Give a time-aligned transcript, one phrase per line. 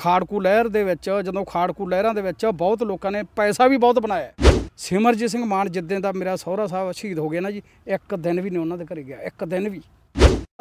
[0.00, 3.98] ਖਾੜਕੂ ਲਹਿਰ ਦੇ ਵਿੱਚ, ਜਦੋਂ ਖਾੜਕੂ ਲਹਿਰਾਂ ਦੇ ਵਿੱਚ ਬਹੁਤ ਲੋਕਾਂ ਨੇ ਪੈਸਾ ਵੀ ਬਹੁਤ
[3.98, 7.62] ਬਣਾਇਆ ਹੈ। ਸਿਮਰਜੀਤ ਸਿੰਘ ਮਾਨ ਜਿੱਦਾਂ ਦਾ ਮੇਰਾ ਸਹੁਰਾ ਸਾਹਿਬ ਸ਼ਹੀਦ ਹੋ ਗਿਆ ਨਾ ਜੀ,
[7.88, 9.80] ਇੱਕ ਦਿਨ ਵੀ ਨਹੀਂ ਉਹਨਾਂ ਦੇ ਘਰੇ ਗਿਆ, ਇੱਕ ਦਿਨ ਵੀ।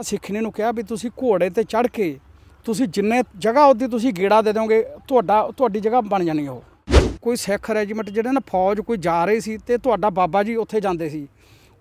[0.02, 2.16] ਸਿੱਖ ਨੇ ਨੂੰ ਕਿਹਾ ਵੀ ਤੁਸੀਂ ਘੋੜੇ ਤੇ ਚੜ੍ਹ ਕੇ,
[2.66, 6.62] ਤੁਸੀਂ ਜਿੰਨੇ ਜਗ੍ਹਾ ਉਹਦੀ ਤੁਸੀਂ ਗੇੜਾ ਦੇ ਦੋਗੇ ਤੁਹਾਡਾ, ਤੁਹਾਡੀ ਜਗ੍ਹਾ ਬਣ ਜਾਣੀ ਉਹ।
[7.22, 10.82] ਕੋਈ ਸਿੱਖ ਰੈਜੀਮੈਂਟ ਜਿਹੜੇ ਨਾ ਫੌਜ ਕੋਈ ਜਾ ਰਹੀ ਸੀ ਤੇ ਤੁਹਾਡਾ ਬਾਬਾ ਜੀ ਉੱਥੇ
[10.82, 11.28] ਜਾਂਦੇ ਸੀ,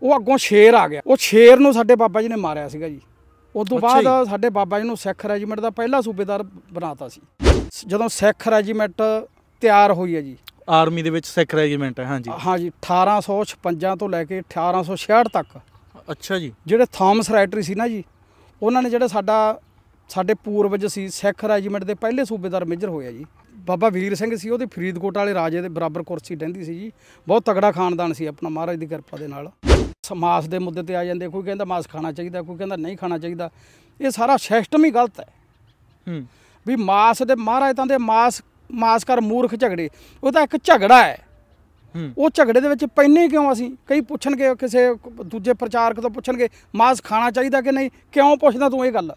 [0.03, 3.01] ਉਹ ਅੱਗੋਂ ਸ਼ੇਰ ਆ ਗਿਆ। ਉਹ ਸ਼ੇਰ ਨੂੰ ਸਾਡੇ ਬਾਬਾ ਜੀ ਨੇ ਮਾਰਿਆ ਸੀਗਾ ਜੀ।
[3.63, 7.21] ਅੱਛਾ ਬਾਅਦ ਸਾਡੇ ਬਾਬਾ ਜੀ ਨੂੰ ਸਿੱਖ ਰੈਜੀਮੈਂਟ ਦਾ ਪਹਿਲਾ ਸੂਬੇਦਾਰ ਬਣਾਤਾ ਸੀ।
[7.87, 9.03] ਜਦੋਂ ਸਿੱਖ ਰੈਜੀਮੈਂਟ
[9.63, 10.37] ਤਿਆਰ ਹੋਈ ਹੈ ਜੀ।
[10.69, 15.59] ਆਰਮੀ ਦੇ ਵਿੱਚ ਸਿੱਖ ਰੈਜੀਮੈਂਟ ਹੈ ਹਾਂਜੀ। ਹਾਂਜੀ 1856 ਤੋਂ ਲੈ ਕੇ 1866 ਤੱਕ।
[16.11, 18.03] ਅੱਛਾ ਜੀ। ਜਿਹੜੇ ਥਾਮਸ ਰਾਈਟਰੀ ਸੀ ਨਾ ਜੀ
[18.63, 19.39] ਉਹਨਾਂ ਨੇ ਜਿਹੜਾ ਸਾਡਾ
[20.11, 23.25] ਸਾਡੇ ਪੂਰਵਜ ਸੀ ਸਿੱਖ ਰੈਜੀਮੈਂਟ ਦੇ ਪਹਿਲੇ ਸੂਬੇਦਾਰ ਮੇਜਰ ਹੋਇਆ ਜੀ।
[23.67, 26.91] ਬਾਬਾ ਵੀਰ ਸਿੰਘ ਸੀ ਉਹਦੀ ਫਰੀਦਕੋਟ ਵਾਲੇ ਰਾਜੇ ਦੇ ਬਰਾਬਰ ਕੁਰਸੀ ਡਹਿੰਦੀ ਸੀ ਜੀ।
[27.27, 29.51] ਬਹੁਤ ਤਗੜਾ ਖਾਨਦਾਨ ਸੀ ਆਪਣਾ ਮਹਾਰਾਜ ਦੀ ਕਿਰਪਾ ਦੇ ਨਾਲ।
[30.13, 33.19] ਮਾਸ ਦੇ ਮੁੱਦੇ ਤੇ ਆ ਜਾਂਦੇ ਕੋਈ ਕਹਿੰਦਾ ਮਾਸ ਖਾਣਾ ਚਾਹੀਦਾ ਕੋਈ ਕਹਿੰਦਾ ਨਹੀਂ ਖਾਣਾ
[33.19, 33.51] ਚਾਹੀਦਾ।
[34.01, 35.27] ਇਹ ਸਾਰਾ ਸਿਸਟਮ ਹੀ ਗਲਤ ਹੈ।
[36.09, 36.27] ਹੂੰ।
[36.67, 39.89] ਵੀ ਮਾਸ ਦੇ ਮਹਾਰਾਜ ਤਾਂ ਦੇ ਮਾਸ ਮਾਸ ਕਰ ਮੂਰਖ ਝਗੜੇ
[40.25, 41.19] ਉਹ ਤਾਂ ਇੱਕ ਝਗੜਾ ਹੈ।
[41.97, 43.77] ਹੂੰ। ਉਹ ਝਗੜੇ ਦੇ ਵਿੱਚ ਪੈਨੇ ਕਿਉਂ ਅਸੀਂ?
[43.87, 47.91] ਕਈ ਪੁੱਛਣਗੇ ਕਿਸੇ ਦੂਜੇ ਪ੍ਰਚਾਰਕ ਤੋਂ ਪੁੱਛਣਗੇ ਮਾਸ ਖਾਣਾ ਚਾਹੀਦਾ ਕਿ ਨਹੀਂ?
[48.13, 49.15] ਕਿਉਂ ਪੁੱਛਦਾ ਤੂੰ ਇਹ ਗੱਲ?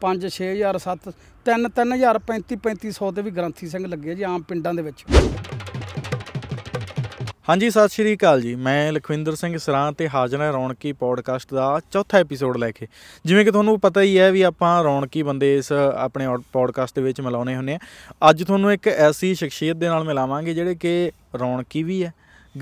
[0.00, 1.12] 5 6000 7
[1.44, 5.04] 3 3000 35 3500 ਤੇ ਵੀ ਗ੍ਰੰਥੀ ਸਿੰਘ ਲੱਗੇ ਜੀ ਆਮ ਪਿੰਡਾਂ ਦੇ ਵਿੱਚ।
[7.48, 11.80] ਹਾਂਜੀ, ਸਤਿ ਸ਼੍ਰੀ ਅਕਾਲ ਜੀ। ਮੈਂ ਲਖਵਿੰਦਰ ਸਿੰਘ ਸਰਾਂ ਤੇ ਹਾਜ਼ਰ ਹਾਂ ਰੌਣਕੀ ਪੋਡਕਾਸਟ ਦਾ
[11.92, 12.86] ਚੌਥਾ ਐਪੀਸੋਡ ਲੈ ਕੇ।
[13.24, 17.20] ਜਿਵੇਂ ਕਿ ਤੁਹਾਨੂੰ ਪਤਾ ਹੀ ਹੈ ਵੀ ਆਪਾਂ ਰੌਣਕੀ ਬੰਦੇ ਇਸ ਆਪਣੇ ਪੋਡਕਾਸਟ ਦੇ ਵਿੱਚ
[17.20, 17.78] ਮਿਲਾਉਣੇ ਹੁੰਦੇ ਆ।
[18.30, 22.12] ਅੱਜ ਤੁਹਾਨੂੰ ਇੱਕ ਐਸੀ ਸ਼ਖਸੀਅਤ ਦੇ ਨਾਲ ਮਿਲਾਵਾਂਗੇ ਜਿਹੜੇ ਕਿ ਰੌਣਕੀ ਵੀ ਹੈ,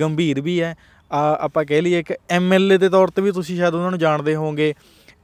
[0.01, 0.75] ਗੰਭੀਰ ਵੀ ਹੈ।
[1.13, 4.35] ਆ, ਆਪਾਂ ਕਹਿ ਲਈਏ ਇੱਕ ਐਮਐਲਏ ਦੇ ਤੌਰ ਤੇ ਵੀ ਤੁਸੀਂ ਸ਼ਾਇਦ ਉਹਨਾਂ ਨੂੰ ਜਾਣਦੇ
[4.35, 4.75] ਹੋਵੋਗੇ,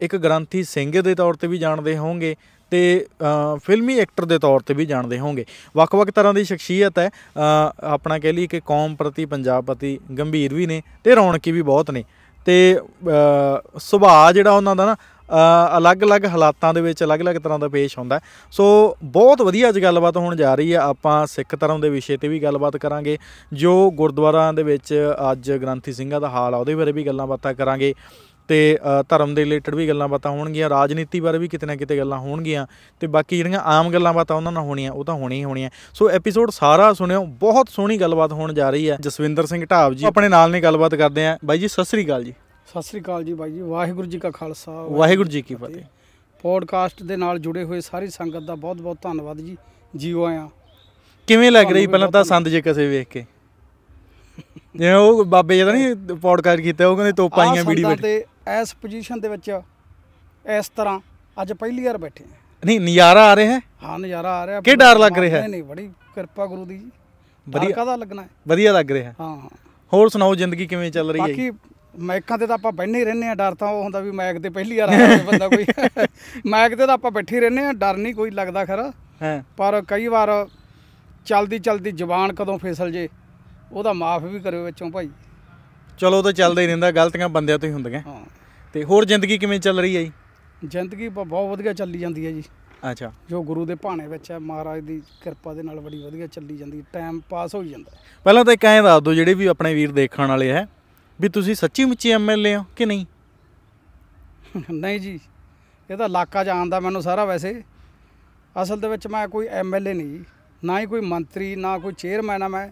[0.01, 2.37] ਇੱਕ ਗ੍ਰੰਥੀ ਸਿੰਘ ਦੇ ਤੌਰ ਤੇ ਵੀ ਜਾਣਦੇ ਹੋਵੋਗੇ
[2.71, 5.45] ਤੇ ਅ, ਫਿਲਮੀ ਐਕਟਰ ਦੇ ਤੌਰ ਤੇ ਵੀ ਜਾਣਦੇ ਹੋਵੋਗੇ
[5.77, 10.55] ਵੱਖ-ਵੱਖ ਤਰ੍ਹਾਂ ਦੀ ਸ਼ਖਸੀਅਤ ਹੈ। ਅ, ਆਪਣਾ ਕਹਿ ਲਈਏ ਕਿ ਕੌਮ ਪ੍ਰਤੀ ਪੰਜਾਬ ਪ੍ਰਤੀ ਗੰਭੀਰ
[10.55, 12.05] ਵੀ ਨੇ ਤੇ ਰੌਣਕੀ ਵੀ ਬਹੁਤ ਨੇ।
[12.47, 14.97] ਤੇ ਅ, ਸੁਭਾਅ ਜਿਹੜਾ ਉਹਨਾਂ ਦਾ ਨਾ
[15.31, 19.79] ਅ, ਅਲੱਗ-ਅਲੱਗ ਹਾਲਾਤਾਂ ਦੇ ਵਿੱਚ ਅਲੱਗ-ਅਲੱਗ ਤਰ੍ਹਾਂ ਦਾ ਪੇਸ਼ ਹੁੰਦਾ ਹੈ। ਸੋ ਬਹੁਤ ਵਧੀਆ ਅੱਜ
[19.83, 23.19] ਗੱਲਬਾਤ ਹੋਣ ਜਾ ਰਹੀ ਹੈ। ਆਪਾਂ ਸਿੱਖ ਧਰਮ ਦੇ ਵਿਸ਼ੇ ਤੇ ਵੀ ਗੱਲਬਾਤ ਕਰਾਂਗੇ
[23.53, 27.55] ਜੋ ਗੁਰਦੁਆਰਾਂ ਦੇ ਵਿੱਚ ਅੱਜ ਗ੍ਰੰਥੀ ਸਿੰਘਾਂ ਦਾ ਹਾਲ ਆ ਉਹਦੇ ਬਾਰੇ ਵੀ ਗੱਲਾਂ ਬਾਤਾਂ
[27.55, 27.95] ਕਰਾਂਗੇ।
[28.51, 28.79] ਤੇ
[29.09, 32.67] ਧਰਮ ਦੇ ਰਿਲੇਟਡ ਵੀ ਗੱਲਾਂ ਬਾਤਾਂ ਹੋਣਗੀਆਂ ਰਾਜਨੀਤੀ ਬਾਰੇ ਵੀ ਕਿਤੇ ਨਾ ਕਿਤੇ ਗੱਲਾਂ ਹੋਣਗੀਆਂ
[33.01, 36.11] ਤੇ ਬਾਕੀ ਜਿਹੜੀਆਂ ਆਮ ਗੱਲਾਂ ਬਾਤਾਂ ਉਹਨਾਂ ਨਾਲ ਹੋਣੀਆਂ ਉਹ ਤਾਂ ਹੋਣੀਆਂ ਹੀ ਹੋਣੀਆਂ। ਸੋ
[36.11, 40.29] ਐਪੀਸੋਡ ਸਾਰਾ ਸੁਣਿਓ ਬਹੁਤ ਸੋਹਣੀ ਗੱਲਬਾਤ ਹੋਣ ਜਾ ਰਹੀ ਹੈ। ਜਸਵਿੰਦਰ ਸਿੰਘ ਢਾਬ ਜੀ ਆਪਣੇ
[40.29, 42.35] ਨਾਲ ਨੇ ਗੱਲਬਾਤ ਕਰਦੇ ਆ ਬਾਈ ਜੀ ਸਤਿ ਸ੍ਰੀ ਅਕਾਲ ਜੀ।
[42.67, 45.85] ਸਤਿ ਸ੍ਰੀ ਅਕਾਲ ਜੀ ਬਾਈ ਜੀ ਵਾਹਿਗੁਰੂ ਜੀ ਕਾ ਖਾਲਸਾ ਵਾਹਿਗੁਰੂ ਜੀ ਕੀ ਫਤਿਹ।
[46.43, 49.57] ਪੋਡਕਾਸਟ ਦੇ ਨਾਲ ਜੁੜੇ ਹੋਏ ਸਾਰੀ ਸੰਗਤ ਦਾ ਬਹੁਤ-ਬਹੁਤ ਧੰਨਵਾਦ ਜੀ।
[49.97, 50.49] ਜੀਓ ਆਇਆਂ।
[51.27, 53.25] ਕਿਵੇਂ ਲੱਗ ਰਹੀ ਪਹਿਲਾਂ ਤਾਂ ਸੰਦ ਜੇ ਕਸੇ ਵੇਖ ਕੇ?
[54.77, 58.75] ਜਿਵੇਂ ਉਹ ਬਾਬੇ ਜਿਹਦਾ ਨਹੀਂ ਪੋਡਕਾਸਟ ਕੀਤਾ ਉਹ ਕਹਿੰਦੇ ਤੋਪਾਂ ਆਈਆਂ ਆਹ ਵੀਡੀਓ ਤੇ ਇਸ
[58.75, 59.51] ਪੋਜੀਸ਼ਨ ਦੇ ਵਿੱਚ
[60.51, 60.99] ਇਸ ਤਰ੍ਹਾਂ
[61.43, 63.61] ਅੱਜ ਪਹਿਲੀ ਵਾਰ ਬੈਠੇ ਹਾਂ। ਨਹੀਂ ਨਜ਼ਾਰਾ ਆ ਰਿਹਾ ਹੈ?
[63.83, 65.41] ਹਾਂ ਨਜ਼ਾਰਾ ਆ ਰਿਹਾ। ਕੀ ਡਰ ਲੱਗ ਰਿਹਾ ਹੈ?
[65.41, 66.91] ਨਹੀਂ ਨਹੀਂ ਬੜੀ ਕਿਰਪਾ ਗੁਰੂ ਦੀ ਜੀ।
[67.47, 68.29] ਵਧੀਆ। ਵਧੀਆ ਕਾਹਦਾ ਲੱਗਣਾ ਹੈ?
[68.49, 69.49] ਵਧੀਆ ਲੱਗ ਰਿਹਾ ਹੈ। ਹਾਂ ਹਾਂ।
[69.93, 71.51] ਹੋਰ ਸੁਣਾਓ ਜ਼ਿੰਦਗੀ ਕਿਵੇਂ ਚੱਲ ਰਹੀ ਹੈ ਜੀ?
[71.51, 71.69] ਬਾਕੀ
[72.05, 74.49] ਮਾਈਕਾਂ ਤੇ ਤਾਂ ਆਪਾਂ ਬੈਠੇ ਹੀ ਰਹਿੰਦੇ ਆ ਡਰ ਤਾਂ ਉਹ ਹੁੰਦਾ ਵੀ ਮਾਈਕ ਤੇ
[74.49, 75.65] ਪਹਿਲੀ ਵਾਰ ਆਇਆ ਹੋਵੇ ਬੰਦਾ ਕੋਈ।
[76.47, 79.83] ਮਾਈਕ ਤੇ ਤਾਂ ਆਪਾਂ ਬੈਠੇ ਹੀ ਰਹਿੰਦੇ ਆ ਡਰ ਨਹੀਂ ਕੋਈ ਲੱਗਦਾ ਖਰਾ। ਹਾਂ। ਪਰ
[79.89, 80.31] ਕਈ ਵਾਰ
[81.27, 83.09] ਚਲਦੀ ਚਲਦੀ ਜ਼ਬਾਨ ਕਦੋਂ ਫਿਸਲ ਜੇ
[83.73, 85.09] ਉਹਦਾ ਮਾਫ ਵੀ ਕਰਿਓ ਵਿੱਚੋਂ ਭਾਈ।
[86.01, 88.25] ਚਲੋ ਉਹ ਤਾਂ ਚੱਲਦਾ ਹੀ ਰਹਿੰਦਾ ਗਲਤੀਆਂ ਬੰਦਿਆਂ ਤੋਂ ਹੀ ਹੁੰਦੀਆਂ। ਹਾਂ।
[88.73, 90.13] ਤੇ ਹੋਰ ਜ਼ਿੰਦਗੀ ਕਿਵੇਂ ਚੱਲ ਰਹੀ ਹੈ ਜੀ?
[90.65, 92.43] ਜ਼ਿੰਦਗੀ ਬ- ਬਹੁਤ ਵਧੀਆ ਚੱਲੀ ਜਾਂਦੀ ਹੈ ਜੀ।
[92.91, 96.57] ਅੱਛਾ। ਜੋ ਗੁਰੂ ਦੇ ਭਾਣੇ ਵਿੱਚ ਹੈ ਮਹਾਰਾਜ ਦੀ ਕਿਰਪਾ ਦੇ ਨਾਲ ਬੜੀ ਵਧੀਆ ਚੱਲੀ
[96.57, 99.75] ਜਾਂਦੀ ਟਾਈਮ ਪਾਸ ਹੋ ਜਾਂਦਾ ਹੈ। ਪਹਿਲਾਂ ਤਾਂ ਇੱਕ ਐਂ ਦੱਸ ਦਿਓ ਜਿਹੜੇ ਵੀ ਆਪਣੇ
[99.75, 100.69] ਵੀਰ ਦੇਖਣ ਵਾਲੇ ਹੈ
[101.21, 103.07] ਵੀ ਤੁਸੀਂ ਸੱਚੀ ਮੁੱਚੀ ਐਮਐਲਏ ਹੋ ਕਿ ਨਹੀਂ?
[104.71, 105.21] ਨਹੀਂ ਜੀ
[105.91, 107.63] ਇਹ ਤਾਂ ਇਲਾਕਾ ਜਾਣਦਾ ਮੈਨੂੰ ਸਾਰਾ ਵੈਸੇ।
[108.63, 110.25] ਅਸਲ ਦੇ ਵਿੱਚ ਮੈਂ ਕੋਈ ਐਮਐਲਏ ਨਹੀਂ ਜੀ।
[110.65, 112.69] ਨਾ ਹੀ ਕੋਈ ਮੰਤਰੀ ਨਾ ਕੋਈ ਚੇਅਰਮੈਨ ਆ ਮੈਂ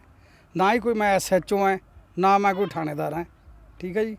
[0.56, 1.78] ਨਾ ਹੀ ਕੋਈ ਮੈਂ ਐਸਐਚਓ ਆ
[2.18, 3.24] ਨਾ ਮੈਂ ਕੋਈ ਥਾਣੇਦਾਰ ਆ
[3.80, 4.16] ਠੀਕ ਹੈ ਜੀ।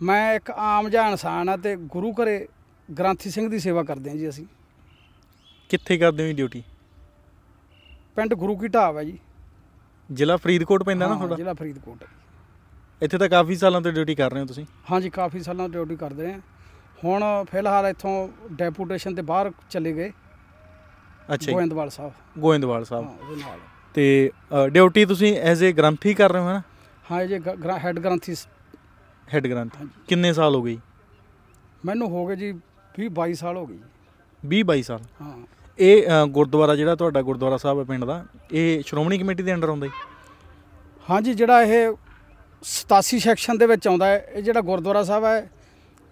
[0.00, 2.46] ਮੈਂ ਇੱਕ ਆਮ ਜਿਹਾ ਇਨਸਾਨ ਆ ਤੇ ਗੁਰੂ ਘਰੇ
[2.88, 4.44] ਗ੍ਰੰਥੀ ਸਿੰਘ ਦੀ ਸੇਵਾ ਕਰਦੇ ਹਾਂ ਜੀ ਅਸੀਂ।
[5.70, 6.62] ਕਿੱਥੇ ਕਰਦੇ ਹੋ ਡਿਊਟੀ
[8.16, 9.18] ਪਿੰਡ ਗੁਰੂ ਕੀ ਢਾਬ ਹੈ ਜੀ।
[10.10, 11.36] ਜ਼ਿਲ੍ਹਾ ਫਰੀਦਕੋਟ ਪੈਂਦਾ ਨਾ ਹਾਂ, ਤੁਹਾਡਾ?
[11.36, 12.04] ਜ਼ਿਲ੍ਹਾ ਫਰੀਦਕੋਟ
[13.02, 15.96] ਇੱਥੇ ਤਾਂ ਕਾਫੀ ਸਾਲਾਂ ਤੋਂ ਡਿਊਟੀ ਕਰ ਰਹੇ ਹੋ ਤੁਸੀਂ। ਹਾਂਜੀ ਕਾਫੀ ਸਾਲਾਂ ਤੋਂ ਡਿਊਟੀ
[15.96, 16.40] ਕਰਦੇ ਰਹੇ ਹਾਂ।
[17.04, 20.10] ਹੁਣ ਫਿਲਹਾਲ ਇੱਥੋਂ ਡੈਪੂਟੇਸ਼ਨ ਤੇ ਬਾਹਰ ਚਲੇ ਗਏ।
[21.34, 23.58] ਅੱਛਾ ਜੀ। ਗੋਇੰਦਵਾਲ ਸਾਹਿਬ। ਗੋਇੰਦਵਾਲ ਹਾਂ ਸਾਹਿਬ ਉਹਦੇ ਨਾਲ।
[23.94, 24.30] ਤੇ
[24.72, 26.62] ਡਿਊਟੀ ਤੁਸੀਂ ਐਜ਼ ਏ ਗ੍ਰੰਥੀ ਕਰ ਰਹੇ ਹੋ ਨਾ?
[27.10, 27.40] ਹਾਂ ਜੇ
[27.84, 28.34] ਹੈਡ ਗ੍ਰੰਥੀ
[29.34, 29.72] ਹੈਡ ਗ੍ਰੰਥ।
[30.08, 30.80] ਕਿੰਨੇ ਸਾਲ ਹੋ ਗਏ ਜੀ?
[31.84, 32.54] ਮੈਨੂੰ ਹੋ ਗਏ ਜੀ
[32.94, 33.82] 20 22 ਸਾਲ ਹੋ ਗਏ ਜੀ।
[34.42, 35.46] 20 22 ਸਾਲ। ਹਾਂ।
[35.78, 39.68] ਇਹ ਅ, ਗੁਰਦੁਆਰਾ ਜਿਹੜਾ ਤੁਹਾਡਾ ਗੁਰਦੁਆਰਾ ਸਾਹਿਬ ਹੈ ਪਿੰਡ ਦਾ ਇਹ ਸ਼੍ਰੋਮਣੀ ਕਮੇਟੀ ਦੇ ਅੰਡਰ
[39.68, 39.92] ਆਉਂਦਾ ਜੀ?
[41.10, 41.88] ਹਾਂਜੀ ਜਿਹੜਾ ਇਹ
[42.62, 45.50] 87 ਸੈਕਸ਼ਨ ਦੇ ਵਿੱਚ ਆਉਂਦਾ ਹੈ ਇਹ ਜਿਹੜਾ ਗੁਰਦੁਆਰਾ ਸਾਹਿਬ ਹੈ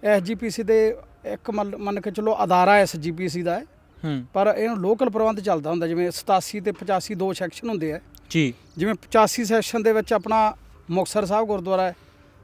[0.04, 3.64] ਐਸਜੀਪੀਸੀ ਦੇ ਇੱਕ ਮੰਨ ਮੰਨ ਕੇ ਚਲੋ ਅਦਾਰਾ ਐਸਜੀਪੀਸੀ ਦਾ ਹੈ।
[4.04, 8.00] ਹੂੰ। ਪਰ ਇਹਨੂੰ ਲੋਕਲ ਪ੍ਰਬੰਧ ਚੱਲਦਾ ਹੁੰਦਾ ਜਿਵੇਂ 87 ਤੇ 85 ਦੋ ਸੈਕਸ਼ਨ ਹੁੰਦੇ ਆ।
[8.30, 10.54] ਜੀ। ਜਿਵੇਂ 85 ਸੈਕਸ਼ਨ ਦੇ ਵਿੱਚ ਆਪਣਾ
[10.90, 11.96] ਮੁਕਤਸਰ ਸਾਹਿਬ ਗੁਰਦੁਆਰਾ ਹੈ।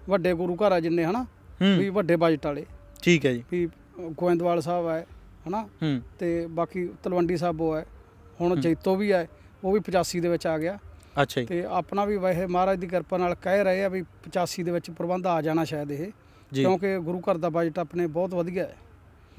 [0.09, 1.27] ਵੱਡੇ ਗੁਰੂ ਘਰ ਆ ਜਿੰਨੇ ਹਨਾ?
[1.79, 2.67] ਵੀ ਵੱਡੇ ਬਜਟ ਵਾਲੇ।
[3.03, 3.69] ਠੀਕ ਹੈ ਜੀ। ਵੀ
[4.01, 5.07] ਗੋਇੰਦਵਾਲ ਸਾਹਿਬ ਹੈ
[5.49, 5.69] ਹਨਾ?
[6.19, 7.87] ਤੇ ਬਾਕੀ ਤਲਵੰਡੀ ਸਾਬੋ ਹੈ।
[8.41, 9.29] ਹੁਣ ਜੈਤੋ ਵੀ ਹੈ
[9.65, 10.79] ਉਹ ਵੀ 85 ਦੇ ਵਿੱਚ ਆ ਗਿਆ।
[11.23, 14.63] ਅੱਛਾ ਜੀ। ਤੇ ਆਪਣਾ ਵੀ ਵੈਸੇ ਮਹਾਰਾਜ ਦੀ ਕਿਰਪਾ ਨਾਲ ਕਹਿ ਰਹੇ ਆ ਵੀ 85
[14.63, 16.13] ਦੇ ਵਿੱਚ ਪ੍ਰਬੰਧ ਆ ਜਾਣਾ ਸ਼ਾਇਦ ਇਹ।
[16.55, 18.77] ਕਿਉਂਕਿ ਗੁਰੂ ਘਰ ਦਾ ਬਜਟ ਆਪਣੇ ਬਹੁਤ ਵਧੀਆ ਹੈ।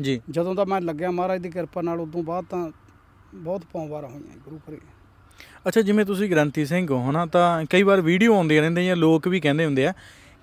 [0.01, 2.71] ਜੀ। ਜਦੋਂ ਦਾ ਮੈਂ ਲੱਗਿਆ ਮਹਾਰਾਜ ਦੀ ਕਿਰਪਾ ਨਾਲ ਉਦੋਂ ਬਾਅਦ ਤਾਂ
[3.35, 4.77] ਬਹੁਤ ਪੌਂਵਾਰ ਹੋਈਆਂ ਗੁਰੂ ਘਰੇ।
[5.67, 9.27] ਅੱਛਾ ਜਿਵੇਂ ਤੁਸੀਂ ਗ੍ਰੰਥੀ ਸਿੰਘ ਹੋ ਹਨਾ ਤਾਂ ਕਈ ਵਾਰ ਵੀਡੀਓ ਆਉਂਦੀਆਂ ਰਹਿੰਦੀਆਂ ਜਾਂ ਲੋਕ
[9.27, 9.93] ਵੀ ਕਹਿੰਦੇ ਹੁੰਦੇ ਆ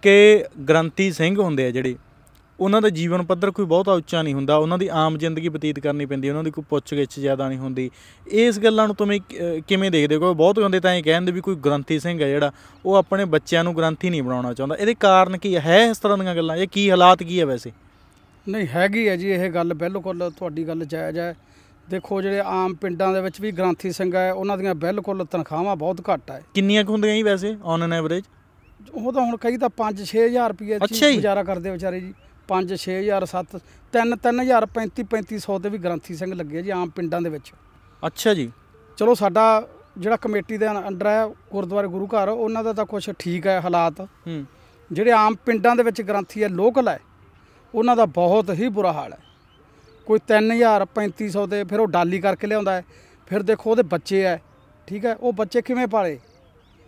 [0.03, 1.97] ਕਿ ਗ੍ਰੰਥੀ ਸਿੰਘ ਹੁੰਦੇ ਆ ਜਿਹੜੇ
[2.61, 6.07] ਉਹਨਾਂ ਦਾ ਜੀਵਨ ਪੱਧਰ ਕੋਈ ਬਹੁਤਾ ਉੱਚਾ ਨਹੀਂ ਹੁੰਦਾ ਉਹਨਾਂ ਦੀ ਆਮ ਜ਼ਿੰਦਗੀ ਬਤੀਤ ਕਰਨੀ
[6.07, 7.91] ਪੈਂਦੀ ਉਹਨਾਂ ਦੀ ਕੋਈ ਪੁੱਛ ਗਿੱਛ ਜ਼ਿਆਦਾ ਨਹੀਂ ਹੁੰਦੀ।
[8.27, 10.35] ਇਸ ਗੱਲਾਂ ਨੂੰ ਤੁਸੀਂ ਅਹ, ਕਿਵੇਂ ਦੇਖਦੇ ਹੋ?
[10.35, 12.53] ਬਹੁਤ ਹੁੰਦੇ ਤਾਂ ਇਹ ਕਹਿੰਦੇ ਵੀ ਕੋਈ ਗ੍ਰੰਥੀ ਸਿੰਘ ਹੈ ਜਿਹੜਾ
[12.87, 15.61] ਉਹ ਆਪਣੇ ਬੱਚਿਆਂ ਨੂੰ ਗ੍ਰੰਥੀ ਨਹੀਂ ਬਣਾਉਣਾ ਚਾਹੁੰਦਾ। ਇਹਦੇ ਕਾਰਨ ਕੀ ਹੈ?
[15.61, 17.73] ਹੈ ਇਸ ਤਰ੍ਹਾਂ ਦੀਆਂ ਗੱਲਾਂ ਇਹ ਕੀ ਹਾਲਾਤ ਕੀ ਹੈ ਵੈਸੇ?
[18.49, 21.37] ਨਹੀਂ ਹੈਗੀ ਹੈ ਜੀ ਇਹ ਗੱਲ ਬਿਲਕੁਲ ਤੁਹਾਡੀ ਗੱਲ ਜਾਇਜ਼ ਹੈ।
[21.91, 26.01] ਦੇਖੋ ਜਿਹੜੇ ਆਮ ਪਿੰਡਾਂ ਦੇ ਵਿੱਚ ਵੀ ਗ੍ਰਾਂਥੀ ਸਿੰਘ ਹੈ ਉਹਨਾਂ ਦੀਆਂ ਬਿਲਕੁਲ ਤਨਖਾਹਾਂ ਬਹੁਤ
[26.13, 28.25] ਘੱਟ ਹੈ। ਕਿੰਨੀਆਂ ਕੁ ਹੁੰਦੀਆਂ ਜੀ ਵੈਸੇ ਔਨ ਐਨ ਐਵਰੇਜ
[28.95, 32.13] ਉਹ ਤਾਂ ਹੁਣ ਕਈ ਤਾਂ 5-6000 ਰੁਪਏ ਚ। ਗੁਜ਼ਾਰਾ ਕਰਦੇ ਵਿਚਾਰੇ ਜੀ।
[32.49, 33.59] 5-6000 7
[33.93, 37.53] 3-3000 35-3500 ਤੇ ਵੀ ਗ੍ਰਾਂਥੀ ਸਿੰਘ ਲੱਗੇ ਜੀ ਆਮ ਪਿੰਡਾਂ ਦੇ ਵਿੱਚ।
[38.07, 38.47] ਅੱਛਾ ਜੀ।
[38.97, 39.45] ਚਲੋ ਸਾਡਾ
[39.99, 44.01] ਜਿਹੜਾ ਕਮੇਟੀ ਦੇ ਅੰਡਰ ਹੈ ਗੁਰਦੁਆਰੇ ਗੁਰੂ ਘਰ ਉਹਨਾਂ ਦਾ ਤਾਂ ਕੁਝ ਠੀਕ ਹੈ ਹਾਲਾਤ।
[44.01, 44.45] ਹੂੰ।
[44.91, 46.99] ਜਿਹੜੇ ਆਮ ਪਿੰਡਾਂ ਦੇ ਵਿੱਚ ਗ੍ਰੰਥੀ ਹੈ ਲੋਕਲ ਹੈ
[47.75, 49.19] ਉਹਨਾਂ ਦਾ ਬਹੁਤ ਹੀ ਬੁਰਾ ਹਾਲ ਹੈ।
[50.07, 52.85] ਕੋਈ 3000 3500 ਤੇ ਫਿਰ ਉਹ ਡਾਲੀ ਕਰਕੇ ਲਿਆਉਂਦਾ ਹੈ।
[53.27, 54.41] ਫਿਰ ਦੇਖੋ ਉਹਦੇ ਬੱਚੇ ਹੈ
[54.87, 56.19] ਠੀਕ ਹੈ ਉਹ ਬੱਚੇ ਕਿਵੇਂ ਪਾਲੇ?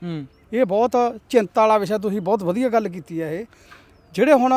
[0.03, 0.97] ਹੂੰ। ਇਹ ਬਹੁਤ
[1.31, 3.45] ਚਿੰਤਾ ਵਾਲਾ ਵਿਸ਼ਾ ਤੁਸੀਂ ਬਹੁਤ ਵਧੀਆ ਗੱਲ ਕੀਤੀ ਹੈ ਇਹ।
[4.15, 4.53] ਜਿਹੜੇ ਹੁਣ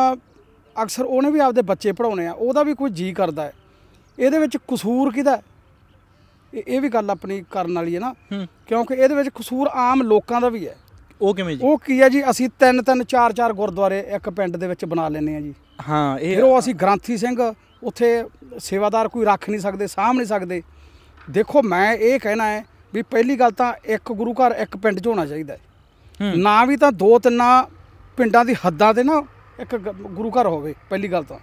[0.83, 3.53] ਅਕਸਰ ਉਹਨੇ ਵੀ ਆਪਦੇ ਬੱਚੇ ਪੜਾਉਣੇ ਆ ਉਹਦਾ ਵੀ ਕੋਈ ਜੀ ਕਰਦਾ ਹੈ।
[4.19, 5.41] ਇਹਦੇ ਵਿੱਚ ਕਸੂਰ ਕਿਹਦਾ?
[6.67, 8.13] ਇਹ ਵੀ ਗੱਲ ਆਪਣੀ ਕਰਨ ਵਾਲੀ ਹੈ ਨਾ।
[8.67, 10.75] ਕਿਉਂਕਿ ਇਹਦੇ ਵਿੱਚ ਕਸੂਰ ਆਮ ਲੋਕਾਂ ਦਾ ਵੀ ਹੈ।
[11.21, 11.61] ਉਹ ਕਿਵੇਂ ਜੀ?
[11.63, 15.09] ਉਹ ਕੀ ਹੈ ਜੀ ਅਸੀਂ ਤਿੰਨ ਤਿੰਨ ਚਾਰ ਚਾਰ ਗੁਰਦੁਆਰੇ ਇੱਕ ਪਿੰਡ ਦੇ ਵਿੱਚ ਬਣਾ
[15.09, 15.53] ਲੈਂਦੇ ਆ ਜੀ।
[15.89, 17.53] ਹਾਂ ਫਿਰ ਇਹ ਉਹ ਅਸੀਂ ਗ੍ਰੰਥੀ ਸਿੰਘ
[17.83, 18.23] ਉੱਥੇ
[18.59, 20.61] ਸੇਵਾਦਾਰ ਕੋਈ ਰੱਖ ਨਹੀਂ ਸਕਦੇ ਸਾਂਭ ਨਹੀਂ ਸਕਦੇ।
[21.29, 22.63] ਦੇਖੋ ਮੈਂ ਇਹ ਕਹਿਣਾ ਹੈ
[22.93, 25.59] ਵੀ ਪਹਿਲੀ ਗੱਲ ਤਾਂ ਇੱਕ ਗੁਰੂ ਘਰ ਇੱਕ ਪਿੰਡ 'ਚ ਹੋਣਾ ਚਾਹੀਦਾ ਹੈ।
[26.35, 27.63] ਨਾ ਵੀ ਤਾਂ ਦੋ ਤਿੰਨਾਂ
[28.17, 29.23] ਪਿੰਡਾਂ ਦੀ ਹੱਦਾਂ ਤੇ ਨਾ
[29.59, 31.39] ਇੱਕ ਗੁਰੂ ਘਰ ਹੋਵੇ ਪਹਿਲੀ ਗੱਲ ਤਾਂ।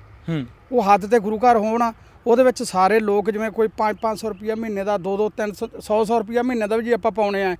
[0.72, 1.82] ਉਹ ਹੱਦ ਤੇ ਗੁਰੂ ਘਰ ਹੋਣ
[2.26, 6.66] ਉਹਦੇ ਵਿੱਚ ਸਾਰੇ ਲੋਕ ਜਿਵੇਂ ਕੋਈ 5-500 ਰੁਪਇਆ ਮਹੀਨੇ ਦਾ 2-2 300 100-100 ਰੁਪਇਆ ਮਹੀਨੇ
[6.66, 7.50] ਦਾ ਵੀ ਜੇ ਆਪਾਂ ਪਾਉਣੇ ਆ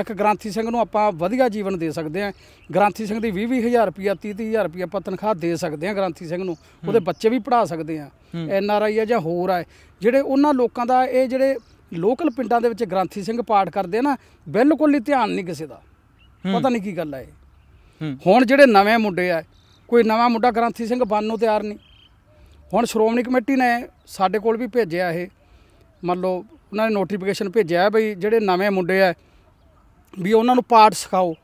[0.00, 2.30] ਇੱਕ ਗ੍ਰਾਂਥੀ ਸਿੰਘ ਨੂੰ ਆਪਾਂ ਵਧੀਆ ਜੀਵਨ ਦੇ ਸਕਦੇ ਆ।
[2.74, 6.26] ਗ੍ਰਾਂਥੀ ਸਿੰਘ ਦੀ 20 ਹਜ਼ਾਰ ਰੁਪਇਆ 30 ਹਜ਼ਾਰ ਰੁਪਇਆ ਆਪਾਂ ਤਨਖਾਹ ਦੇ ਸਕਦੇ ਆ ਗ੍ਰਾਂਥੀ
[6.26, 6.56] ਸਿੰਘ ਨੂੰ।
[6.88, 8.08] ਉਹਦੇ ਬੱਚੇ ਵੀ ਪੜ੍ਹਾ ਸਕਦੇ ਆ।
[8.50, 9.62] ਐਨ ਆਰ ਆਈ ਆ ਜਾਂ ਹੋਰ ਆ
[10.00, 11.56] ਜਿਹੜੇ ਉਹਨਾਂ ਲੋਕਾਂ ਦਾ ਇਹ ਜਿਹੜੇ
[11.92, 15.66] ਲੋਕਲ ਪਿੰਡਾਂ ਦੇ ਵਿੱਚ ਗ੍ਰਾਂਥੀ ਸਿੰਘ ਪਾਠ ਕਰਦੇ ਆ ਨਾ ਬਿਲਕੁਲ ਹੀ ਧਿਆਨ ਨਹੀਂ ਕਿਸੇ
[15.66, 15.80] ਦਾ।
[16.44, 19.42] ਪਤਾ ਨਹੀਂ ਕੀ ਗੱਲ ਹੈ ਇਹ। ਹੁਣ ਜਿਹੜੇ ਨਵੇਂ ਮੁੰਡੇ ਆ
[19.88, 21.78] ਕੋਈ ਨਵਾਂ ਮੁੰਡਾ ਗ੍ਰਾਂਥੀ ਸਿੰਘ ਬਣਨ ਨੂੰ ਤਿਆਰ ਨਹੀਂ।
[22.74, 25.28] ਹੁਣ ਸ਼੍ਰੋਮਣੀ ਕਮੇਟੀ ਨੇ ਸਾਡੇ ਕੋਲ ਵੀ ਭੇਜਿਆ ਇਹ।
[26.04, 26.36] ਮੰਨ ਲਓ
[26.72, 29.14] ਉਹਨਾਂ ਨੇ ਨੋਟੀਫਿਕੇਸ਼ਨ ਭੇਜਿਆ ਹੈ ਬਈ ਜਿਹੜੇ ਨਵੇਂ ਮੁੰਡੇ ਆ
[30.18, 31.34] ਵੀ ਉਹਨਾਂ ਨੂੰ ਪਾਠ ਸਿਖਾਓ।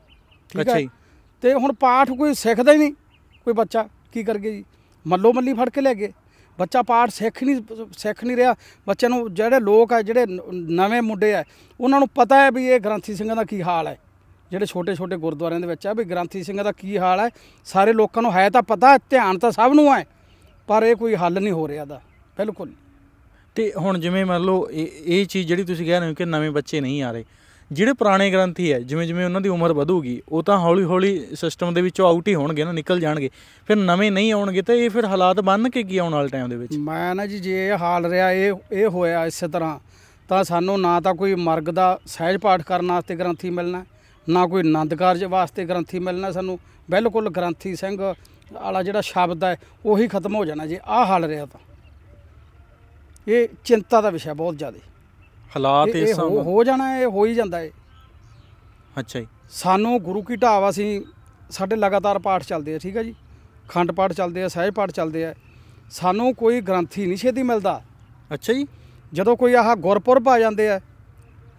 [0.49, 0.79] ਠੀਕ ਹੈ।
[1.41, 2.93] ਤੇ ਹੁਣ ਪਾਠ ਕੋਈ ਸਿੱਖਦਾ ਹੀ ਨਹੀਂ
[3.45, 4.63] ਕੋਈ ਬੱਚਾ। ਕੀ ਕਰਗੇ ਜੀ?
[5.07, 6.13] ਮੱਲੋ ਮੱਲੀ ਫੜ ਕੇ ਲੈ ਗਏ।
[6.59, 7.61] ਬੱਚਾ ਪਾਠ ਸਿੱਖ ਨਹੀਂ
[7.97, 8.55] ਸਿੱਖ ਨਹੀਂ ਰਿਹਾ।
[8.87, 11.43] ਬੱਚੇ ਨੂੰ ਜਿਹੜੇ ਲੋਕ ਆ ਜਿਹੜੇ ਨਵੇਂ ਮੁੰਡੇ ਆ
[11.79, 13.97] ਉਹਨਾਂ ਨੂੰ ਪਤਾ ਹੈ ਵੀ ਇਹ ਗ੍ਰੰਥੀ ਸਿੰਘਾਂ ਦਾ ਕੀ ਹਾਲ ਹੈ।
[14.51, 17.29] ਜਿਹੜੇ ਛੋਟੇ ਛੋਟੇ ਗੁਰਦੁਆਰਿਆਂ ਦੇ ਵਿੱਚ ਆ ਵੀ ਗ੍ਰੰਥੀ ਸਿੰਘਾਂ ਦਾ ਕੀ ਹਾਲ ਹੈ।
[17.65, 20.05] ਸਾਰੇ ਲੋਕਾਂ ਨੂੰ ਹੈ ਤਾਂ ਪਤਾ ਧਿਆਨ ਤਾਂ ਸਭ ਨੂੰ ਹੈ।
[20.67, 22.01] ਪਰ ਇਹ ਕੋਈ ਹੱਲ ਨਹੀਂ ਹੋ ਰਿਹਾ ਦਾ
[22.37, 22.71] ਬਿਲਕੁਲ।
[23.55, 26.51] ਤੇ ਹੁਣ ਜਿਵੇਂ ਮੰਨ ਲਓ ਇਹ ਇਹ ਚੀਜ਼ ਜਿਹੜੀ ਤੁਸੀਂ ਕਹਿ ਰਹੇ ਹੋ ਕਿ ਨਵੇਂ
[26.51, 27.23] ਬੱਚੇ ਨਹੀਂ ਆ ਰਹੇ
[27.71, 31.73] ਜਿਹੜੇ ਪੁਰਾਣੇ ਗ੍ਰੰਥੀ ਹੈ ਜਿਵੇਂ ਜਿਵੇਂ ਉਹਨਾਂ ਦੀ ਉਮਰ ਵਧੂਗੀ ਉਹ ਤਾਂ ਹੌਲੀ ਹੌਲੀ ਸਿਸਟਮ
[31.73, 33.29] ਦੇ ਵਿੱਚੋਂ ਆਊਟ ਹੀ ਹੋਣਗੇ ਨਾ ਨਿਕਲ ਜਾਣਗੇ।
[33.67, 36.55] ਫਿਰ ਨਵੇਂ ਨਹੀਂ ਆਉਣਗੇ ਤਾਂ ਇਹ ਫਿਰ ਹਾਲਾਤ ਬਣ ਕੇ ਕੀ ਆਉਣ ਵਾਲੇ ਟਾਈਮ ਦੇ
[36.55, 36.75] ਵਿੱਚ?
[36.77, 39.77] ਮੈਂ ਨਾ ਜੀ ਜੇ ਇਹ ਹਾਲ ਰਿਹਾ ਇਹ ਇਹ ਹੋਇਆ ਇਸੇ ਤਰ੍ਹਾਂ
[40.29, 43.83] ਤਾਂ ਸਾਨੂੰ ਨਾ ਤਾਂ ਕੋਈ ਮਰਗ ਦਾ ਸਹਿਜ ਪਾਠ ਕਰਨ ਵਾਸਤੇ ਗ੍ਰੰਥੀ ਮਿਲਣਾ
[44.27, 46.57] ਨਾ ਕੋਈ ਆਨੰਦ ਕਾਰਜ ਵਾਸਤੇ ਗ੍ਰੰਥੀ ਮਿਲਣਾ ਸਾਨੂੰ।
[46.89, 47.97] ਬਿਲਕੁਲ ਗ੍ਰੰਥੀ ਸਿੰਘ
[48.53, 49.55] ਵਾਲਾ ਜਿਹੜਾ ਸ਼ਬਦ ਹੈ
[49.85, 51.59] ਉਹੀ ਖਤਮ ਹੋ ਜਾਣਾ ਜੇ ਆਹ ਹਾਲ ਰਿਹਾ ਤਾਂ।
[53.27, 54.79] ਇਹ ਚਿੰਤਾ ਦਾ ਵਿਸ਼ਾ ਬਹੁਤ ਜ਼ਿਆਦਾ।
[55.55, 57.69] ਹਾਲਾਤ ਇਸ ਹਿਸਾਬ ਹੋ ਜਾਣਾ ਇਹ ਹੋ ਹੀ ਜਾਂਦਾ ਹੈ
[58.99, 61.01] ਅੱਛਾ ਜੀ। ਸਾਨੂੰ ਗੁਰੂ ਕੀ ਢਾਬ ਅਸੀਂ
[61.49, 63.13] ਸਾਡੇ ਲਗਾਤਾਰ ਪਾਠ ਚੱਲਦੇ ਆ ਠੀਕ ਹੈ ਜੀ?
[63.69, 65.33] ਖੰਡ ਪਾਠ ਚੱਲਦੇ ਆ ਸਹਿਜ ਪਾਠ ਚੱਲਦੇ ਆ।
[65.91, 67.81] ਸਾਨੂੰ ਕੋਈ ਗ੍ਰੰਥੀ ਨਹੀਂ ਛੇਤੀ ਮਿਲਦਾ।
[68.33, 68.65] ਅੱਛਾ ਜੀ।
[69.13, 70.79] ਜਦੋਂ ਕੋਈ ਆਹ ਗੁਰਪੁਰਬ ਆ ਜਾਂਦੇ ਆ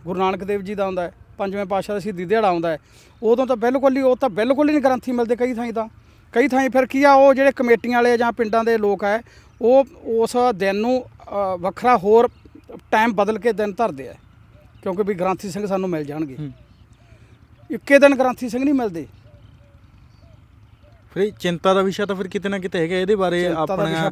[0.05, 2.79] ਗੁਰੂ ਨਾਨਕ ਦੇਵ ਜੀ ਦਾ ਆਉਂਦਾ ਹੈ ਪੰਜਵੇਂ ਪਾਤਸ਼ਾਹ ਦਾ ਸ਼ਹੀਦੀ ਦਿਹਾੜਾ ਆਉਂਦਾ ਹੈ
[3.23, 5.89] ਉਦੋਂ ਤਾਂ ਬਿਲਕੁਲ ਹੀ ਉਹ ਤਾਂ ਬਿਲਕੁਲ ਹੀ ਨਹੀਂ ਗ੍ਰੰਥੀ ਮਿਲਦੇ ਕਈ ਥਾਈਂ ਤਾਂ।
[6.33, 9.21] ਕਈ ਥਾਈਂ ਫਿਰ ਕੀ ਆ ਉਹ ਜਿਹੜੇ ਕਮੇਟੀਆਂ ਵਾਲੇ ਜਾਂ ਪਿੰਡਾਂ ਦੇ ਲੋਕ ਆ
[9.61, 9.85] ਉਹ
[10.23, 11.05] ਉਸ ਦਿਨ ਨੂੰ
[11.61, 12.29] ਵੱਖਰਾ ਹੋਰ
[12.91, 14.15] ਟਾਈਮ ਬਦਲ ਕੇ ਦਿਨ ਧਰਦੇ ਆ।
[14.83, 16.37] ਕਿਉਂਕਿ ਵੀ ਗ੍ਰੰਥੀ ਸਿੰਘ ਸਾਨੂੰ ਮਿਲ ਜਾਣਗੇ।
[17.71, 19.07] ਇੱਕੇ ਦਿਨ ਗ੍ਰੰਥੀ ਸਿੰਘ ਨਹੀਂ ਮਿਲਦੇ।
[21.13, 24.11] ਫਿਰ ਇਹ ਚਿੰਤਾ ਦਾ ਵਿਸ਼ਾ ਤਾਂ ਫਿਰ ਕਿਤੇ ਨਾ ਕਿਤੇ ਹੈਗਾ ਇਹਦੇ ਬਾਰੇ ਆਪਣਾ।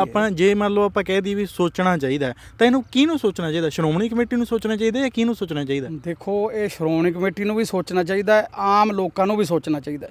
[0.00, 3.68] ਆਪਾਂ ਜੇ ਮੰਨ ਲਓ ਆਪਾਂ ਕਹਿ ਦਈਏ ਵੀ ਸੋਚਣਾ ਚਾਹੀਦਾ ਤਾਂ ਇਹਨੂੰ ਕਿਹਨੂੰ ਸੋਚਣਾ ਚਾਹੀਦਾ?
[3.68, 5.88] ਸ਼੍ਰੋਮਣੀ ਕਮੇਟੀ ਨੂੰ ਸੋਚਣਾ ਚਾਹੀਦਾ ਜਾਂ ਕਿਹਨੂੰ ਸੋਚਣਾ ਚਾਹੀਦਾ?
[6.04, 10.08] ਦੇਖੋ ਇਹ ਸ਼੍ਰੋਮਣੀ ਕਮੇਟੀ ਨੂੰ ਵੀ ਸੋਚਣਾ ਚਾਹੀਦਾ ਆਮ ਲੋਕਾਂ ਨੂੰ ਵੀ ਸੋਚਣਾ ਚਾਹੀਦਾ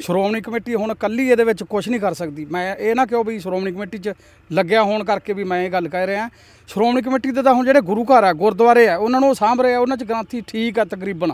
[0.00, 3.38] ਸ਼੍ਰੋਮਣੀ ਕਮੇਟੀ ਹੁਣ ਕੱਲੀ ਇਹਦੇ ਵਿੱਚ ਕੁਝ ਨਹੀਂ ਕਰ ਸਕਦੀ। ਮੈਂ ਇਹ ਨਾ ਕਿਉਂ ਵੀ
[3.38, 4.12] ਸ਼੍ਰੋਮਣੀ ਕਮੇਟੀ 'ਚ
[4.50, 6.28] ਲੱਗਿਆ ਹੋਣ ਕਰਕੇ ਵੀ ਮੈਂ ਇਹ ਗੱਲ ਕਹਿ ਰਿਹਾ।
[6.68, 9.76] ਸ਼੍ਰੋਮਣੀ ਕਮੇਟੀ ਦੇ ਤਾਂ ਹੁਣ ਜਿਹੜੇ ਗੁਰੂ ਘਰ ਆ ਗੁਰਦੁਆਰੇ ਆ ਉਹਨਾਂ ਨੂੰ ਸਾਂਭ ਰਹੇ
[9.76, 11.32] ਉਹਨਾਂ 'ਚ ਗ੍ਰੰਥੀ ਠੀਕ ਆ ਤਕਰੀਬਨ।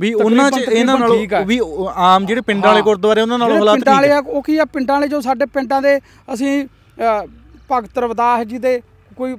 [0.00, 1.60] ਵੀ ਉਹਨਾਂ 'ਚ ਇਹਨਾਂ ਨਾਲੋਂ। ਵੀ
[1.94, 4.56] ਆਮ ਜਿਹੜੇ ਪਿੰਡਾਂ ਵਾਲੇ। ਗੁਰਦੁਆਰੇ ਉਹਨਾਂ ਨਾਲੋਂ ਹਾਲਾਤ ਪਿੰਡਾਂ ਠੀਕ ਵਾਲੇ ਹੈ ਆ ਉਹ ਕੀ
[4.58, 4.64] ਆ?
[4.64, 5.98] ਪਿੰਡਾਂ ਵਾਲੇ ਜੋ ਸਾਡੇ ਪਿੰਡਾਂ ਦੇ
[6.34, 6.64] ਅਸੀਂ
[7.72, 8.80] ਭਗਤ ਰਵਿਦਾਸ ਜੀ ਦੇ
[9.16, 9.36] ਕੋਈ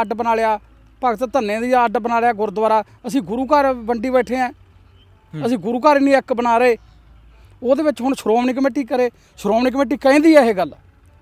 [0.00, 0.58] ਅੱਡ ਬਣਾ ਲਿਆ
[1.02, 4.50] ਭਗਤ ਧੰਨੇ ਦੀ ਅੱਡ ਬਣਾ ਲਿਆ ਗੁਰਦੁਆਰਾ। ਅਸੀਂ ਗੁਰੂ ਘਰ ਵੰਡੀ ਬੈਠੇ ਆ।
[5.34, 6.76] ਅਸੀਂ ਗੁਰੂ ਘਰ ਨਹੀਂ ਇੱਕ ਬਣਾ ਰਹੇ।
[7.64, 10.74] ਉਹਦੇ ਵਿੱਚ ਹੁਣ ਸ਼੍ਰੋਮਣੀ ਕਮੇਟੀ ਕਰੇ ਸ਼੍ਰੋਮਣੀ ਕਮੇਟੀ ਕਹਿੰਦੀ ਆ ਇਹ ਗੱਲ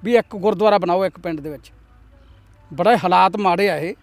[0.05, 1.73] ਵੀ ਇੱਕ ਗੁਰਦੁਆਰਾ ਬਣਾਓ ਇੱਕ ਪਿੰਡ ਦੇ ਵਿੱਚ।
[2.75, 3.95] ਬੜਾ ਹਾਲਾਤ ਮਾੜੇ ਆ ਇਹ।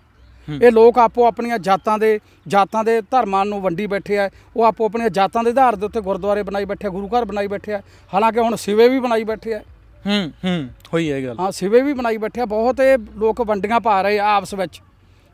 [0.62, 4.86] ਇਹ ਲੋਕ ਆਪੋ ਆਪਣੀਆਂ ਜਾਤਾਂ ਦੇ ਜਾਤਾਂ ਦੇ ਧਰਮਾਂ ਨੂੰ ਵੰਡੀ ਬੈਠੇ ਆ। ਉਹ ਆਪੋ
[4.86, 7.82] ਆਪਣੀਆਂ ਜਾਤਾਂ ਦੇ ਆਧਾਰ ਦੇ ਉੱਤੇ ਗੁਰਦੁਆਰੇ ਬਣਾਈ ਬੈਠੇ ਗੁਰੂ ਘਰ ਬਣਾਈ ਬੈਠੇ ਆ।
[8.14, 9.60] ਹਾਲਾਂਕਿ ਹੁਣ ਸਿਵੇ ਵੀ ਬਣਾਈ ਬੈਠੇ ਆ।
[10.06, 13.80] ਹੂੰ ਹੂੰ ਹੋਈ ਹੈ ਗੱਲ। ਹਾਂ ਸਿਵੇ ਵੀ ਬਣਾਈ ਬੈਠੇ ਆ। ਬਹੁਤ ਇਹ ਲੋਕ ਵੰਡੀਆਂ
[13.80, 14.82] ਪਾ ਰਹੇ ਆ ਆਪਸ ਵਿੱਚ।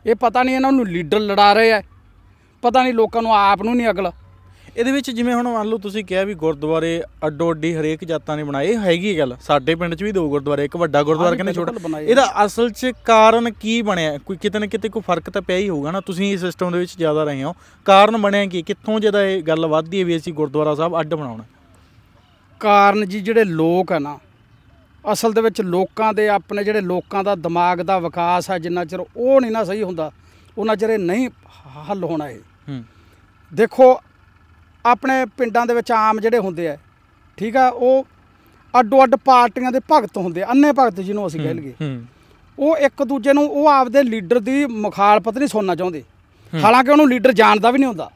[0.05, 1.81] ਇਹ ਪਤਾ ਨਹੀਂ ਇਹਨਾਂ ਨੂੰ ਲੀਡਰ ਲੜਾ ਰਹੇ ਆ।
[2.61, 4.11] ਪਤਾ ਨਹੀਂ ਲੋਕਾਂ ਨੂੰ ਆਪ ਨੂੰ ਨਹੀਂ ਅਕਲ
[4.75, 8.43] ਇਹਦੇ ਵਿੱਚ ਜਿਵੇਂ ਹੁਣ ਮੰਨ ਲਓ ਤੁਸੀਂ ਕਿਹਾ ਵੀ ਗੁਰਦੁਆਰੇ ਅੱਡੋ ਅੱਡੀ ਹਰੇਕ ਜਾਤਾਂ ਨੇ
[8.43, 11.99] ਬਣਾਏ ਇਹ ਹੈਗੀ ਗੱਲ। ਸਾਡੇ ਪਿੰਡ 'ਚ ਵੀ ਦੋ ਗੁਰਦੁਆਰੇ ਇੱਕ ਵੱਡਾ ਗੁਰਦੁਆਰਾ ਕਹਿੰਦੇ ਛੋਟਾ।
[11.99, 14.17] ਇਹਦਾ ਅਸਲ 'ਚ ਕਾਰਨ ਕੀ ਬਣਿਆ?
[14.17, 16.79] ਕੋਈ ਕਿਤੇ ਨਾ ਕਿਤੇ ਕੋਈ ਫ਼ਰਕ ਤਾਂ ਪਿਆ ਹੀ ਹੋਊਗਾ ਨਾ। ਤੁਸੀਂ ਇਸ ਸਿਸਟਮ ਦੇ
[16.79, 17.53] ਵਿੱਚ ਜ਼ਿਆਦਾ ਰਹੇ ਹੋ।
[17.85, 18.61] ਕਾਰਨ ਬਣਿਆ ਕੀ?
[18.61, 21.43] ਕਿੱਥੋਂ ਜਿਹਦਾ ਇਹ ਗੱਲ ਵੱਧਦੀ ਹੈ ਵੀ ਅਸੀਂ ਗੁਰਦੁਆਰਾ ਸਾਹਿਬ ਅੱਡ ਬਣਾਉਣਾ?
[22.59, 24.17] ਕਾਰਨ ਜੀ ਜਿਹੜੇ ਲੋਕ ਆ ਨਾ
[25.11, 28.99] ਅਸਲ ਦੇ ਵਿੱਚ ਲੋਕਾਂ ਦੇ ਆਪਣੇ ਜਿਹੜੇ ਲੋਕਾਂ ਦਾ ਦਿਮਾਗ ਦਾ ਵਿਕਾਸ ਹੈ ਜਿੰਨਾ ਚਿਰ
[28.99, 30.11] ਉਹ ਨਹੀਂ ਨਾ ਸਹੀ ਹੁੰਦਾ
[30.57, 31.29] ਉਹਨਾਂ ਚਿਰ ਇਹ ਨਹੀਂ
[31.89, 32.39] ਹੱਲ ਹੋਣਾ ਇਹ।
[32.69, 32.83] ਹੂੰ।
[33.53, 33.99] ਦੇਖੋ
[34.85, 36.77] ਆਪਣੇ ਪਿੰਡਾਂ ਦੇ ਵਿੱਚ ਆਮ ਜਿਹੜੇ ਹੁੰਦੇ ਆ
[37.37, 38.05] ਠੀਕ ਆ ਉਹ
[38.73, 41.73] ਅੱਡੋ ਅੱਡ ਪਾਰਟੀਆਂ ਦੇ ਭਗਤ ਹੁੰਦੇ ਆ ਅੰਨੇ ਭਗਤ ਜਿਹਨੂੰ ਅਸੀਂ ਕਹਿ ਲਈਏ।
[42.57, 46.03] ਉਹ ਇੱਕ ਦੂਜੇ ਨੂੰ ਉਹ ਆਪਦੇ ਲੀਡਰ ਦੀ ਮੁਖਾਲਫਤ ਨਹੀਂ ਸੁਣਨਾ ਚਾਹੁੰਦੇ।
[46.53, 48.09] ਹਾਲਾਂਕਿ ਉਹਨੂੰ ਲੀਡਰ ਜਾਣਦਾ ਵੀ ਨਹੀਂ ਹੁੰਦਾ।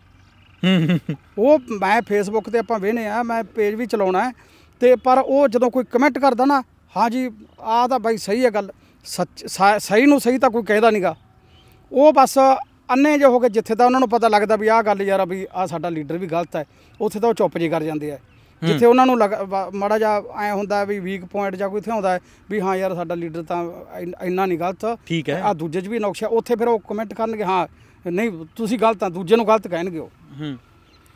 [1.37, 4.31] ਉਹ ਮੈਂ ਫੇਸਬੁੱਕ ਤੇ ਆਪਾਂ ਵੇਹਨੇ ਆ ਮੈਂ ਪੇਜ ਵੀ ਚਲਾਉਣਾ ਹੈ
[4.81, 6.61] ਤੇ ਪਰ ਉਹ ਜਦੋਂ ਕੋਈ ਕਮੈਂਟ ਕਰਦਾ ਨਾ
[6.95, 8.71] ਹਾਂ ਜੀ ਆਹ ਤਾਂ ਬਾਈ ਸਹੀ ਹੈ ਗੱਲ
[9.05, 11.15] ਸਹੀ ਨੂੰ ਸਹੀ ਤਾਂ ਕੋਈ ਕਹਿੰਦਾ ਨਹੀਂਗਾ
[11.91, 12.37] ਉਹ ਬਸ
[12.89, 15.45] ਅੰਨੇ ਜਿਹੇ ਹੋ ਕੇ ਜਿੱਥੇ ਤਾਂ ਉਹਨਾਂ ਨੂੰ ਪਤਾ ਲੱਗਦਾ ਵੀ ਆਹ ਗੱਲ ਯਾਰ ਵੀ
[15.53, 16.65] ਆਹ ਸਾਡਾ ਲੀਡਰ ਵੀ ਗਲਤ ਹੈ
[16.99, 18.17] ਉੱਥੇ ਤਾਂ ਉਹ ਚੁੱਪ ਜੇ ਕਰ ਜਾਂਦੇ ਆ।
[18.61, 19.17] ਜਿੱਥੇ ਉਹਨਾਂ ਨੂੰ
[19.73, 22.17] ਮਾੜਾ ਜਿਹਾ ਐ ਹੁੰਦਾ ਵੀ ਵੀਕ ਪੁਆਇੰਟ ਜਾਂ ਕੋਈ ਇੱਥੇ ਆਉਂਦਾ
[22.49, 23.63] ਵੀ ਹਾਂ ਯਾਰ ਸਾਡਾ ਲੀਡਰ ਤਾਂ
[23.99, 27.43] ਇੰਨ- ਨਹੀਂ ਗਲਤ। ਠੀਕ ਹੈ। ਆ ਦੂਜੇ 'ਚ ਵੀ ਨੁਕਸ ਉੱਥੇ ਫਿਰ ਉਹ ਕਮੈਂਟ ਕਰਨਗੇ
[27.43, 27.65] ਹਾਂ
[28.05, 30.09] ਨਹੀਂ ਤੁਸੀਂ ਗਲਤ ਆ ਦੂਜੇ ਨੂੰ ਗਲਤ ਕਹਿਣਗੇ ਉਹ।
[30.41, 30.57] ਹੂੰ।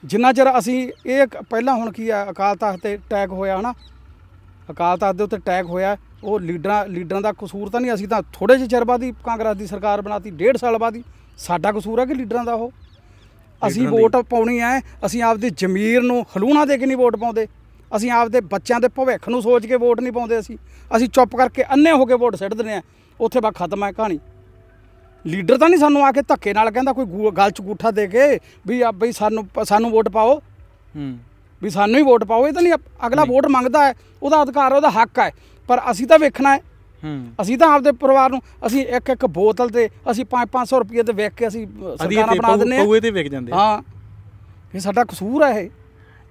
[0.04, 3.74] ਜਿੰਨਾ ਚਿਰ ਅਸੀਂ ਇਹ ਪਹਿਲਾਂ ਹੁਣ ਕੀ ਆ ਅਕਾਲ ਤਖਤ ਤੇ ਅਟੈਕ ਹੋਇਆ ਹਨਾ
[4.72, 8.22] ਅਕਾਲ ਤਖਤ ਦੇ ਉੱਤੇ ਅਟੈਕ ਹੋਇਆ ਉਹ ਲੀਡਰਾਂ ਲੀਡਰਾਂ ਦਾ ਕਸੂਰ ਤਾਂ ਨਹੀਂ ਅਸੀਂ ਤਾਂ
[8.34, 11.04] ਥੋੜੇ ਜਿਹੇ ਚਿਰ ਬਾਅਦ ਹੀ ਕਾਂਗਰਸ ਦੀ ਸਰਕਾਰ ਬਣਾਤੀ ਡੇਢ ਸਾਲ ਬਾਅਦ ਹੀ।
[11.38, 12.72] ਸਾਡਾ ਕਸੂਰ ਹੈ ਕਿ ਲੀਡਰਾਂ ਦਾ ਉਹ।
[13.68, 17.48] ਅਸੀਂ। ਵੋਟ ਪਾਉਣੀ ਹੈ ਅਸੀਂ ਆਪਦੀ ਜ਼ਮੀਰ ਨੂੰ ਹਲੂਣਾ ਦੇ ਕੇ ਨਹੀਂ ਵੋਟ ਪਾਉਂਦੇ।
[17.96, 20.58] ਅਸੀਂ ਆਪਦੇ ਬੱਚਿਆਂ ਦੇ ਭਵਿੱਖ ਨੂੰ ਸੋਚ ਕੇ ਵੋਟ ਨਹੀਂ ਪਾਉਂਦੇ ਅਸੀਂ।
[20.98, 22.82] ਅਸੀਂ ਚੁੱਪ ਕਰਕੇ ਅੰਨੇ ਹੋ ਕੇ ਵੋਟ ਸਿੱਟ ਦਿੰਦੇ ਆ।
[23.22, 24.20] ਉੱਥੇ ਬਾ ਖਤਮ ਹੈ ਕਹਾਣੀ।
[25.26, 27.06] ਲੀਡਰ ਤਾਂ ਨਹੀਂ ਸਾਨੂੰ ਆ ਕੇ ਧੱਕੇ ਨਾਲ ਕਹਿੰਦਾ ਕੋਈ
[27.38, 30.40] ਗਲ ਚ ਗੂਠਾ ਦੇ ਕੇ ਵੀ ਆ ਬਈ ਸਾਨੂੰ ਸਾਨੂੰ ਵੋਟ ਪਾਓ।
[30.96, 31.18] ਹੂੰ।
[31.64, 32.74] ਵੀ ਸਾਨੂੰ ਹੀ ਵੋਟ ਪਾਓ ਇਹ ਤਾਂ ਨਹੀਂ
[33.08, 35.32] ਅਗਲਾ ਵੋਟ ਮੰਗਦਾ ਹੈ ਉਹਦਾ ਅਧਿਕਾਰ ਹੈ ਉਹਦਾ ਹੱਕ ਹੈ
[35.68, 36.62] ਪਰ ਅਸੀਂ ਤਾਂ ਵੇਖਣਾ ਹੂੰ
[37.42, 41.34] ਅਸੀਂ ਤਾਂ ਆਪਦੇ ਪਰਿਵਾਰ ਨੂੰ ਅਸੀਂ ਇੱਕ ਇੱਕ ਬੋਤਲ ਤੇ ਅਸੀਂ 5-500 ਰੁਪਏ ਤੇ ਵੇਚ
[41.34, 41.66] ਕੇ ਅਸੀਂ
[41.98, 43.82] ਸਰਕਾਰਾਂ ਬਣਾ ਦਿੰਦੇ ਪਊਏ ਤੇ ਵਿਕ ਜਾਂਦੇ ਆ। ਹਾਂ।
[44.76, 45.70] ਇਹ ਸਾਡਾ ਕਸੂਰ ਹੈ ਇਹ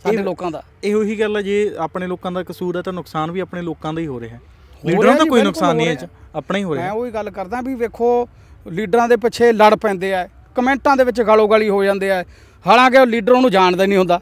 [0.05, 3.31] ਸਾਡੇ ਲੋਕਾਂ ਦਾ। ਇਹੋ ਹੀ ਗੱਲ ਹੈ ਜੇ ਆਪਣੇ ਲੋਕਾਂ ਦਾ ਕਸੂਰ ਹੈ ਤਾਂ ਨੁਕਸਾਨ
[3.31, 4.41] ਵੀ ਆਪਣੇ ਲੋਕਾਂ ਦਾ ਹੀ ਹੋ ਰਿਹਾ। ਹੈ
[4.85, 7.75] ਲੀਡਰਾਂ ਦਾ ਕੋਈ ਨੁਕਸਾਨ ਨਹੀਂ ਹੈ ਆਪਣਾ ਹੀ ਹੋ ਮੈਂ ਰਿਹਾ ਉਹੀ ਗੱਲ ਕਰਦਾ ਵੀ
[7.75, 8.09] ਵੇਖੋ
[8.67, 10.27] ਲੀਡਰਾਂ ਦੇ ਪਿੱਛੇ ਲੜ ਪੈਂਦੇ ਆ
[10.57, 12.25] ਕਮੈਂਟਾਂ ਦੇ ਵਿੱਚ ਗਾਲੋ ਗਾਲੀ ਹੋ ਜਾਂਦੇ ਆ।
[12.67, 14.21] ਹਾਲਾਂਕਿ ਉਹ ਲੀਡਰ ਉਹਨੂੰ ਜਾਣਦਾ ਨਹੀਂ ਹੁੰਦਾ।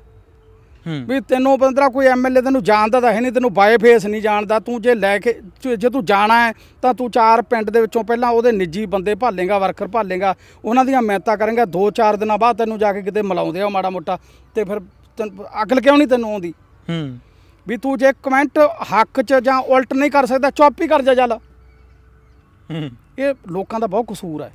[0.86, 4.58] ਵੀ ਤੈਨੂੰ ਬੰਦਰਾ ਕੋਈ ਐਮਐਲਏ ਤੈਨੂੰ ਜਾਣਦਾ ਤਾਂ ਹੈ ਨਹੀਂ ਤੈਨੂੰ ਬਾਏ ਫੇਸ ਨਹੀਂ ਜਾਣਦਾ।
[4.58, 5.34] ਤੂੰ ਜੇ ਲੈ ਕੇ
[5.78, 9.58] ਜੇ ਤੂੰ ਜਾਣਾ ਹੈ ਤਾਂ ਤੂੰ ਚਾਰ ਪਿੰਡ ਦੇ ਵਿੱਚੋਂ ਪਹਿਲਾਂ ਉਹਦੇ ਨਿੱਜੀ ਬੰਦੇ ਭਾਲੇਗਾ
[9.58, 10.34] ਵਰਕਰ ਭਾਲੇਗਾ
[10.64, 13.90] ਉਹਨਾਂ ਦੀਆਂ ਮਿਹਨਤਾਂ ਕਰੇਗਾ ਦੋ ਚਾਰ ਦਿਨਾਂ ਬਾਅਦ ਤੈਨੂੰ ਜਾ ਕੇ ਕਿਤੇ ਮਿਲਾਉਂਦੇ ਆ ਮਾੜਾ
[13.90, 14.18] ਮੋਟਾ
[14.54, 14.80] ਤੇ ਫਿਰ
[15.62, 16.54] ਅਕਲ ਕਿਉਂ ਨਹੀਂ ਤੈਨੂੰ ਆਉਂਦੀ?
[16.90, 17.18] ਹੂੰ।
[17.68, 18.58] ਵੀ ਤੂੰ ਜੇ ਕਮੈਂਟ
[18.92, 21.32] ਹੱਕ 'ਚ ਜਾਂ ਉਲਟ ਨਹੀਂ ਕਰ ਸਕਦਾ ਚੁੱਪ ਹੀ ਕਰ ਜਾ ਚੱਲ।
[22.70, 24.52] ਹੂੰ। ਇਹ ਲੋਕਾਂ ਦਾ ਬਹੁਤ ਕਸੂਰ ਹੈ।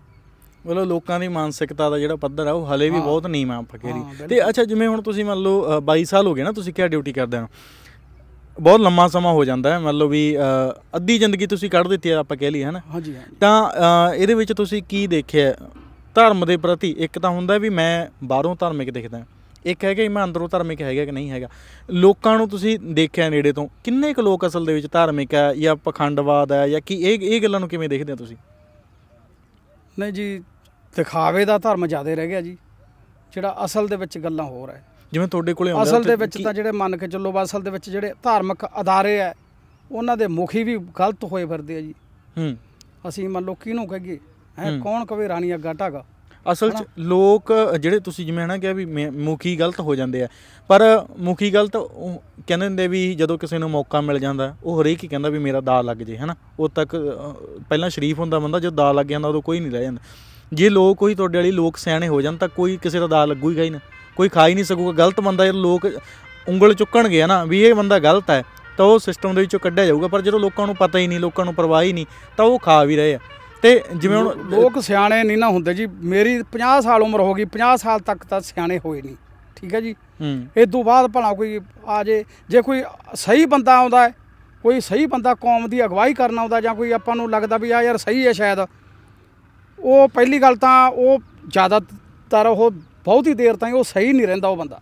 [0.65, 3.63] ਮਤਲਬ ਲੋਕਾਂ ਦੀ ਮਾਨਸਿਕਤਾ ਦਾ ਜਿਹੜਾ ਪੱਧਰ ਆ ਉਹ ਹਲੇ ਵੀ ਹਾਂ। ਬਹੁਤ ਨੀਵਾਂ ਹਾਂ,
[3.83, 6.73] ਰਹੀ ਤੇ। ਅੱਛਾ ਜਿਵੇਂ ਹੁਣ ਤੁਸੀਂ ਮੰਨ ਲਓ ਅ, 22 ਸਾਲ ਹੋ ਗਏ ਨਾ ਤੁਸੀਂ
[6.73, 7.47] ਕਿਹਾ ਡਿਊਟੀ ਕਰਦੇ ਹੋ?
[8.57, 10.21] ਬਹੁਤ ਲੰਮਾ ਸਮਾਂ ਹੋ ਜਾਂਦਾ ਹੈ ਮੰਨ ਲਓ ਵੀ
[10.95, 12.81] ਅੱਧੀ ਜ਼ਿੰਦਗੀ ਤੁਸੀਂ ਕੱਢ ਦਿੱਤੀ ਆ ਆਪਾਂ ਕਹਿ ਲਈਏ ਹਨਾ?
[12.93, 15.53] ਹਾਂਜੀ ਹਾਂਜੀ। ਤਾਂ ਇਹਦੇ ਵਿੱਚ ਤੁਸੀਂ ਕੀ ਦੇਖਿਆ
[16.15, 19.23] ਧਰਮ ਦੇ ਪ੍ਰਤੀ ਇੱਕ ਤਾਂ ਹੁੰਦਾ ਵੀ ਮੈਂ ਬਾਹਰੋਂ ਧਾਰਮਿਕ ਦਿਖਦਾ
[19.65, 21.47] ਇੱਕ ਹੈਗਾ ਕਿ ਮੈਂ ਅੰਦਰੋਂ ਧਾਰਮਿਕ ਹੈਗਾ ਕਿ ਨਹੀਂ ਹੈਗਾ।
[21.89, 25.75] ਲੋਕਾਂ ਨੂੰ ਤੁਸੀਂ ਦੇਖਿਆ ਨੇੜੇ ਤੋਂ ਕਿੰਨੇ ਕੁ ਲੋਕ ਅਸਲ ਦੇ ਵਿੱਚ ਧਾਰਮਿਕ ਹੈ ਜਾਂ
[25.75, 28.35] ਪਖੰਡਵਾਦ ਹੈ ਜਾਂ ਕੀ ਇਹ ਇਹ ਗੱਲਾਂ ਨੂੰ ਕਿਵੇਂ ਦੇਖਦੇ ਹੋ ਤੁਸੀਂ?
[29.99, 30.41] ਨਹੀਂ ਜੀ
[30.95, 32.57] ਦਿਖਾਵੇ ਦਾ ਧਰਮ ਜ਼ਿਆਦਾ ਰਹਿ ਗਿਆ ਜੀ
[33.33, 36.53] ਜਿਹੜਾ ਅਸਲ ਦੇ ਵਿੱਚ ਗੱਲਾਂ ਹੋਰ ਹੈ। ਜਿਵੇਂ ਤੁਹਾਡੇ ਕੋਲੇ ਆਉਂਦਾ ਅਸਲ ਦੇ ਵਿੱਚ ਤਾਂ
[36.53, 39.33] ਜਿਹੜੇ ਮੰਨ ਕੇ ਚੱਲੋ ਅਸਲ ਦੇ ਵਿੱਚ ਜਿਹੜੇ ਧਾਰਮਿਕ ਅਦਾਰੇ ਆ
[39.91, 41.93] ਉਹਨਾਂ ਦੇ ਮੁਖੀ ਵੀ ਗਲਤ ਹੋਏ ਫਿਰਦੇ ਆ ਜੀ।
[42.37, 42.55] ਹੂੰ।
[43.07, 44.19] ਅਸੀਂ ਮੰਨ ਲਓ ਕਿਹਨੂੰ ਕਹੀਏ?
[44.59, 46.03] ਹੈ। ਕੌਣ ਕਵੇ ਰਾਣੀ ਅੱਗਾ ਢਾਗਾ
[46.51, 50.27] ਅਸਲ 'ਚ ਲੋਕ ਜਿਹੜੇ ਤੁਸੀਂ ਜਿਵੇਂ ਹਨਾ ਕਿਹਾ ਵੀ ਮੁਖੀ ਗਲਤ ਹੋ ਜਾਂਦੇ ਆ
[50.69, 50.81] ਪਰ
[51.19, 55.07] ਮੁਖੀ ਗਲਤ ਉਹ ਕਹਿੰਦੇ ਹੁੰਦੇ ਵੀ ਜਦੋਂ ਕਿਸੇ ਨੂੰ ਮੌਕਾ ਮਿਲ ਜਾਂਦਾ ਉਹ ਹਰੇਕ ਹੀ
[55.07, 56.35] ਕਹਿੰਦਾ ਵੀ ਮੇਰਾ ਦਾ ਲੱਗ ਜੇ ਹਨਾ?
[56.59, 56.95] ਉਦ ਤੱਕ
[57.69, 60.01] ਪਹਿਲਾਂ ਸ਼ਰੀਫ ਹੁੰਦਾ ਬੰਦਾ ਜਦੋਂ ਦਾ ਲੱਗ ਜਾਂਦਾ ਉਦੋਂ ਕੋਈ ਨਹੀਂ ਰਹਿ ਜਾਂਦਾ।
[60.53, 63.63] ਜੇ ਲੋਕ ਕੋਈ ਤੁਹਾਡੇ ਵਾਲੀ ਲੋਕ ਸਿਆਣੇ ਹੋ ਜਾਣ ਤਾਂ ਕੋਈ ਕਿਸੇ ਦਾ ਦਾ ਲੱਗੂਗਾ
[63.63, 63.79] ਹੀ ਨਾ।
[64.15, 65.85] ਕੋਈ ਖਾ ਹੀ ਨਹੀਂ ਸਕੂਗਾ। ਗਲਤ ਬੰਦਾ ਜਦੋਂ ਲੋਕ
[66.47, 68.43] ਉਂਗਲ ਚੁੱਕਣਗੇ ਹਨਾ ਵੀ ਇਹ ਬੰਦਾ ਗਲਤ ਹੈ
[68.77, 71.45] ਤਾਂ ਉਹ ਸਿਸਟਮ ਦੇ ਵਿੱਚੋਂ ਕੱਢਿਆ ਜਾਊਗਾ। ਪਰ ਜਦੋਂ ਲੋਕਾਂ ਨੂੰ ਪਤਾ ਹੀ ਨਹੀਂ ਲੋਕਾਂ
[71.45, 72.05] ਨੂੰ ਪਰਵਾਹ ਹੀ ਨਹੀਂ
[72.37, 73.19] ਤਾਂ ਉਹ ਖਾ ਵੀ ਰਹੇ ਆ।
[73.61, 77.45] ਤੇ ਜਿਵੇਂ ਹੁਣ ਲੋਕ ਸਿਆਣੇ ਨਹੀਂ ਨਾ ਹੁੰਦੇ ਜੀ। ਮੇਰੀ 50 ਸਾਲ ਉਮਰ ਹੋ ਗਈ।
[77.45, 79.15] 50 ਸਾਲ ਤੱਕ ਤਾਂ ਸਿਆਣੇ ਹੋਏ ਨਹੀਂ।
[79.55, 79.95] ਠੀਕ ਹੈ ਜੀ?
[80.57, 82.83] ਇਸ ਤੋਂ ਬਾਅਦ ਭਲਾ ਕੋਈ ਆ ਜੇ ਜੇ ਕੋਈ
[83.15, 84.13] ਸਹੀ ਬੰਦਾ ਆਉਂਦਾ ਹੈ
[84.63, 87.81] ਕੋਈ ਸਹੀ ਬੰਦਾ ਕੌਮ ਦੀ ਅਗਵਾਈ ਕਰਨ ਆਉਂਦਾ ਜਾਂ ਕੋਈ ਆਪਾਂ ਨੂੰ ਲੱਗਦਾ ਵੀ ਆ
[87.81, 88.59] ਯਾਰ ਸਹੀ ਹੈ ਸ਼ਾਇਦ।
[89.85, 92.71] ਉਹ ਪਹਿਲੀ ਗੱਲ ਤਾਂ ਉਹ ਜ਼ਿਆਦਾਤਰ ਉਹ
[93.05, 94.81] ਬਹੁਤੀ ਦੇਰ ਤਾਈਂ ਉਹ ਸਹੀ ਨਹੀਂ ਰਹਿੰਦਾ ਉਹ ਬੰਦਾ।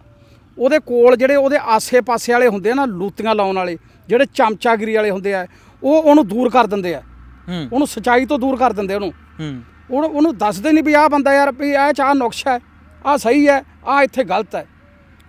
[0.58, 5.10] ਉਹਦੇ ਕੋਲ ਜਿਹੜੇ ਉਹਦੇ ਆਸੇ-ਪਾਸੇ ਵਾਲੇ ਹੁੰਦੇ ਆ ਨਾ ਲੂਤੀਆਂ ਲਾਉਣ ਵਾਲੇ ਜਿਹੜੇ ਚਮਚਾਗਿਰੀ ਵਾਲੇ
[5.10, 5.48] ਹੁੰਦੇ ਆ
[5.84, 7.02] ਉਹ ਉਹਨੂੰ ਦੂਰ ਕਰ ਦਿੰਦੇ ਆ।
[7.50, 11.10] ਹੂੰ। ਉਹਨੂੰ ਸਚਾਈ ਤੋਂ ਦੂਰ ਕਰ ਦਿੰਦੇ ਉਹਨੂੰ। ਹੂੰ। ਉਹਨੂੰ ਉਹਨੂੰ ਦੱਸਦੇ ਨਹੀਂ ਵੀ ਆਹ
[11.10, 12.60] ਬੰਦਾ ਯਾਰ ਵੀ ਇਹ ਚਾਹ ਨੁਕਸ ਹੈ
[13.06, 14.68] ਆਹ ਸਹੀ ਹੈ ਆਹ ਇੱਥੇ ਗਲਤ ਹੈ।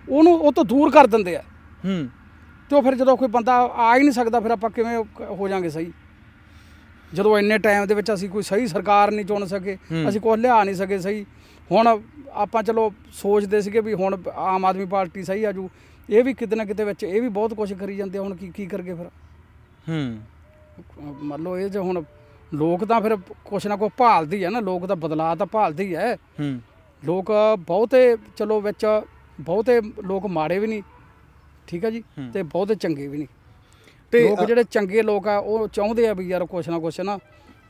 [0.09, 1.41] ਉਹਨੂੰ ਉਹ ਤੋਂ ਦੂਰ ਕਰ ਦਿੰਦੇ ਆ।
[1.85, 2.09] ਹੂੰ।
[2.69, 5.05] ਤੇ ਉਹ ਫਿਰ ਜਦੋਂ ਕੋਈ ਬੰਦਾ ਆ ਹੀ ਨਹੀਂ ਸਕਦਾ ਫਿਰ ਆਪਾਂ ਕਿਵੇਂ ਉਹ
[5.35, 5.93] ਹੋ ਜਾਾਂਗੇ ਸਹੀ?
[7.13, 9.77] ਜਦੋਂ ਇੰਨੇ ਟਾਈਮ ਦੇ ਵਿੱਚ ਅਸੀਂ ਕੋਈ ਸਹੀ ਸਰਕਾਰ ਨਹੀਂ ਚੁਣ ਸਕੇ।
[10.09, 11.25] ਅਸੀਂ ਕੁਝ ਲਿਆ ਨਹੀਂ ਸਕੇ ਸਹੀ।
[11.71, 11.99] ਹੁਣ
[12.33, 15.69] ਆਪਾਂ ਚਲੋ ਸੋਚਦੇ ਸੀਗੇ ਵੀ ਹੁਣ ਆਮ ਆਦਮੀ ਪਾਰਟੀ ਸਹੀ ਆਜੂ
[16.09, 18.65] ਇਹ ਵੀ ਕਿਤੇ ਨਾ ਕਿਤੇ ਵਿੱਚ ਇਹ ਵੀ ਬਹੁਤ ਕੁਝ ਕਰੀ ਜਾਂਦੇ ਹੁਣ ਕੀ ਕੀ
[18.65, 19.05] ਕਰਗੇ ਫਿਰ?
[19.89, 20.19] ਹੂੰ।
[21.23, 22.03] ਮੰਨ ਲਓ ਇਹ ਜੇ ਹੁਣ
[22.53, 25.95] ਲੋਕ ਤਾਂ ਫਿਰ ਕੁਛ ਨਾ ਕੁਛ ਭਾਲਦੀ ਹੈ ਨਾ ਲੋਕ ਤਾਂ ਬਦਲਾਅ ਤਾਂ ਭਾਲਦੇ ਹੀ
[25.95, 26.17] ਹੈ।
[27.05, 28.85] ਲੋਕ ਬਹੁਤੇ ਚਲੋ ਵਿੱਚ
[29.41, 30.81] ਬਹੁਤੇ ਲੋਕ ਮਾੜੇ ਵੀ ਨਹੀਂ
[31.67, 33.27] ਠੀਕ ਹੈ ਜੀ। ਤੇ ਬਹੁਤੇ ਚੰਗੇ ਵੀ ਨਹੀਂ।
[34.15, 37.17] ਤੇ ਲੋਕ ਜਿਹੜੇ ਚੰਗੇ ਲੋਕ ਆ ਉਹ ਚਾਹੁੰਦੇ ਆ ਵੀ ਯਾਰ ਕੁਛ ਨਾ ਕੁਛ ਨਾ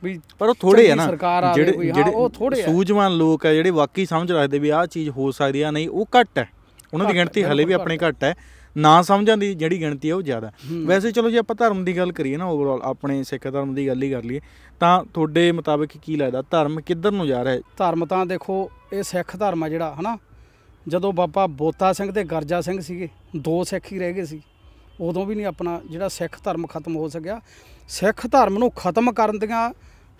[0.02, 1.06] ਵੀ ਪਰ ਉਹ ਥੋੜੇ ਆ ਨਾ।
[1.54, 5.08] ਜਿਹੜੇ ਜਿਹੜੇ ਉਹ ਥੋੜ੍ਹੇ ਆ। ਸੂਝਵਾਨ ਲੋਕ ਆ ਜਿਹੜੇ ਵਾਕਈ ਸਮਝ ਰੱਖਦੇ ਵੀ ਆਹ ਚੀਜ਼
[5.10, 6.48] ਹੋ ਸਕਦੀ ਆ ਨਹੀਂ ਉਹ ਘੱਟ ਹੈ
[6.94, 8.34] ਉਹਨਾਂ ਦੀ ਗਿਣਤੀ ਹਲੇ ਵੀ ਆਪਣੇ ਘੱਟ ਹੈ
[8.76, 10.50] ਨਾ ਸਮਝਣ ਦੀ ਜਿਹੜੀ ਗਿਣਤੀ ਹੈ ਉਹ ਜ਼ਿਆਦਾ।
[10.84, 14.02] ਵੈਸੇ ਚਲੋ ਜੇ ਆਪਾਂ ਧਰਮ ਦੀ ਗੱਲ ਕਰੀਏ ਨਾ ਓਵਰਆਲ ਆਪਣੇ ਸਿੱਖ ਧਰਮ ਦੀ ਗੱਲ
[14.02, 14.40] ਹੀ ਕਰ ਲਈਏ
[14.80, 17.60] ਤਾਂ ਤੁਹਾਡੇ ਮੁਤਾਬਕ ਕੀ ਲੱਗਦਾ ਧਰਮ ਕਿੱਧਰ ਨੂੰ ਜਾ ਰਿਹਾ ਹੈ?
[17.76, 20.16] ਧਰਮ ਤਾਂ ਦੇਖੋ ਇਹ ਸਿੱਖ ਧਰਮ ਆ ਜਿਹੜਾ ਹਨਾ?
[20.88, 24.40] ਜਦੋਂ ਬਾਬਾ ਬੋਤਾ ਸਿੰਘ ਤੇ ਗਰਜਾ ਸਿੰਘ ਸੀਗੇ ਦੋ ਸਿੱਖ ਹੀ ਰਹਿ ਗਏ ਸੀ।
[25.00, 27.40] ਉਦੋਂ ਵੀ ਨਹੀਂ ਆਪਣਾ ਜਿਹੜਾ ਸਿੱਖ ਧਰਮ ਖਤਮ ਹੋ ਸਕਿਆ।
[27.88, 29.70] ਸਿੱਖ ਧਰਮ ਨੂੰ ਖਤਮ ਕਰਨ ਦੀਆਂ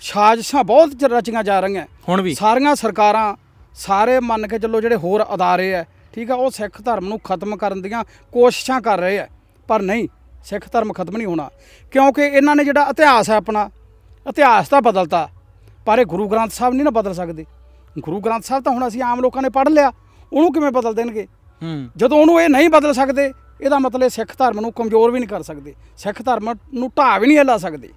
[0.02, 2.34] ਸਾਜ਼ਿਸ਼ਾਂ ਬਹੁਤ ਰਚੀਆਂ ਜਾ ਰਹੀਆਂ। ਹੁਣ ਵੀ?
[2.34, 3.34] ਸਾਰੀਆਂ ਸਰਕਾਰਾਂ
[3.74, 7.56] ਸਾਰੇ ਮੰਨ ਕੇ ਚੱਲੋ ਜਿਹੜੇ ਹੋਰ ਅਦਾਰੇ ਆ ਠੀਕ ਆ ਉਹ ਸਿੱਖ ਧਰਮ ਨੂੰ ਖਤਮ
[7.56, 8.02] ਕਰਨ ਦੀਆਂ
[8.32, 9.26] ਕੋਸ਼ਿਸ਼ਾਂ ਕਰ ਰਹੇ ਆ
[9.68, 10.06] ਪਰ ਨਹੀਂ
[10.44, 11.48] ਸਿੱਖ ਧਰਮ ਖਤਮ ਨਹੀਂ ਹੋਣਾ।
[11.92, 13.68] ਕਿਉਂਕਿ ਇਹਨਾਂ ਨੇ ਜਿਹੜਾ ਇਤਿਹਾਸ ਹੈ ਆਪਣਾ
[14.26, 15.28] ਇਤਿਹਾਸ ਤਾਂ ਬਦਲਤਾ
[15.86, 17.44] ਪਰ ਇਹ ਗੁਰੂ ਗ੍ਰੰਥ ਸਾਹਿਬ ਨਹੀਂ ਨਾ ਬਦਲ ਸਕਦੇ।
[17.98, 19.92] ਗੁਰੂ ਗ੍ਰੰਥ ਸਾਹਿਬ ਤਾਂ ਹੁਣ ਅਸੀਂ ਆਮ ਲੋਕਾਂ ਨੇ ਪੜ੍ਹ ਲਿਆ
[20.32, 21.26] ਉਹਨੂੰ ਕਿਵੇਂ ਬਦਲ ਦੇਣਗੇ?
[21.96, 25.42] ਜਦੋਂ ਉਹਨੂੰ ਇਹ ਨਹੀਂ ਬਦਲ ਸਕਦੇ ਇਹਦਾ ਮਤਲਬ ਸਿੱਖ ਧਰਮ ਨੂੰ ਕਮਜ਼ੋਰ ਵੀ ਨਹੀਂ ਕਰ
[25.42, 27.88] ਸਕਦੇ। ਸਿੱਖ ਧਰਮ ਨੂੰ ਢਾਹ ਵੀ ਨਹੀਂ ਹਿਲਾ ਸਕਦੇ।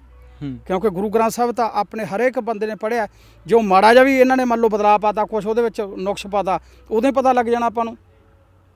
[0.66, 3.06] ਕਿਉਂਕਿ ਗੁਰੂ ਗ੍ਰੰਥ ਸਾਹਿਬ ਤਾਂ ਆਪਣੇ ਹਰੇਕ ਬੰਦੇ ਨੇ ਪੜ੍ਹਿਆ
[3.46, 6.58] ਜੋ ਮਾੜਾ ਜਿਹਾ ਵੀ ਇਹਨਾਂ ਨੇ ਮੰਨ ਲਓ ਬਦਲਾਅ ਪਾਤਾ ਕੁਛ ਉਹਦੇ ਵਿੱਚ ਨੁਕਸ ਪਾਤਾ
[6.90, 7.96] ਹੀ ਪਤਾ ਲੱਗ ਜਾਣਾ ਆਪਾਂ ਨੂੰ।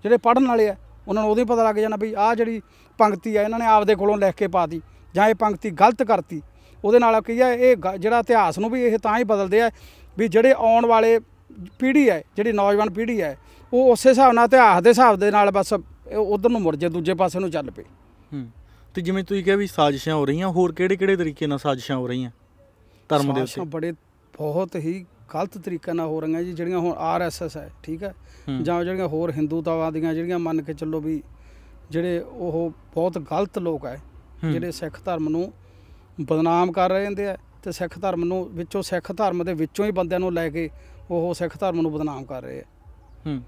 [0.04, 0.74] ਜਿਹੜੇ ਪੜ੍ਹਨ ਵਾਲੇ ਆ
[1.08, 2.60] ਉਹਨਾਂ ਨੂੰ ਹੀ ਪਤਾ ਲੱਗ ਜਾਣਾ ਵੀ ਆਹ ਜਿਹੜੀ
[2.98, 4.80] ਪੰਕਤੀ ਆ ਇਹਨਾਂ ਨੇ ਆਪਦੇ ਕੋਲੋਂ ਲਿਖ ਕੇ ਪਾਤੀ
[5.14, 6.40] ਜਾਂ ਇਹ ਪੰਕਤੀ ਗਲਤ ਕਰਤੀ।
[6.84, 9.70] ਉਹਦੇ ਨਾਲ ਕੀ ਆ ਇਹ ਜਿਹੜਾ ਇਤਿਹਾਸ ਨੂੰ ਵੀ ਇਹ ਤਾਂ ਹੀ ਬਦਲਦੇ ਆ
[10.16, 11.18] ਵੀ ਜਿਹੜੇ ਆਉਣ ਵਾਲੇ
[11.78, 13.36] ਪੀੜ੍ਹੀ ਹੈ ਜਿਹੜੀ ਨੌਜਵਾਨ ਪੀੜ੍ਹੀ ਹੈ
[13.72, 15.74] ਉਹ ਉਸੇ ਹਿਸਾਬ ਨਾਲ ਇਤਿਹਾਸ ਦੇ ਹਿਸਾਬ ਦੇ ਨਾਲ ਬਸ
[16.12, 17.84] ਉਧਰ ਨੂੰ ਮੁੜ ਜੇ ਦੂਜੇ ਪਾਸੇ ਨੂੰ ਚੱਲ ਪਏ।
[18.32, 18.50] ਹੂੰ।
[18.94, 22.06] ਤੇ ਜਿਵੇਂ ਤੁਸੀਂ ਕਿਹਾ ਵੀ ਸਾਜ਼ਿਸ਼ਾਂ ਹੋ ਰਹੀਆਂ ਹੋਰ ਕਿਹੜੇ ਕਿਹੜੇ ਤਰੀਕੇ ਨਾਲ ਸਾਜ਼ਿਸ਼ਾਂ ਹੋ
[22.06, 22.30] ਰਹੀਆਂ
[23.08, 23.64] ਧਰਮ ਦੇ ਉੱਤੇ?
[23.64, 23.92] ਬੜੇ
[24.38, 28.14] ਬਹੁਤ ਹੀ ਗਲਤ ਤਰੀਕੇ ਨਾਲ ਹੋ ਰਹੀਆਂ ਜੀ ਜਿਹੜੀਆਂ ਹੁਣ ਆਰਐਸਐਸ ਹੈ ਠੀਕ ਹੈ।
[28.62, 31.22] ਜਾਂ ਜਿਹੜੀਆਂ ਹੋਰ ਹਿੰਦੂਤਾਵਾਦੀਆਂ ਜਿਹੜੀਆਂ ਮੰਨ ਕੇ ਚੱਲੋ ਵੀ
[31.90, 35.52] ਜਿਹੜੇ ਉਹ ਬਹੁਤ ਗਲਤ ਲੋਕ ਹੂੰ। ਜਿਹੜੇ ਸਿੱਖ ਧਰਮ ਨੂੰ
[36.20, 39.90] ਬਦਨਾਮ ਕਰ ਰਹੇ ਹੁੰਦੇ ਆ ਤੇ ਸਿੱਖ ਧਰਮ ਨੂੰ ਵਿੱਚੋਂ ਸਿੱਖ ਧਰਮ ਦੇ ਵਿੱਚੋਂ ਹੀ
[39.90, 40.70] ਬੰਦਿਆਂ ਨੂੰ ਲੈ ਕੇ
[41.10, 42.64] ਉਹ ਸਿੱਖ ਧਰਮ ਨੂੰ ਬਦਨਾਮ ਕਰ ਰਹੇ ਆ।
[43.26, 43.42] ਹੂੰ।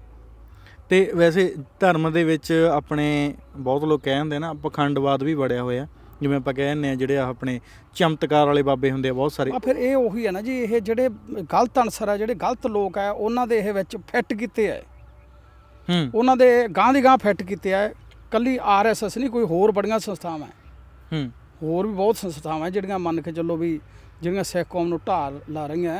[0.89, 5.87] ਤੇ ਵੈਸੇ ਧਰਮ ਦੇ ਵਿੱਚ ਆਪਣੇ ਬਹੁਤ ਲੋਕ ਕਹਿੰਦੇ ਨਾ ਪਖੰਡਵਾਦ ਵੀ ਬੜਿਆ ਹੋਇਆ।
[6.21, 7.59] ਜਿਵੇਂ ਆਪਾਂ ਕਹਿੰਦੇ ਆ ਜਿਹੜੇ ਆ ਆਪਣੇ
[7.95, 10.79] ਚਮਤਕਾਰ ਵਾਲੇ ਬਾਬੇ ਹੁੰਦੇ ਆ ਬਹੁਤ ਸਾਰੇ। ਆ ਫਿਰ ਇਹ ਉਹੀ ਹੈ ਨਾ ਜੀ ਇਹ
[10.81, 11.09] ਜਿਹੜੇ
[11.53, 14.81] ਗਲਤ ਅਨਸਰ ਆ ਜਿਹੜੇ ਗਲਤ ਲੋਕ ਆ ਉਹਨਾਂ ਦੇ ਇਹ ਵਿੱਚ ਫਿੱਟ ਕੀਤੇ ਆ।
[15.87, 17.89] ਹੂੰ। ਉਹਨਾਂ ਦੇ ਗਾਂ ਦੀ ਗਾਂ ਫਿੱਟ ਕੀਤੇ ਆ।
[18.31, 20.53] ਕੱਲੀ ਆਰਐਸਐਸ ਨਹੀਂ ਕੋਈ ਹੋਰ ਬੜੀਆਂ ਸੰਸਥਾਵਾਂ ਹੈ
[21.13, 21.29] ਹੂੰ।
[21.63, 23.79] ਹੋਰ ਵੀ ਬਹੁਤ ਸੰਸਥਾਵਾਂ ਜਿਹੜੀਆਂ ਮੰਨ ਕੇ ਚੱਲੋ ਵੀ
[24.21, 25.99] ਜਿਹੜੀਆਂ ਸਿੱਖ ਕੌਮ ਨੂੰ ਢਾਲ ਲਾ ਰਹੀਆਂ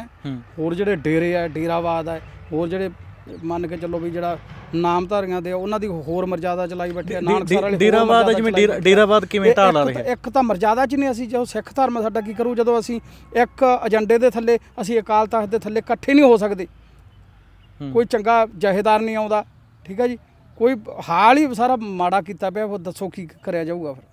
[0.60, 2.22] ਹੋਰ ਜਿਹੜੇ ਡੇਰੇ ਆ ਡੇਰਾਵਾਦ ਹੈ
[2.52, 2.90] ਹੋਰ ਜਿਹੜੇ
[3.44, 4.38] ਮੰਨ ਕੇ ਚੱਲੋ ਵੀ ਜਿਹੜਾ
[4.76, 8.52] ਨਾਮਧਾਰੀਆਂ ਦੇ ਆ, ਉਹਨਾਂ ਦੀ ਹੋਰ ਮਰਜ਼ਾਦਾ ਚਲਾਈ ਬੈਠੇ ਆ ਨਾਨਕਸਰ ਵਾਲੇ ਡੇਰਾਵਾਦ ਆ ਜਿਵੇਂ
[8.68, 10.12] ਆ। ਡੇਰਾਵਾਦ ਕਿਵੇਂ ਢਾਲ ਇੱਕ ਰਿਹਾ?
[10.12, 13.00] ਇੱਕ ਤਾਂ ਮਰਜ਼ਾਦਾ ਚ ਨਹੀਂ ਅਸੀਂ ਜੋ ਸਿੱਖ ਧਰਮ ਸਾਡਾ ਕੀ ਕਰੂ ਜਦੋਂ ਅਸੀਂ
[13.36, 16.68] ਇੱਕ ਏਜੰਡੇ ਦੇ ਥੱਲੇ ਅਸੀਂ ਅਕਾਲ ਤਖਤ ਦੇ ਥੱਲੇ ਇਕੱਠੇ ਨਹੀਂ ਹੋ ਸਕਦੇ।
[17.94, 19.44] ਕੋਈ ਚੰਗਾ ਜਹੇਦਾਰ ਨਹੀਂ ਆਉਂਦਾ
[19.86, 20.18] ਠੀਕ ਹੈ ਜੀ?
[20.58, 20.76] ਕੋਈ
[21.10, 24.04] ਹਾਲ ਹੀ ਸਾਰਾ ਮਾੜਾ ਕੀਤਾ ਪਿਆ ਉਹ ਦੱਸੋ ਕੀ ਕਰਿਆ ਜਾਊਗਾ ਫਿਰ?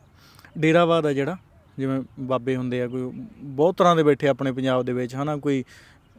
[0.59, 1.37] ਡੇਰਾਵਾਦ ਆ ਜਿਹੜਾ
[1.79, 3.11] ਜਿਵੇਂ ਬਾਬੇ ਹੁੰਦੇ ਆ ਕੋਈ
[3.43, 5.37] ਬਹੁਤ ਤਰ੍ਹਾਂ ਦੇ ਬੈਠੇ ਆਪਣੇ ਪੰਜਾਬ ਦੇ ਵਿੱਚ ਹਨਾ?
[5.37, 5.65] ਕੋਈ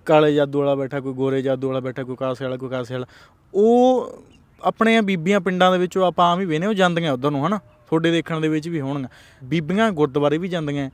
[0.06, 3.06] ਕਾਲੇ ਜਾਦੂ ਵਾਲਾ ਬੈਠਾ ਕੋਈ ਗੋਰੇ ਜਾਦੂ ਵਾਲਾ ਬੈਠਾ ਕੋਈ ਕਾਸੇ ਵਾਲਾ ਕੋਈ ਕਾਸੇ ਵਾਲਾ।
[3.54, 4.24] ਉਹ
[4.62, 7.60] ਆਪਣੇ ਬੀਬੀਆਂ ਪਿੰਡਾਂ ਦੇ ਵਿੱਚੋਂ ਆਪਾਂ ਆਮ ਹੀ ਵੇਨੇ ਉਹ ਜਾਂਦੀਆਂ ਉਧਰ ਨੂੰ ਹਨਾ?
[7.88, 9.10] ਤੁਹਾਡੇ ਦੇਖਣ ਦੇ ਵਿੱਚ ਵੀ ਹੋਣਗੀਆਂ।
[9.44, 10.89] ਬੀਬੀਆਂ ਗੁਰਦੁਆਰੇ ਵੀ ਜਾਂਦੀਆਂ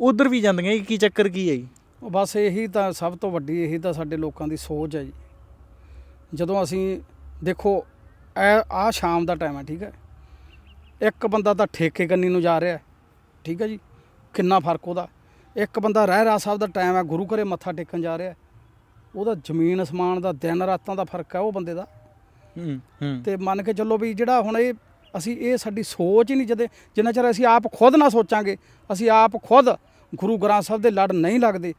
[0.00, 1.66] ਉਧਰ ਵੀ ਜਾਂਦੀਆਂ ਇਹ ਕੀ ਚੱਕਰ ਕੀ ਹੈ ਜੀ?
[2.02, 5.12] ਉਹ ਬਸ ਇਹੀ ਤਾਂ ਸਭ ਤੋਂ ਵੱਡੀ ਇਹੀ ਤਾਂ ਸਾਡੇ ਲੋਕਾਂ ਦੀ ਸੋਚ ਹੈ ਜੀ।
[6.34, 7.00] ਜਦੋਂ ਅਸੀਂ
[7.44, 7.84] ਦੇਖੋ
[8.72, 9.92] ਆ ਸ਼ਾਮ ਦਾ ਟਾਈਮ ਹੈ ਠੀਕ ਹੈ?
[11.02, 12.82] ਇੱਕ ਬੰਦਾ ਤਾਂ ਠੇਕੇ ਕੰਨੀ ਨੂੰ ਜਾ ਰਿਹਾ ਹੈ,
[13.44, 13.78] ਠੀਕ ਹੈ ਜੀ?
[14.34, 15.08] ਕਿੰਨਾ ਫ਼ਰਕ ਉਹਦਾ?
[15.56, 18.36] ਇੱਕ ਬੰਦਾ ਰਹਿ ਰਾ ਸਾਹਿਬ ਦਾ ਟਾਈਮ ਹੈ ਗੁਰੂ ਘਰੇ ਮੱਥਾ ਟੇਕਣ ਜਾ ਰਿਹਾ ਹੈ।
[19.16, 21.86] ਉਹਦਾ ਜ਼ਮੀਨ ਅਸਮਾਨ ਦਾ ਦਿਨ ਰਾਤਾਂ ਦਾ ਫ਼ਰਕ ਹੈ ਉਹ ਬੰਦੇ ਦਾ।
[22.58, 24.72] ਹੂੰ ਹੂੰ। ਤੇ ਮੰਨ ਕੇ ਚੱਲੋ ਵੀ ਜਿਹੜਾ ਹੁਣ ਇਹ
[25.16, 28.56] ਅਸੀਂ ਇਹ ਸਾਡੀ ਸੋਚ ਹੀ ਨਹੀਂ ਜਦੇ ਜਿੰਨਾ ਚਿਰ ਅਸੀਂ ਆਪ ਖੁਦ ਨਾ ਸੋਚਾਂਗੇ
[28.92, 29.68] ਅਸੀਂ ਆਪ ਖੁਦ
[30.14, 31.74] ਗੁਰੂ ਗ੍ਰੰਥ ਸਾਹਿਬ ਦੇ ਲੜ ਨਹੀਂ ਲੱਗਦੇ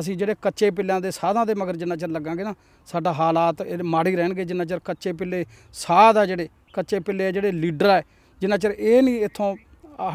[0.00, 2.54] ਅਸੀਂ ਜਿਹੜੇ ਕੱਚੇ ਪਿੱਲਿਆਂ ਦੇ ਸਾਧਾਂ ਦੇ ਮਗਰ ਜਿੰਨਾ ਚਿਰ ਲੱਗਾਂਗੇ ਨਾ
[2.86, 7.86] ਸਾਡਾ ਹਾਲਾਤ ਮਾੜੇ ਰਹਿਣਗੇ ਜਿੰਨਾ ਚਿਰ ਕੱਚੇ ਪਿੱਲੇ ਸਾਧ ਆ ਜਿਹੜੇ ਕੱਚੇ ਪਿੱਲੇ ਜਿਹੜੇ ਲੀਡਰ
[7.86, 8.02] ਆ
[8.40, 9.56] ਜਿੰਨਾ ਚਿਰ ਇਹ ਨਹੀਂ ਇੱਥੋਂ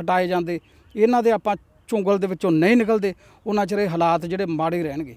[0.02, 0.60] ਹਟਾਏ ਜਾਂਦੇ
[0.96, 1.56] ਇਹਨਾਂ ਦੇ ਆਪਾਂ
[1.88, 3.14] ਚੁੰਗਲ ਦੇ ਵਿੱਚੋਂ ਨਹੀਂ ਨਿਕਲਦੇ
[3.48, 5.16] ਉਹਨਾਂ ਚਿਰ ਇਹ ਹਾਲਾਤ ਜਿਹੜੇ ਮਾੜੇ ਰਹਿਣਗੇ।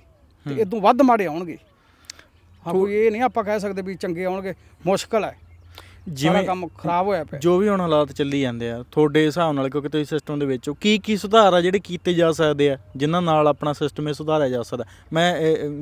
[0.49, 1.57] ਤੇ ਇਦੋਂ ਵੱਧ ਮਾੜੇ ਆਉਣਗੇ।
[2.67, 4.55] ਹਾਂ ਕੋਈ ਇਹ ਨਹੀਂ ਆਪਾਂ ਕਹਿ ਸਕਦੇ ਵੀ ਚੰਗੇ ਆਉਣਗੇ
[4.87, 5.37] ਮੁਸ਼ਕਲ ਹੈ।
[6.09, 9.69] ਜਿਵੇਂ ਕੰਮ ਖਰਾਬ ਹੋਇਆ ਪਿਆ। ਜੋ ਵੀ ਹੁਣ ਹਾਲਾਤ ਚੱਲੀ ਜਾਂਦੇ ਆ ਤੁਹਾਡੇ ਹਿਸਾਬ ਨਾਲ
[9.71, 12.77] ਕਿਉਂਕਿ ਤੁਸੀਂ ਸਿਸਟਮ ਦੇ ਵਿੱਚ ਹੋ ਕੀ ਕੀ ਸੁਧਾਰ ਆ ਜਿਹੜੇ ਕੀਤੇ ਜਾ ਸਕਦੇ ਆ
[12.97, 14.85] ਜਿਨ੍ਹਾਂ ਨਾਲ ਆਪਣਾ ਸਿਸਟਮ ਇਹ ਸੁਧਾਰਿਆ ਜਾ ਸਕਦਾ?
[15.13, 15.35] ਮੈਂ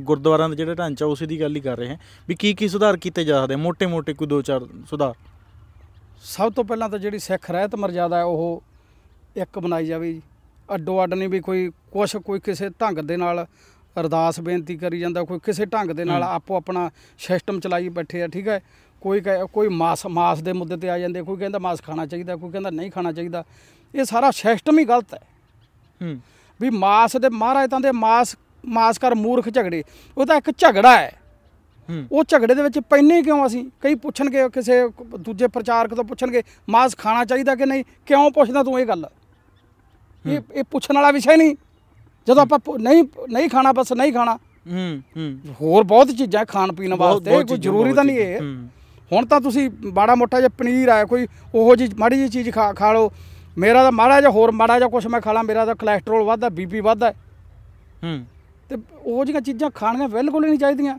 [0.03, 1.97] ਗੁਰਦੁਆਰਿਆਂ ਦਾ ਜਿਹੜਾ ਢਾਂਚਾ ਉਸੇ ਦੀ ਗੱਲ ਹੀ ਕਰ ਰਹੇ ਹਾਂ
[2.29, 5.15] ਵੀ ਕੀ ਕੀ ਸੁਧਾਰ ਕੀਤੇ ਜਾ ਸਕਦੇ ਮੋٹے-ਮੋٹے ਕੋਈ ਦੋ ਚਾਰ ਸੁਧਾਰ।
[6.23, 8.63] ਸਭ ਤੋਂ ਪਹਿਲਾਂ ਤਾਂ ਜਿਹੜੀ ਸਿੱਖ ਰਹਿਤ ਮਰਜ਼ਾਦਾ ਹੈ ਉਹ
[9.37, 10.23] ਇੱਕ ਬਣਾਈ ਜਾਵੇ ਜੀ।
[10.75, 13.47] ਅੱਡੋ ਅੱਡ ਨਹੀਂ ਵੀ ਕੋਈ ਕੁਛ ਕੋਈ ਕਿਸੇ ਢੰਗ ਦੇ ਨਾਲ
[14.01, 18.27] ਅਰਦਾਸ ਬੇਨਤੀ ਕਰੀ ਜਾਂਦਾ ਕੋਈ ਕਿਸੇ ਢੰਗ ਦੇ ਨਾਲ ਆਪੋ ਆਪਣਾ ਸਿਸਟਮ ਚਲਾਈ ਬੈਠੇ ਆ
[18.27, 18.63] ਠੀਕ ਹੈ?
[19.01, 22.51] ਕੋਈ ਕੋਈ ਮਾਸ ਮਾਸ ਦੇ ਮੁੱਦੇ ਤੇ ਆ ਜਾਂਦੇ ਕੋਈ ਕਹਿੰਦਾ ਮਾਸ ਖਾਣਾ ਚਾਹੀਦਾ ਕੋਈ
[22.51, 23.45] ਕਹਿੰਦਾ ਨਹੀਂ ਖਾਣਾ ਚਾਹੀਦਾ।
[23.95, 25.21] ਇਹ ਸਾਰਾ ਸਿਸਟਮ ਹੀ ਗਲਤ ਹੈ।
[26.03, 26.21] ਹੂੰ।
[26.61, 29.83] ਵੀ ਮਾਸ ਦੇ ਮਹਾਰਾਜ ਤਾਂ ਦੇ ਮਾਸ ਮਾਸ ਕਰ ਮੂਰਖ ਝਗੜੇ
[30.19, 31.13] ਉਹ ਤਾਂ ਇੱਕ ਝਗੜਾ ਹੈ।
[31.91, 33.71] ਹੂੰ। ਉਹ ਝਗੜੇ ਦੇ ਵਿੱਚ ਪੈਨੇ ਕਿਉਂ ਅਸੀਂ?
[33.81, 37.85] ਕਈ ਪੁੱਛਣਗੇ ਕਿਸੇ ਦੂਜੇ ਪ੍ਰਚਾਰਕ ਤੋਂ ਪੁੱਛਣਗੇ ਮਾਸ ਖਾਣਾ ਚਾਹੀਦਾ ਕਿ ਨਹੀਂ?
[38.07, 39.07] ਕਿਉਂ ਪੁੱਛਦਾ ਤੂੰ ਇਹ ਗੱਲ?
[40.27, 41.57] ਇਹ ਇਹ ਪੁੱਛਣ ਵਾਲਾ ਵਿਸ਼ਾ ਨਹੀਂ।
[42.29, 44.39] ਜਦੋਂ ਆਪਾਂ ਪ- ਨਹੀਂ ਨਹੀਂ ਖਾਣਾ ਬਸ ਨਹੀਂ ਖਾਣਾ।
[44.71, 48.69] ਹੂੰ ਹੂੰ। ਹੋਰ ਬਹੁਤ ਚੀਜ਼ਾਂ ਖਾਣ ਪੀਣ ਵਾਸਤੇ ਕੋਈ ਜ਼ਰੂਰੀ ਤਾਂ ਨਹੀਂ। ਇਹ। ਹੂੰ।
[49.13, 52.73] ਹੁਣ ਤਾਂ ਤੁਸੀਂ ਮਾੜਾ ਮੋਟਾ ਜਿਹਾ ਪਨੀਰ ਆ ਕੋਈ ਉਹੋ ਜੀ ਮਾੜੀ ਜੀ ਚੀਜ਼ ਖਾ
[52.73, 53.13] ਖਾ ਲਓ।
[53.59, 56.49] ਮੇਰਾ ਤਾਂ ਮਾੜਾ ਜਿਹਾ ਹੋਰ ਮਾੜਾ ਜਿਹਾ ਕੁਝ ਮੈਂ ਖਾ ਲਾਂ ਮੇਰਾ ਤਾਂ ਕੋਲੇਸਟ੍ਰੋਲ ਵੱਧਦਾ
[56.49, 57.11] ਬੀਪੀ ਵੱਧਦਾ।
[58.05, 58.27] ਹੂੰ।
[58.69, 60.95] ਤੇ ਉਹੋ ਜਿਹੀਆਂ ਚੀਜ਼ਾਂ ਖਾਣੀਆਂ ਬਿਲਕੁਲ ਹੀ ਨਹੀਂ ਚਾਹੀਦੀਆਂ।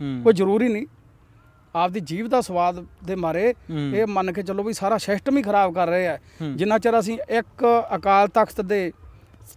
[0.00, 0.86] ਹੂੰ। ਕੋਈ ਜ਼ਰੂਰੀ ਨਹੀਂ।
[1.76, 5.42] ਆਪਦੀ ਜੀਵ ਦਾ ਸਵਾਦ ਦੇ ਮਾਰੇ ਹੂੰ। ਇਹ ਮੰਨ ਕੇ ਚੱਲੋ ਵੀ ਸਾਰਾ ਸਿਸਟਮ ਹੀ
[5.42, 8.92] ਖਰਾਬ ਕਰ ਰਹੇ ਆ ਹੂੰ। ਜਿੰਨਾ ਚਿਰ ਅਸੀਂ ਇੱਕ ਅਕਾਲ ਤਖਤ ਦੇ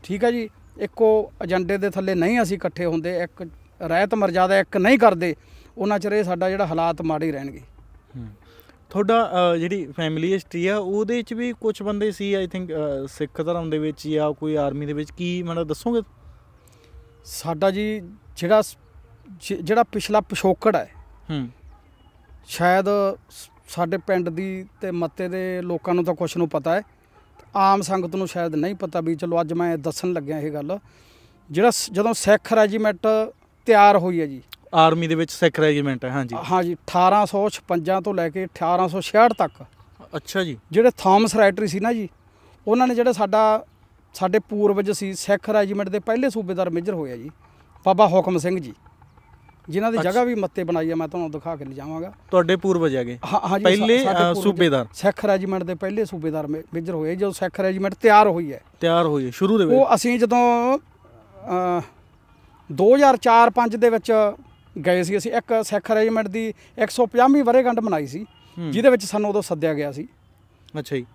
[0.04, 1.08] ਠੀਕ ਹੈ ਜੀ ਇੱਕੋ
[1.44, 3.48] ਏਜੰਡੇ ਦੇ ਥੱਲੇ ਨਹੀਂ ਅਸੀਂ ਇਕੱਠੇ ਹੁੰਦੇ ਇੱਕ
[3.82, 5.36] ਰਹਿਤ ਮਰਜ਼ਾਦਾ ਇੱਕ ਨਹੀਂ ਕਰਦੇ
[5.78, 7.62] ਉਹਨਾਂ ਚਿਰ ਇਹ ਸਾਡਾ ਜਿਹੜਾ ਹਾਲਾਤ ਮਾੜੇ ਰਹਿਣਗੇ।
[8.92, 12.72] ਤੁਹਾਡਾ ਜਿਹੜੀ ਫੈਮਿਲੀ ਹਿਸਟਰੀ ਆ ਉਹਦੇ ਵਿੱਚ ਵੀ ਕੁਝ ਬੰਦੇ ਸੀ ਆਈ ਥਿੰਕ
[13.10, 16.02] ਸਿੱਖ ਧਰਮ ਦੇ ਵਿੱਚ ਜਾਂ ਕੋਈ ਆਰਮੀ ਦੇ ਵਿੱਚ ਕੀ ਮੈਨੂੰ ਦੱਸੋਗੇ?
[17.26, 18.02] ਸਾਡਾ ਜੀ
[18.38, 18.62] ਜਿਹੜਾ
[19.62, 20.90] ਜਿਹੜਾ ਪਿਛਲਾ ਪਿਛੋਕੜ ਹੈ।
[21.30, 21.48] ਹੂੰ।
[22.48, 22.86] ਸ਼ਾਇਦ
[23.70, 26.82] ਸਾਡੇ ਪਿੰਡ ਦੀ ਤੇ ਮੱਤੇ ਦੇ ਲੋਕਾਂ ਨੂੰ ਤਾਂ ਕੁਛ ਨੂੰ ਪਤਾ ਹੈ।
[27.56, 30.80] ਆਮ ਸੰਗਤ ਨੂੰ ਸ਼ਾਇਦ ਨਹੀਂ ਪਤਾ ਵੀ ਚਲੋ ਅੱਜ ਮੈਂ ਦੱਸਣ ਲੱਗਿਆ ਇਹ ਗੱਲ।
[31.52, 33.08] ਜਿਹੜਾ ਸ- ਜਦੋਂ ਸਿੱਖ ਰੈਜੀਮੈਂਟ
[33.66, 34.42] ਤਿਆਰ ਹੋਈ ਹੈ ਜੀ।
[34.74, 39.64] ਆਰਮੀ ਦੇ ਵਿੱਚ ਸਿੱਖ ਰੈਜੀਮੈਂਟ ਹੈ ਹਾਂਜੀ। ਹਾਂਜੀ 1856 ਤੋਂ ਲੈ ਕੇ 1866 ਤੱਕ।
[40.16, 42.10] ਅੱਛਾ ਜੀ। ਜਿਹੜੇ ਥਾਮਸ ਰਾਈਟਰੀ ਸੀ ਨਾ ਜੀ
[42.68, 43.66] ਉਹਨਾਂ ਨੇ ਜਿਹੜੇ ਸਾਡਾ
[44.14, 47.30] ਸਾਡੇ ਪੂਰਵਜ ਸੀ ਸਿੱਖ ਰੈਜੀਮੈਂਟ ਦੇ ਪਹਿਲੇ ਸੂਬੇਦਾਰ ਮੇਜਰ ਹੋਏ ਆ ਜੀ
[47.86, 48.74] ਬਾਬਾ ਹੁਕਮ ਸਿੰਘ ਜੀ।
[49.70, 53.20] ਜਿਨ੍ਹਾਂ ਦੀ। ਜਗ੍ਹਾ ਵੀ ਮੱਤੇ ਬਣਾਈ ਆ ਮੈਂ ਤੁਹਾਨੂੰ ਦਿਖਾ ਕੇ ਲਿਜਾਵਾਂਗਾ ਤੁਹਾਡੇ ਪੂਰਵਜ ਹੈਗੇ?
[53.34, 56.64] ਹਾਂ ਹਾਂ ਜੀ ਪਹਿਲੇ, ਸਾ- ਸਾਡੇ ਅ, ਪੂਰਵਜ। ਸੂਬੇਦਾਰ। ਸਿੱਖ ਰੈਜੀਮੈਂਟ ਦੇ ਪਹਿਲੇ ਸੂਬੇਦਾਰ ਮੇ-
[56.74, 59.80] ਮੇਜਰ ਹੋਏ ਜਦੋਂ ਸਿੱਖ ਰੈਜੀਮੈਂਟ ਤਿਆਰ ਹੋਈ ਹੈ। ਤਿਆਰ ਹੋਏ ਸ਼ੁਰੂ ਦੇ ਵਿੱਚ?
[59.80, 61.82] ਉਹ ਅਸੀਂ ਜਦੋਂ ਅ,
[62.72, 64.14] 2004-5 ਦੇ ਵਿੱਚ
[64.86, 68.26] ਗਏ ਸੀ ਅਸੀਂ ਇੱਕ ਸਿੱਖ ਰੈਜੀਮੈਂਟ ਦੀ 150ਵੀਂ ਵਰ੍ਹੇਗੰਢ ਮਨਾਈ ਸੀ
[68.58, 70.08] ਹੂੰ। ਜਿਹਦੇ ਵਿੱਚ ਸਾਨੂੰ ਉਦੋਂ ਸੱਦਿਆ ਗਿਆ ਸੀ।
[70.80, 71.06] ਅੱਛਾ ਜੀ।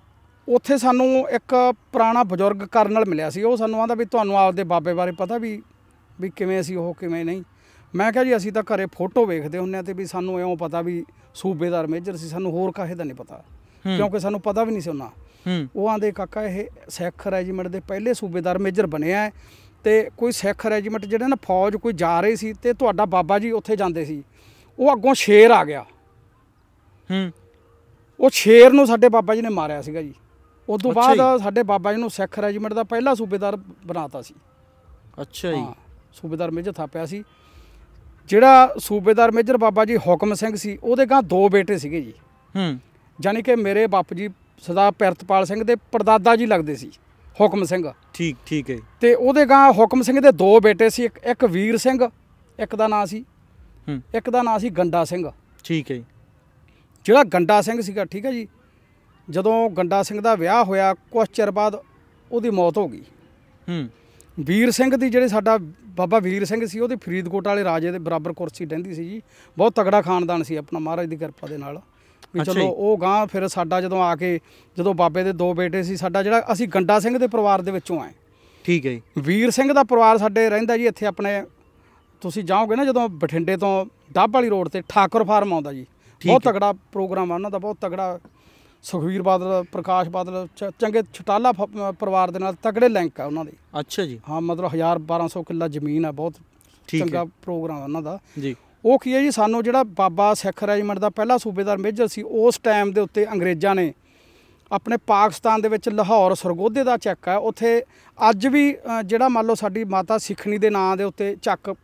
[0.48, 4.94] ਉੱਥੇ ਸਾਨੂੰ ਇੱਕ ਪੁਰਾਣਾ ਬਜ਼ੁਰਗ ਕਰਨਲ ਮਿਲਿਆ ਸੀ ਉਹ ਸਾਨੂੰ ਆਂਦਾ ਵੀ ਤੁਹਾਨੂੰ ਆਪਦੇ ਬਾਬੇ
[4.94, 5.62] ਬਾਰੇ ਪਤਾ ਵੀ
[6.20, 7.42] ਵੀ ਕਿਵੇਂ ਸੀ ਉਹ ਕਿਵੇਂ ਨਹੀਂ।
[7.94, 10.82] ਮੈਂ ਕਿਹਾ ਜੀ ਅਸੀਂ ਤਾਂ ਘਰੇ ਫੋਟੋ ਵੇਖਦੇ ਹੁੰਨੇ ਆ ਤੇ ਵੀ ਸਾਨੂੰ ਇਉਂ ਪਤਾ
[10.82, 13.44] ਵੀ ਸੂਬੇਦਾਰ ਮੇਜਰ ਸੀ ਸਾਨੂੰ ਹੋਰ ਕਾਹੇ ਦਾ ਨਹੀਂ ਪਤਾ।
[13.96, 15.08] ਕਿਉਂਕਿ ਸਾਨੂੰ ਪਤਾ ਵੀ ਨਹੀਂ ਸੀ ਉਹਨਾਂ।
[15.76, 19.32] ਉਹ ਆਂਦੇ ਕਾਕਾ ਇਹ ਸਿੱਖ ਰੈਜੀਮੈਂਟ ਦੇ ਪਹਿਲੇ ਸੂਬੇਦਾਰ ਮੇਜਰ ਬਣਿਆ ਹੈ
[19.84, 23.50] ਤੇ ਕੋਈ ਸਿੱਖ ਰੈਜੀਮੈਂਟ ਜਿਹੜੇ ਨਾ ਫੌਜ ਕੋਈ ਜਾ ਰਹੀ ਸੀ ਤੇ ਤੁਹਾਡਾ ਬਾਬਾ ਜੀ
[23.50, 24.22] ਉੱਥੇ ਜਾਂਦੇ ਸੀ।
[24.78, 25.84] ਉਹ ਅੱਗੋਂ ਸ਼ੇਰ ਆ ਗਿਆ।
[27.10, 27.32] ਹੂੰ।
[28.20, 30.14] ਉਹ ਸ਼ੇਰ ਨੂੰ ਸਾਡੇ ਬਾਬਾ ਜੀ ਨੇ ਮਾਰਿਆ ਸੀਗਾ ਜੀ।
[30.68, 34.34] ਉਸ ਤੋਂ ਬਾਅਦ ਸਾਡੇ ਬਾਬਾ ਜੀ ਨੂੰ ਸਿੱਖ ਰੈਜੀਮੈਂਟ ਦਾ ਪਹਿਲਾ ਸੂਬੇਦਾਰ ਬਣਾਤਾ ਸੀ।
[35.20, 35.66] ਅੱਛਾ ਜੀ।
[36.12, 37.24] ਸੂਬੇਦਾਰ ਮੇਜਰ ਥਾਪਿਆ ਸੀ।
[38.28, 42.12] ਜਿਹੜਾ ਸੂਬੇਦਾਰ ਮੇਜਰ ਬਾਬਾ ਜੀ ਹੁਕਮ ਸਿੰਘ ਸੀ ਉਹਦੇ ਗਾਂ ਦੋ ਬੇਟੇ ਸੀਗੇ ਜੀ।
[42.56, 42.78] ਹੂੰ।
[43.24, 44.28] ਯਾਨੀ ਕਿ ਮੇਰੇ ਬਾਪ ਜੀ
[44.62, 46.90] ਸਰਦਾਰ ਪਿਰਤਪਾਲ ਸਿੰਘ ਦੇ ਪਰਦਾਦਾ ਜੀ ਲੱਗਦੇ ਸੀ
[47.40, 51.18] ਹੁਕਮ ਸਿੰਘ। ਠੀਕ ਠੀਕ ਹੈ। ਤੇ ਉਹਦੇ ਗਾਂ ਹੁਕਮ ਸਿੰਘ ਦੇ ਦੋ ਬੇਟੇ ਸੀ ਇੱਕ
[51.24, 52.08] ਇੱਕ ਵੀਰ ਸਿੰਘ
[52.58, 53.24] ਇੱਕ ਦਾ ਨਾਂ ਸੀ।
[53.88, 55.30] ਹੂੰ। ਇੱਕ ਦਾ ਨਾਂ ਸੀ ਗੰਡਾ ਸਿੰਘ।
[55.64, 56.02] ਠੀਕ ਹੈ।
[57.04, 58.48] ਜਿਹੜਾ ਗੰਡਾ ਸਿੰਘ ਸੀਗਾ ਠੀਕ ਹੈ ਜੀ
[59.30, 61.82] ਜਦੋਂ ਗੰਡਾ ਸਿੰਘ ਦਾ ਵਿਆਹ ਹੋਇਆ ਕੁਝ ਚਿਰ ਬਾਅਦ
[62.32, 63.02] ਉਹਦੀ ਮੌਤ ਹੋ ਗਈ।
[63.68, 63.88] ਹੂੰ।
[64.38, 65.58] ਵੀਰ ਸਿੰਘ ਦੀ ਜਿਹੜੇ ਸਾਡਾ
[65.96, 69.20] ਬਾਬਾ ਵੀਰ ਸਿੰਘ ਸੀ ਉਹਦੀ ਫਰੀਦਕੋਟ ਵਾਲੇ ਰਾਜੇ ਦੇ ਬਰਾਬਰ ਕੁਰਸੀ ਡਹਿੰਦੀ ਸੀ ਜੀ
[69.56, 71.80] ਬਹੁਤ ਤਗੜਾ ਖਾਨਦਾਨ ਸੀ ਆਪਣਾ ਮਹਾਰਾਜ ਦੀ ਕਿਰਪਾ ਦੇ ਨਾਲ
[72.34, 74.38] ਵੀ ਚਲੋ। ਉਹ ਗਾਂ ਫਿਰ ਸਾਡਾ ਜਦੋਂ ਆ ਕੇ
[74.76, 78.00] ਜਦੋਂ ਬਾਬੇ ਦੇ ਦੋ ਬੇਟੇ ਸੀ ਸਾਡਾ ਜਿਹੜਾ ਅਸੀਂ ਗੰਡਾ ਸਿੰਘ ਦੇ ਪਰਿਵਾਰ ਦੇ ਵਿੱਚੋਂ
[78.00, 78.12] ਆਏ
[78.64, 81.42] ਠੀਕ ਹੈ ਜੀ। ਵੀਰ ਸਿੰਘ ਦਾ ਪਰਿਵਾਰ ਸਾਡੇ ਰਹਿੰਦਾ ਜੀ ਇੱਥੇ ਆਪਣੇ
[82.22, 85.86] ਤੁਸੀਂ ਜਾਓਗੇ ਨਾ ਜਦੋਂ ਬਠਿੰਡੇ ਤੋਂ ਡੱਬ ਵਾਲੀ ਰੋਡ ਤੇ ਠਾਕੁਰ ਫਾਰਮ ਆਉਂਦਾ ਜੀ
[86.20, 88.18] ਬਹੁਤ। ਤਗੜਾ ਪ੍ਰੋਗਰਾਮ ਆ ਉਹਨਾਂ ਦਾ ਬਹੁਤ ਤਗੜਾ
[88.84, 93.44] ਸੁਖਵੀਰ ਬਾਦਲ ਪ੍ਰਕਾਸ਼ ਬਾਦਲ ਚ- ਚੰਗੇ ਛਟਾਲਾ ਫ- ਪਰਿਵਾਰ ਦੇ ਨਾਲ ਤਗੜੇ ਲਿੰਕ ਆ ਉਹਨਾਂ
[93.44, 96.34] ਦੇ। ਅੱਛਾ ਜੀ। ਹਾਂ ਮਤਲਬ 1000 1200 ਕਿੱਲਾ ਜ਼ਮੀਨ ਆ ਬਹੁਤ
[96.88, 100.32] ਠੀਕ ਚੰਗਾ ਹੈ। ਪ੍ਰੋਗਰਾਮ ਆ ਉਹਨਾਂ ਦਾ। ਜੀ। ਉਹ ਕੀ ਹੈ ਜੀ ਸਾਨੂੰ ਜਿਹੜਾ ਬਾਬਾ
[100.34, 103.92] ਸਿੱਖ ਰੈਜੀਮੈਂਟ ਦਾ ਪਹਿਲਾ ਸੂਬੇਦਾਰ ਮੇਜਰ ਸੀ ਉਸ ਟਾਈਮ ਦੇ ਉੱਤੇ ਅੰਗਰੇਜ਼ਾਂ ਨੇ
[104.70, 107.82] ਆਪਣੇ ਪਾਕਿਸਤਾਨ ਦੇ ਵਿੱਚ ਲਾਹੌਰ ਸਰਗੋਧੇ ਦਾ ਚੱਕ ਹੈ ਉੱਥੇ
[108.18, 111.74] ਅੱਜ ਵੀ ਅ, ਜਿਹੜਾ ਮੰਨ ਲਓ ਸਾਡੀ ਮਾਤਾ ਸਿੱਖਣੀ ਦੇ ਨਾਂ ਦੇ ਉੱਤੇ ਚੱਕ ਅ,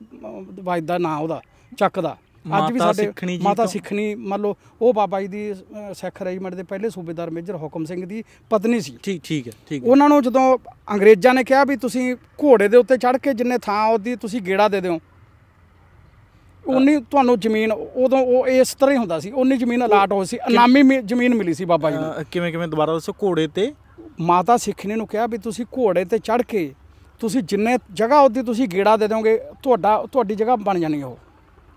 [0.61, 1.41] ਵੱਜਦਾ ਨਾਂ ਉਹਦਾ
[1.79, 5.21] ਚੱਕ ਦਾ ਅੱਜ ਵੀ ਮਾਤਾ ਸਾਡੇ ਸਿੱਖਣੀ ਜੀ ਮਾਤਾ ਤੋਂ- ਸਿੱਖਣੀ ਮੰਨ ਲਓ ਉਹ ਬਾਬਾ
[5.21, 9.23] ਜੀ ਦੀ ਅ, ਸਿੱਖ ਰੈਜੀਮੈਂਟ ਦੇ ਪਹਿਲੇ ਸੂਬੇਦਾਰ ਮੇਜਰ ਹੁਕਮ ਸਿੰਘ ਦੀ ਪਤਨੀ ਸੀ। ਠੀਕ
[9.25, 10.43] ਠੀਕ ਹੈ ਠੀਕ ਹੈ। ਉਹਨਾਂ ਨੂੰ ਜਦੋਂ
[10.95, 14.69] ਅੰਗਰੇਜ਼ਾਂ ਨੇ ਕਿਹਾ ਵੀ ਤੁਸੀਂ ਘੋੜੇ ਦੇ ਉੱਤੇ ਚੜ੍ਹ ਕੇ ਜਿੰਨੇ ਥਾਂ ਉਹਦੀ ਤੁਸੀਂ ਗੇੜਾ
[14.69, 14.99] ਦੇ ਦਿਓ
[16.65, 20.39] ਉਨੀ ਤੁਹਾਨੂੰ ਜ਼ਮੀਨ ਉਦੋਂ ਉਹ ਇਸ ਤਰ੍ਹਾਂ ਹੀ ਹੁੰਦਾ ਸੀ ਉਨੀ ਜ਼ਮੀਨ ਅਲਾਟ ਹੋ ਸੀ
[20.51, 23.73] ਇਨਾਮੀ ਮੀ- ਜ਼ਮੀਨ ਮਿਲੀ ਸੀ ਬਾਬਾ ਜੀ ਨੂੰ। ਅ, ਕਿਵੇਂ ਕਿਵੇਂ ਦੁਬਾਰਾ ਦੱਸੋ ਘੋੜੇ ਤੇ?
[24.21, 26.73] ਮਾਤਾ ਸਿੱਖਣੀ ਨੂੰ ਕਿਹਾ ਵੀ ਤੁਸੀਂ ਘੋੜੇ ਤੇ ਚੜ੍ਹ ਕੇ
[27.21, 31.17] ਤੁਸੀਂ ਜਿੰਨੇ ਜਗ੍ਹਾ ਉਹਦੀ ਤੁਸੀਂ ਗੇੜਾ ਦੇ ਦਿਓਗੇ ਤੁਹਾਡਾ ਤੁਹਾਡੀ ਜਗ੍ਹਾ ਬਣ ਜਾਣੀ ਉਹ।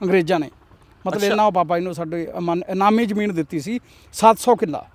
[0.03, 0.51] ਅੰਗਰੇਜ਼ਾਂ ਨੇ।
[1.07, 3.79] ਮਤਲਬ। ਇਹਨਾਂ ਉਹ ਬਾਬਾ ਜੀ ਨੂੰ ਸਾਡੇ ਅਮਨ- ਇਨਾਮੀ ਜ਼ਮੀਨ ਦਿੱਤੀ ਸੀ
[4.13, 4.85] 700 ਕਿੱਲਾ।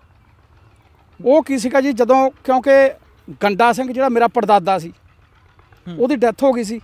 [1.24, 1.92] ਉਹ ਕੀ ਸੀਗਾ ਜੀ?
[1.92, 2.94] ਜਦੋਂ ਕਿਉਂਕਿ
[3.44, 4.92] ਗੰਡਾ ਸਿੰਘ ਜਿਹੜਾ ਮੇਰਾ ਪੜਦਾਦਾ ਸੀ।
[5.98, 6.80] ਉਹਦੀ ਡੈਥ ਹੋ ਗਈ ਸੀ।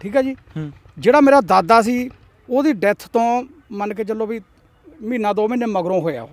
[0.00, 0.34] ਠੀਕ ਹੈ ਜੀ?
[0.34, 2.10] ਹੂੰ। ਜਿਹੜਾ ਮੇਰਾ ਦਾਦਾ ਸੀ
[2.50, 4.40] ਉਹਦੀ ਡੈਥ ਤੋਂ ਮੰਨ ਕੇ ਚੱਲੋ ਵੀ
[5.02, 6.30] ਮਹੀਨਾ ਦੋ ਮਹੀਨੇ ਮਗਰੋਂ ਹੋਇਆ ਉਹ।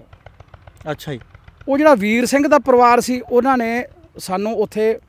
[0.92, 1.20] ਅੱਛਾ ਜੀ।
[1.68, 3.86] ਉਹ ਜਿਹੜਾ ਵੀਰ ਸਿੰਘ ਦਾ ਪਰਿਵਾਰ ਸੀ ਉਹਨਾਂ ਨੇ
[4.18, 5.00] ਸਾਨੂੰ ਉੱਥੇ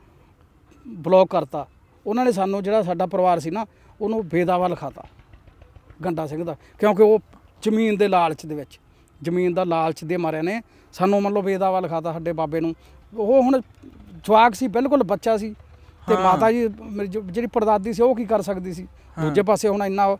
[0.88, 1.66] ਬਲੌਕ ਕਰਤਾ।
[2.06, 3.66] ਉਹਨਾਂ ਨੇ ਸਾਨੂੰ ਜਿਹੜਾ ਸਾਡਾ ਪਰਿਵਾਰ ਸੀ ਨਾ
[4.00, 5.04] ਉਹਨੂੰ ਬੇਦਾਵਾ ਲਿਖਾਤਾ।
[6.04, 7.18] ਗੰਡਾ ਸਿੰਘ ਦਾ ਕਿਉਂਕਿ ਉਹ
[7.62, 8.80] ਜ਼ਮੀਨ ਦੇ ਲਾਲਚ ਦੇ ਵਿੱਚ
[9.22, 12.74] ਜ਼ਮੀਨ ਦਾ ਲਾਲਚ ਦੇ ਮਾਰਿਆਂ ਨੇ। ਸਾਨੂੰ ਮੰਨ ਲਓ ਬੇਦਾਵਾ ਲਿਖਾਤਾ ਸਾਡੇ ਬਾਬੇ ਨੂੰ।
[13.14, 13.60] ਉਹ ਹੁਣ
[14.24, 15.54] ਜਵਾਕ ਸੀ ਬਿਲਕੁਲ ਬੱਚਾ ਸੀ।
[16.08, 18.86] ਤੇ। ਮਾਤਾ ਜੀ ਮੇਰੀ ਜਿਹੜੀ ਪੜਦਾਦੀ ਸੀ ਉਹ ਕੀ ਕਰ ਸਕਦੀ ਸੀ।
[19.20, 20.16] ਦੂਜੇ ਪਾਸੇ ਹੁਣ ਇੰਨਾ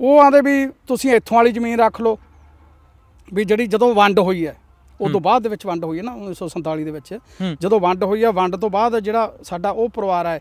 [0.00, 2.18] ਉਹ ਆਂਦੇ ਵੀ ਤੁਸੀਂ ਇੱਥੋਂ ਵਾਲੀ ਜ਼ਮੀਨ ਰੱਖ ਲਓ।
[3.34, 4.56] ਵੀ ਜਿਹੜੀ ਜਦੋਂ ਵੰਡ ਹੋਈ ਹੈ
[5.00, 7.18] ਉਸ ਤੋਂ ਬਾਅਦ ਦੇ ਵਿੱਚ ਵੰਡ ਹੋਈ ਹੈ ਨਾ 1947 ਦੇ ਵਿੱਚ।
[7.60, 10.40] ਜਦੋਂ ਵੰਡ ਹੋਈ ਹੈ ਵੰਡ ਤੋਂ ਬਾਅਦ ਜਿਹੜਾ ਸਾਡਾ ਉਹ ਪਰਿਵਾਰ ਹੈ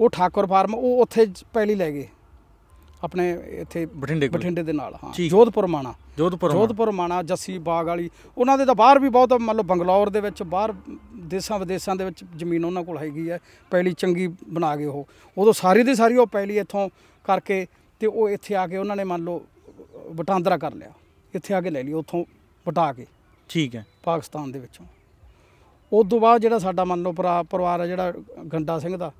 [0.00, 2.08] ਉਹ ਠਾਕੁਰ ਫਾਰਮ ਉਹ ਉੱਥੇ ਪਹਿਲੀ ਲੈ ਗਏ।
[3.06, 4.38] ਆਪਣੇ ਇੱਥੇ ਬਠਿੰਡੇ ਕੋਲ?
[4.38, 8.58] ਬਠਿੰਡੇ ਦੇ ਨਾਲ ਹਾਂ ਠੀਕ। ਜੋਧਪੁਰ ਮਾਣਾ। ਜੋਧਪੁਰ ਮਾਣਾ। ਜੋਧਪੁਰ ਮਾਣਾ ਜੱਸੀ ਬਾਗ ਵਾਲੀ। ਉਹਨਾਂ
[8.58, 10.74] ਦੇ ਤਾਂ ਬਾਹਰ ਵੀ ਬਹੁਤ ਮਤਲਬ ਬੰਗਲੌਰ ਦੇ ਵਿੱਚ ਬਾਹਰ
[11.16, 13.38] ਦੇਸਾਂ ਵਿਦੇਸਾਂ ਦੇ ਵਿੱਚ ਜ਼ਮੀਨ ਉਹਨਾਂ ਕੋਲ ਹੈਗੀ ਹੈ।
[13.70, 16.88] ਪਹਿਲੀ ਚੰਗੀ ਬਣਾ ਗਏ ਉਹ। ਉਦੋਂ ਸਾਰੀ ਦੀ ਸਾਰੀ ਉਹ ਪਹਿਲੀ ਇੱਥੋਂ
[17.24, 17.66] ਕਰਕੇ
[18.00, 19.42] ਤੇ ਉਹ ਇੱਥੇ ਆ ਕੇ ਉਹਨਾਂ ਨੇ ਮੰਨ ਲਓ
[20.14, 20.92] ਵਟਾਂਦਰਾ ਕਰ ਲਿਆ।
[21.34, 22.24] ਇੱਥੇ ਆ ਕੇ ਲੈ ਲਈ ਉੱਥੋਂ
[22.68, 23.06] ਵਟਾ ਕੇ।
[23.48, 24.86] ਠੀਕ ਹੈ। ਪਾਕਿਸਤਾਨ ਦੇ ਵਿੱਚੋਂ।
[25.92, 28.12] ਉਸ ਤੋਂ ਬਾਅਦ ਜਿਹੜਾ ਸਾਡਾ ਮੰਨ ਲਓ ਭਰਾ ਪਰਿਵਾਰ ਹੈ ਜਿਹੜਾ
[28.52, 29.12] ਗੰਡਾ ਸਿੰਘ ਦਾ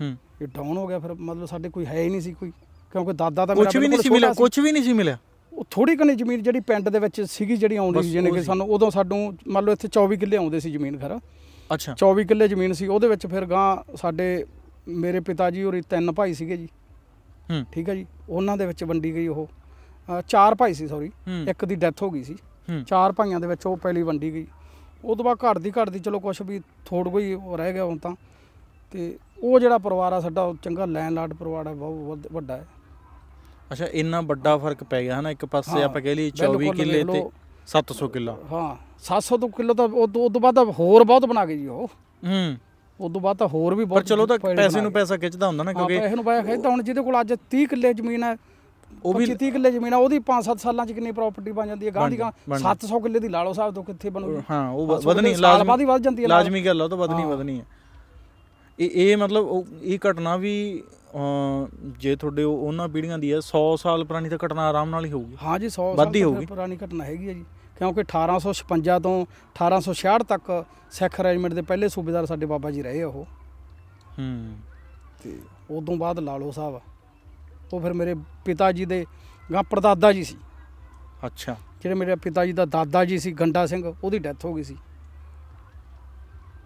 [0.00, 2.52] ਹੂੰ। ਇਹ ਡਾਊਨ ਹੋ ਗਿਆ ਫਿਰ। ਮਤਲਬ ਸਾਡੇ ਕੋਈ ਹੈ ਹੀ ਨਹੀਂ ਸੀ ਕੋਈ।
[2.94, 5.16] ਕਿਉਂਕਿ ਦਾਦਾ ਤਾਂ ਮੇਰਾ ਕੁਝ ਵੀ ਨਹੀਂ ਸੀ ਮਿਲਿਆ ਕੁਝ ਵੀ ਨਹੀਂ ਸੀ ਮਿਲਿਆ।
[5.52, 8.66] ਉਹ ਥੋੜੀ ਕਨੀ ਜ਼ਮੀਨ ਜਿਹੜੀ ਪਿੰਡ ਦੇ ਵਿੱਚ ਸੀਗੀ ਜਿਹੜੀ ਆਉਂਦੀ ਸੀ ਜਿਹਨੇ ਕਿ। ਸਾਨੂੰ
[8.66, 11.18] ਉਦੋਂ ਸਾਨੂੰ ਮੰਨ ਲਓ ਇੱਥੇ 24 ਕਿੱਲੇ ਆਉਂਦੇ ਸੀ ਜ਼ਮੀਨ ਖਰ।
[11.74, 14.44] ਅੱਛਾ। 24 ਕਿੱਲੇ ਜ਼ਮੀਨ ਸੀ ਉਹਦੇ ਵਿੱਚ ਫਿਰ ਗਾਂ ਸਾਡੇ
[14.88, 16.68] ਮੇਰੇ ਪਿਤਾ ਜੀ ਹੋਰੀ ਤਿੰਨ ਭਾਈ ਸੀਗੇ ਜੀ।
[17.50, 19.48] ਹੂੰ। ਠੀਕ ਹੈ ਜੀ ਉਹਨਾਂ ਦੇ ਵਿੱਚ ਵੰਡੀ ਗਈ ਉਹ।
[20.28, 21.10] ਚਾਰ ਭਾਈ ਸੀ ਸੌਰੀ
[21.48, 22.36] ਇੱਕ ਦੀ ਡੈਥ ਹੋ ਗਈ ਸੀ।
[22.86, 24.46] ਚਾਰ ਭਾਈਆਂ ਦੇ ਵਿੱਚ ਉਹ ਪਹਿਲੀ ਵੰਡੀ ਗਈ।
[25.04, 28.14] ਉਹ ਤੋਂ ਬਾਅਦ ਘੜਦੀ ਘੜਦੀ ਚਲੋ ਕੁਛ ਵੀ ਥੋੜ ਕੋਈ ਰਹਿ ਗਿਆ ਹੁਣ ਤਾਂ।
[28.92, 32.66] ਤੇ ਉਹ ਜਿਹੜਾ ਪਰਿਵਾਰ ਆ ਸਾਡਾ ਚੰਗਾ ਲੈਂਡਲਾਰਡ ਪਰਿਵਾਰ ਹੈ ਬਹੁਤ ਵੱਡਾ ਹੈ।
[33.70, 36.76] ਅੱਛਾ ਇੰਨਾ ਵੱਡਾ ਫ਼ਰਕ ਪੈ ਗਿਆ ਹਨਾ ਇੱਕ ਪਾਸੇ ਹਾਂ, ਆਪਾਂ ਕਹਿ ਲਈ 24 ਬਿਲਕੁਲ
[36.76, 37.30] ਕਿੱਲੇ ਦੇਖ ਤੇ ਲਓ।
[37.68, 38.68] 700 ਕਿੱਲਾ ਹਾਂ
[39.04, 41.66] 700 ਤੋਂ ਕਿਲੋ ਤਾਂ ਉਹ ਤੋਂ ਉਹ ਤੋਂ ਬਾਅਦ ਤਾਂ ਹੋਰ ਬਹੁਤ ਬਣਾ ਗਏ ਜੀ
[41.68, 41.88] ਉਹ
[42.24, 42.56] ਹੂੰ
[43.00, 44.94] ਉਸ ਤੋਂ ਬਾਅਦ ਤਾਂ ਹੋਰ ਵੀ ਪਰ ਬਹੁਤ ਚਲੋ ਤਾਂ ਪੈਲੀ ਪੈਸੇ ਬਣਾ ਨੂੰ ਗਏ।
[44.94, 47.64] ਪੈਸਾ ਖਿੱਚਦਾ ਹੁੰਦਾ ਨਾ ਹਾਂ, ਕਿਉਂਕਿ ਪੈਸੇ ਨੂੰ ਪੈਸਾ ਖਿੱਚਦਾ ਹੁਣ ਜਿਹਦੇ ਕੋਲ ਅੱਜ 30
[47.66, 48.36] ਕਿੱਲੇ ਜ਼ਮੀਨ ਹੈ
[49.04, 51.86] ਉਹ ਵੀ 25 30 ਕਿੱਲੇ ਜ਼ਮੀਨ ਆ ਉਹਦੀ 5-7 ਸਾਲਾਂ ਚ ਕਿੰਨੀ ਪ੍ਰਾਪਰਟੀ ਬਣ ਜਾਂਦੀ
[51.86, 54.60] ਹੈ ਗਾਂ ਦੀ ਬਣ ਗਾਂ ਬਣ 700 ਕਿੱਲੇ ਦੀ ਲਾਲੋ ਸਾਹਿਬ ਤੋਂ ਕਿੱਥੇ ਬਣੂਗੀ ਹਾਂ
[54.70, 56.80] ਉਹ ਹਾਂ, ਵ- ਸੌ ਵਧਣੀ ਕਿੱਲੇ ਸਾਲ ਬਾਅਦ ਲਾਜ਼ਮੀ ਹੀ ਵੱਧ ਜਾਂਦੀ ਹੈ। ਲਾਜ਼ਮੀ ਗੱਲ
[56.80, 57.64] ਆ ਉਹ ਤਾਂ ਵਧਣੀ ਹਾਂ। ਵਧਣੀ ਹੈ
[58.80, 60.82] ਇਹ ਇਹ ਮਤਲਬ ਇਹ ਘਟਨਾ ਵੀ
[61.86, 65.12] ਜੇ ਤੁਹਾਡੇ ਉਹ- ਉਹਨਾਂ ਪੀੜ੍ਹੀਆਂ ਦੀ ਹੈ 100 ਸਾਲ ਪੁਰਾਣੀ ਤਾਂ ਘਟਨਾ ਆਰਾਮ ਨਾਲ ਹੀ
[65.12, 67.44] ਹੋਊਗੀ। ਹਾਂ ਜੀ 100 ਵੱਧ ਹੀ ਸਾਲ ਪੁਰਾਣੀ ਘਟਨਾ ਹੈਗੀ ਹੈ ਜੀ।
[67.78, 73.24] ਕਿਉਂਕਿ 1856 ਤੋਂ 1866 ਤੱਕ ਸਿੱਖ ਰੈਜੀਮੈਂਟ ਦੇ ਪਹਿਲੇ ਸੂਬੇਦਾਰ ਸਾਡੇ ਬਾਬਾ ਜੀ ਰਹੇ ਉਹ।
[74.18, 74.56] ਹੂੰ।
[75.22, 75.38] ਤੇ
[75.70, 76.80] ਉਦੋਂ ਬਾਅਦ ਲਾਲੋ ਸਾਹਿਬ
[77.72, 79.06] ਉਹ ਫਿਰ ਮੇਰੇ ਪਿਤਾ ਜੀ ਦੇ
[79.52, 80.36] ਗਾਂ ਪੜਦਾਦਾ ਜੀ ਸੀ।
[81.26, 84.62] ਅੱਛਾ। ਜਿਹੜੇ ਮੇਰੇ ਪਿਤਾ ਜੀ ਦਾ ਦਾਦਾ ਜੀ ਸੀ ਗੰਡਾ ਸਿੰਘ ਉਹਦੀ ਡੈਥ ਹੋ ਗਈ
[84.62, 84.76] ਸੀ।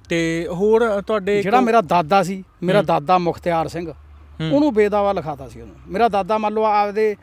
[0.09, 0.18] ਤੇ
[0.51, 3.88] ਹੋਰ ਤੁਹਾਡੇ ਜਿਹੜਾ ਮੇਰਾ ਦਾਦਾ ਸੀ ਮੇਰਾ। ਦਾਦਾ ਮੁਖਤਿਆਰ ਸਿੰਘ
[4.53, 7.14] ਉਹਨੂੰ ਬੇਦਾਵਾ ਲਿਖਾਤਾ ਸੀ ਉਹਨੂੰ। ਮੇਰਾ ਦਾਦਾ ਮੰਨ ਲਓ ਆਪਦੇ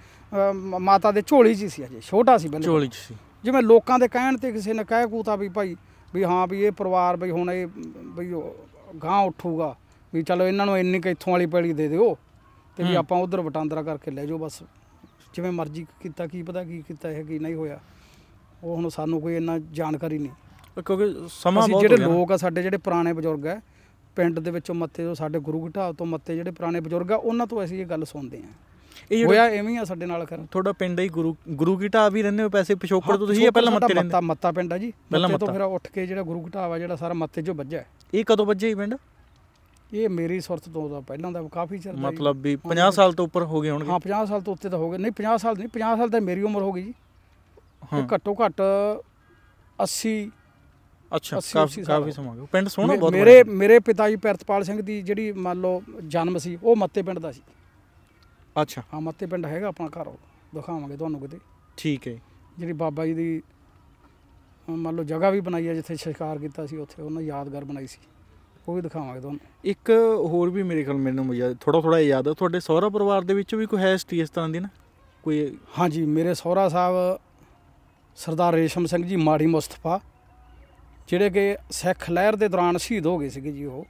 [0.80, 4.08] ਮਾਤਾ ਦੇ ਝੋਲੀ 'ਚ ਸੀ ਅਜੇ ਛੋਟਾ ਸੀ ਬਿਲਕੁਲ। ਝੋਲੀ ਚ ਸੀ। ਜਿਵੇਂ ਲੋਕਾਂ ਦੇ
[4.08, 5.76] ਕਹਿਣ ਤੇ ਕਿਸੇ ਨੇ ਕਹਿ ਕੂਤਾ ਵੀ ਭਾਈ
[6.14, 7.68] ਵੀ ਹਾਂ ਵੀ ਇਹ ਪਰਿਵਾਰ ਵੀ ਹੁਣ ਇਹ
[8.18, 8.32] ਵੀ
[9.04, 9.76] ਗਾਂ ਉੱਠੂਗਾ
[10.14, 12.16] ਵੀ ਚਲੋ ਇਹਨਾਂ ਨੂੰ ਇੰਨੀ ਕੁ ਇੱਥੋਂ ਵਾਲੀ ਪੈਲੀ ਦੇ ਦਿਓ
[12.78, 14.62] ਤੇ ਵੀ। ਆਪਾਂ ਉਧਰ ਵਟਾਂਦਰਾ ਕਰਕੇ ਲੈ ਜਾਓ ਬਸ।
[15.34, 17.80] ਜਿਵੇਂ ਮਰਜ਼ੀ ਕੀਤਾ ਕੀ ਪਤਾ ਕੀ ਕੀਤਾ ਇਹ ਕੀ ਨਹੀਂ ਹੋਇਆ।
[18.64, 20.32] ਉਹ ਹੁਣ ਸਾਨੂੰ ਕੋਈ ਇੰਨਾ ਜਾਣਕਾਰੀ ਨਹੀਂ।
[20.82, 23.62] ਕਿਉਂਕਿ ਸਮਾਂ ਅਸੀਂ ਬਹੁਤ ਜਿਹੜੇ। ਲੋਕ ਆ ਸਾਡੇ ਜਿਹੜੇ ਪੁਰਾਣੇ ਬਜ਼ੁਰਗ ਆ
[24.16, 27.48] ਪਿੰਡ ਦੇ ਵਿੱਚੋਂ ਮੱਤੇ ਤੋਂ ਸਾਡੇ ਗੁਰੂ ਘਟਾਓ ਤੋਂ ਮੱਤੇ ਜਿਹੜੇ ਪੁਰਾਣੇ ਬਜ਼ੁਰਗ ਆ ਉਹਨਾਂ
[27.48, 28.54] ਤੋਂ ਅਸੀਂ ਇਹ ਗੱਲ ਸੁਣਦੇ ਆ।
[29.12, 32.22] ਇਹ ਹੋਇਆ ਐਵੇਂ ਆ ਸਾਡੇ ਨਾਲ ਕਰ ਤੁਹਾਡਾ ਪਿੰਡ ਹੀ ਗੁਰੂ ਗੁਰੂ ਕੀ ਢਾਬ ਵੀ
[32.24, 32.76] ਰਹਿੰਦੇ ਹੋ ਪੈਸੇ?
[32.76, 34.08] ਪਿਛੋਕੜ ਤੋਂ ਤੁਸੀਂ ਇਹ ਪਹਿਲਾਂ ਮੱਤੇ ਰਹਿੰਦੇ?
[34.08, 36.96] ਮੱਤਾ ਮੱਤਾ ਪਿੰਡ ਆ ਜੀ। ਪਹਿਲਾਂ ਮੱਤੇ ਤੋਂ। ਫਿਰ ਉੱਠ ਕੇ ਜਿਹੜਾ ਗੁਰੂ ਘਟਾਵਾ ਜਿਹੜਾ
[36.96, 37.84] ਸਾਰਾ ਮੱਤੇ 'ਚੋਂ ਵੱਜਿਆ।
[38.14, 38.96] ਇਹ ਕਦੋਂ ਵੱਜੇ ਹੀ ਪਿੰਡ?
[39.94, 43.26] ਇਹ ਮੇਰੀ ਸੁਰਤ ਤੋਂ ਦਾ ਪਹਿਲਾਂ ਦਾ ਕਾਫੀ ਚਿਰ ਦਾ। ਮਤਲਬ ਵੀ 50 ਸਾਲ ਤੋਂ
[43.26, 45.58] ਉੱਪਰ ਹੋ ਗਏ ਹੋਣਗੇ। ਹਾਂ 50 ਸਾਲ ਤੋਂ ਉੱਤੇ ਤਾਂ ਹੋ ਗਏ। ਨਹੀਂ 50 ਸਾਲ
[45.58, 46.94] ਨਹੀਂ 50 ਸਾਲ ਤਾਂ ਮੇਰੀ ਉਮਰ ਹੋ ਗਈ ਜੀ।
[47.94, 48.62] ਹਾਂ। ਇਹ ਘੱਟੋ ਘੱਟ
[49.80, 50.32] 80
[51.16, 54.10] ਅੱਛਾ ਅੱਸੀ- ਕਾਫੀ ਅੱਸੀ ਸਾਲ ਕਾਫੀ ਸਮਾਂ ਹੋ ਗਿਆ। ਪਿੰਡ ਸੋਹਣਾ ਬਹੁਤ ਮੇਰੇ। ਮੇਰੇ ਪਿਤਾ
[54.10, 57.42] ਜੀ ਪਿਰਤਪਾਲ ਸਿੰਘ ਦੀ ਜਿਹੜੀ ਮੰਨ ਲਓ ਜਨਮ ਸੀ ਉਹ ਮੱਤੇ ਪਿੰਡ ਦਾ ਸੀ।
[58.62, 60.18] ਅੱਛਾ। ਹਾਂ ਮੱਤੇ ਪਿੰਡ ਹੈਗਾ ਆਪਣਾ ਘਰ ਉਹ
[60.56, 61.40] ਦਿਖਾਵਾਂਗੇ ਤੁਹਾਨੂੰ ਕਿਤੇ।
[61.78, 62.18] ਠੀਕ ਹੈ
[62.60, 63.42] ਜਿਹੜੀ ਬਾਬਾ ਜੀ ਦੀ
[64.70, 67.98] ਮੰਨ ਲਓ ਜਗ੍ਹਾ ਵੀ ਬਣਾਈ ਹੈ ਜਿੱਥੇ ਸ਼ਿਕਾਰ ਕੀਤਾ ਸੀ ਉੱਥੇ ਉਹਨਾਂ ਯਾਦਗਾਰ ਬਣਾਈ ਸੀ।
[68.68, 72.34] ਉਹ ਵੀ ਦਿਖਾਵਾਂਗੇ ਤੁਹਾਨੂੰ। ਇੱਕ ਹੋਰ ਵੀ ਮੇਰੇ ਖਿਆਲ ਮੈਨੂੰ ਯਾਦ ਥੋੜਾ ਥੋੜਾ ਯਾਦ ਆ
[72.34, 74.68] ਤੁਹਾਡੇ ਸਹੁਰਾ ਪਰਿਵਾਰ ਦੇ ਵਿੱਚ ਵੀ ਕੋਈ ਹੈ ਹਿਸਟਰੀ ਇਸ ਤਰ੍ਹਾਂ ਦੀ ਨਾ?
[75.24, 77.20] ਕੋਈ ਹਾਂਜੀ ਮੇਰੇ ਸਹੁਰਾ ਸਾਹਿਬ
[78.16, 80.00] ਸਰਦਾਰ ਰੇਸ਼ਮ ਸਿੰਘ ਜੀ ਮਾੜੀ ਮੁਸਤਫਾ।
[81.08, 83.86] ਜਿਹੜੇ ਕਿ ਸਿੱਖ ਲਹਿਰ ਦੇ ਦੌਰਾਨ ਸ਼ਹੀਦ ਹੋ ਗਏ ਸੀਗੇ ਜੀ ਉਹ।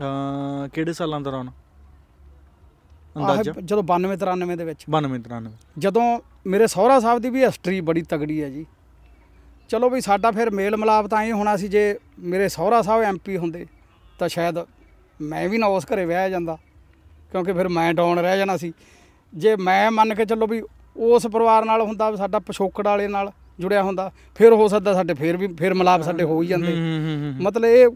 [0.00, 1.48] ਅਹ, ਕਿਹੜੇ ਸਾਲਾਂ ਦੌਰਾਨ?
[1.48, 3.52] ਆਹ ਅੰਦਾਜ਼ਾ?
[3.64, 8.02] ਜਦੋਂ 92 93 ਦੇ ਵਿੱਚ। 92 93 ਜਦੋਂ ਮੇਰੇ ਸਹੁਰਾ ਸਾਹਿਬ ਦੀ ਵੀ ਹਿਸਟਰੀ ਬੜੀ
[8.02, 8.66] ਤਗੜੀ ਹੈ ਜੀ।
[9.68, 13.36] ਚਲੋ ਵੀ ਸਾਡਾ ਫਿਰ ਮੇਲ ਮਿਲਾਪ ਤਾਂ ਇਹ ਹੋਣਾ ਸੀ ਜੇ ਮੇਰੇ ਸਹੁਰਾ ਸਾਹਿਬ ਐਮਪੀ
[13.36, 13.66] ਹੁੰਦੇ
[14.18, 14.54] ਤਾਂ ਸ਼ਾਇਦ
[15.20, 16.58] ਮੈਂ ਵੀ ਨਾ ਉਸ ਘਰੇ ਵਿਆਹ ਜਾਂਦਾ
[17.32, 18.72] ਕਿਉਂਕਿ ਫਿਰ ਮੈਂ ਡਾਊਨ ਰਹਿ ਜਾਣਾ ਸੀ।
[19.34, 20.62] ਜੇ ਮੈਂ ਮੰਨ ਕੇ ਚੱਲੋ ਵੀ
[20.96, 25.36] ਉਸ ਪਰਿਵਾਰ ਨਾਲ ਹੁੰਦਾ ਸਾਡਾ ਪਿਛੋਕੜ ਵਾਲੇ ਨਾਲ ਜੁੜਿਆ ਹੁੰਦਾ ਫਿਰ ਹੋ ਸਕਦਾ ਸਾਡੇ ਫਿਰ
[25.36, 26.74] ਵੀ ਫਿਰ ਮਿਲਾਪ ਸਾਡੇ ਹੋ ਹੀ ਜਾਂਦੇ।
[27.42, 27.88] ਮਤਲਬ ਇਹ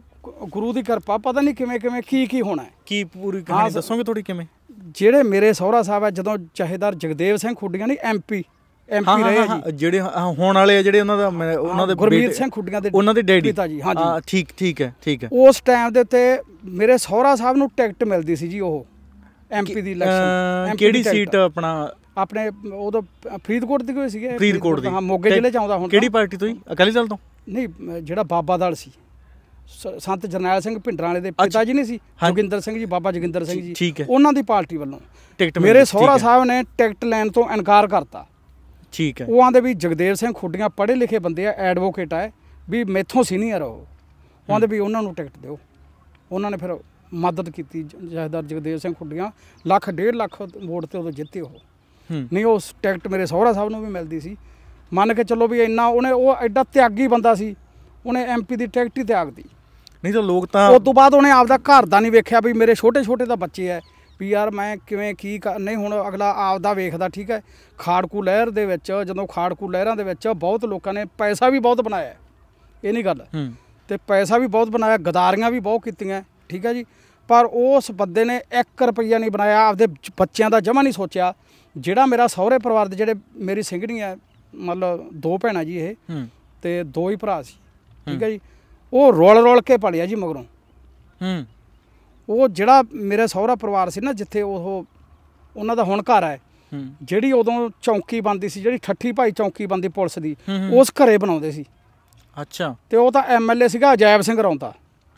[0.53, 4.05] ਗੁਰੂ ਦੀ ਕਿਰਪਾ ਪਤਾ ਨਹੀਂ ਕਿਵੇਂ ਕਿਵੇਂ ਕੀ ਕੀ ਹੋਣਾ ਹੈ। ਕੀ ਪੂਰੀ ਕਹਾਣੀ ਦੱਸੋਗੇ
[4.05, 4.46] ਥੋੜੀ ਕਿਵੇਂ?
[4.94, 8.42] ਜਿਹੜੇ ਮੇਰੇ ਸਹੁਰਾ ਸਾਹਿਬ ਹੈ ਜਦੋਂ ਜਹੇਦਾਰ ਜਗਦੇਵ ਸਿੰਘ ਖੁੱਡੀਆਂ ਨਹੀਂ ਐਮਪੀ
[8.88, 10.01] ਐਮਪੀ ਰਹੇ ਆ ਹਾਂ ਜੀ। ਜਿਹੜੇ
[10.38, 11.27] ਹੋਣ ਵਾਲੇ ਆ ਜਿਹੜੇ ਉਹਨਾਂ ਦਾ
[11.59, 14.81] ਉਹਨਾਂ ਦੇ ਗੁਰਮੀਤ ਸਿੰਘ ਖੁੱਡੀਆਂ ਦੇ ਉਹਨਾਂ ਦੇ ਡੈਡੀ। ਪਿਤਾ ਜੀ ਹਾਂਜੀ ਹਾਂ ਠੀਕ ਠੀਕ
[14.83, 16.38] ਹੈ ਠੀਕ ਹੈ। ਉਸ ਟਾਈਮ ਦੇ ਉੱਤੇ
[16.72, 18.85] ਮੇਰੇ ਸਹੁਰਾ ਸਾਹਿਬ ਨੂੰ ਟਿਕਟ ਮਿਲਦੀ ਸੀ ਜੀ ਉਹ
[19.51, 21.72] ਐਮਪੀ ਦੀ ਇਲੈਕਸ਼ਨ ਕਿਹੜੀ ਸੀਟ ਆਪਣਾ
[22.18, 23.03] ਆਪਣੇ ਉਦੋਂ
[23.44, 24.38] ਫਰੀਦਕੋਟ ਦੀ ਕੋਈ ਸੀਗੇ?
[24.38, 26.61] ਫਰੀਦਕੋਟ ਦੀ। ਹਾਂ ਮੋਗੇ ਜ਼ਿਲ੍ਹੇ ਚ ਆਉਂਦਾ ਹੁਣ ਕਿਹੜੀ। ਪਾਰਟੀ ਤੋਂ ਜੀ?
[26.72, 27.16] ਅਕਾਲੀ ਦਲ ਤੋਂ?
[27.48, 27.68] ਨਹੀਂ
[28.03, 28.90] ਜਿਹੜਾ ਬਾਬਾ ਦਲ ਸੀ।
[29.98, 33.44] ਸੰਤ ਜਰਨੈਲ ਸਿੰਘ ਭਿੰਡਰਾਂ ਵਾਲੇ ਦੇ ਪਿਤਾ ਜੀ ਨਹੀਂ ਸੀ। ਜੋਗਿੰਦਰ ਸਿੰਘ ਜੀ ਬਾਬਾ ਜੋਗਿੰਦਰ
[33.44, 33.75] ਸਿੰਘ ਜੀ।
[34.09, 35.01] ਉਹਨਾਂ ਦੀ ਪਾਰਟੀ ਵੱਲੋਂ।
[35.38, 38.27] ਟਿਕਟ ਮੇਰੇ ਸਹੁਰਾ ਸਾਹਿਬ ਨੇ ਟਿਕਟ ਲੈਣ ਤੋਂ ਇਨਕਾਰ ਕਰਤਾ।
[38.92, 42.31] ਠੀਕ ਹੈ। ਉਹ ਆਂਦੇ ਵੀ ਜਗਦੇਵ ਸਿੰਘ ਖੁੱਡੀਆਂ ਪੜ੍ਹੇ ਲਿਖੇ ਬੰਦੇ ਆ ਐਡਵੋਕੇਟ ਆ
[42.70, 43.87] ਵੀ ਮੈਥੋਂ ਸੀਨੀਅਰ ਆ ਉਹ।
[44.48, 45.59] ਉਹ ਆਂਦੇ ਵੀ ਉਹਨਾਂ ਨੂੰ ਟਿਕਟ ਦਿਓ।
[46.33, 46.77] ਉਹਨਾਂ ਨੇ ਫਿਰ
[47.14, 49.31] ਮਦਦ ਕੀਤੀ। ਜ- ਜਥੇਦਾਰ ਜਗਦੇਵ ਸਿੰਘ ਖੁੱਡੀਆਂ
[49.66, 51.51] ਲੱਖ ਡੇਢ ਲੱਖ ਵੋਟ ਤੇ ਉਦੋਂ ਜਿੱਤੇ ਉਹ।
[52.11, 54.37] ਨਹੀਂ ਉਸ ਟਿਕਟ ਮੇਰੇ ਸਹੁਰਾ ਸਾਹਿਬ ਨੂੰ ਵੀ ਮਿਲਦੀ ਸੀ।
[54.93, 57.55] ਮੰਨ ਕੇ ਚੱਲੋ ਵੀ ਇੰਨਾ ਉਹਨੇ ਉਹ ਐਡਾ ਤਿਆਗੀ ਬੰਦਾ ਸੀ
[58.07, 59.45] ਉਹਨੇ ਐਮਪੀ ਦੀ ਟਿਕਟ ਹੀ ਤਿਆਗਤੀ।
[60.05, 62.75] ਨਹੀਂ ਤਾਂ ਲੋਕ ਤਾਂ ਉਸ ਤੋਂ ਬਾਅਦ ਉਹਨੇ ਆਪਦਾ ਘਰ ਦਾ ਨਹੀਂ ਵੇਖਿਆ ਵੀ ਮੇਰੇ
[62.75, 63.79] ਛੋਟੇ ਛੋਟੇ ਤਾਂ ਬੱਚੇ ਐ
[64.21, 67.41] ਵੀ ਯਾਰ ਮੈਂ ਕਿਵੇਂ ਕੀ ਨਹੀਂ ਹੁਣ ਅਗਲਾ ਆਪਦਾ ਵੇਖਦਾ ਠੀਕ ਹੈ
[67.79, 71.81] ਖਾੜਕੂ ਲਹਿਰ ਦੇ ਵਿੱਚ ਜਦੋਂ ਖਾੜਕੂ ਲਹਿਰਾਂ ਦੇ ਵਿੱਚ ਬਹੁਤ ਲੋਕਾਂ ਨੇ ਪੈਸਾ ਵੀ ਬਹੁਤ
[71.81, 72.15] ਬਣਾਇਆ।
[72.85, 73.25] ਇਹ ਨਹੀਂ ਗੱਲ।
[73.88, 76.85] ਤੇ ਪੈਸਾ ਵੀ ਬਹੁਤ ਬਣਾਇਆ ਗਦਾਰੀਆਂ ਵੀ ਬਹੁਤ ਕੀਤੀਆਂ ਠੀਕ ਹੈ ਜੀ।
[77.29, 79.87] ਪਰ ਉਸ ਬੰਦੇ ਨੇ 1 ਰੁਪਈਆ ਨਹੀਂ ਬਣਾਇਆ ਆਪਦੇ
[80.19, 81.33] ਬੱਚਿਆਂ ਦਾ ਜਮਾ ਨਹੀਂ ਸੋਚਿਆ।
[81.76, 84.16] ਜਿਹੜਾ ਮੇਰਾ ਸਹੁਰੇ ਪਰਿਵਾਰ ਦੇ ਜਿਹੜੇ ਮੇਰੀ ਸਿੰਘਣੀ ਹੈ
[84.54, 86.28] ਮਤਲਬ ਦੋ ਭੈਣਾਂ ਜੀ ਇਹ ਹੂੰ।
[86.62, 87.54] ਤੇ ਦੋ ਹੀ ਭਰਾ ਸੀ
[88.06, 88.40] ਠੀਕ ਹੈ। ਜੀ?
[88.92, 90.44] ਉਹ ਰੋਲ ਰੋਲ ਕੇ ਪਲਿਆ ਜੀ ਮਗਰੋਂ।
[91.22, 91.46] ਹੂੰ।
[92.28, 94.85] ਉਹ ਜਿਹੜਾ ਮੇਰੇ ਸਹੁਰਾ ਪਰਿਵਾਰ ਸੀ ਨਾ ਜਿੱਥੇ ਉਹ
[95.56, 96.40] ਉਹਨਾਂ ਦਾ ਹੁਣ ਘਰ ਹੈ
[97.02, 100.37] ਜਿਹੜੀ ਉਦੋਂ ਚੌਂਕੀ ਬੰਦੀ ਸੀ ਜਿਹੜੀ ਠੱਠੀ ਭਾਈ ਚੌਂਕੀ ਬੰਦੀ ਪੁਲਿਸ ਦੀ।
[100.72, 101.64] ਉਸ ਘਰੇ ਬਣਾਉਂਦੇ ਸੀ।
[102.42, 104.72] ਅੱਛਾ। ਤੇ ਉਹ ਤਾਂ ਐਮਐਲਏ ਸੀਗਾ ਅਜੈਬ ਸਿੰਘ ਰੌਂਤਾ।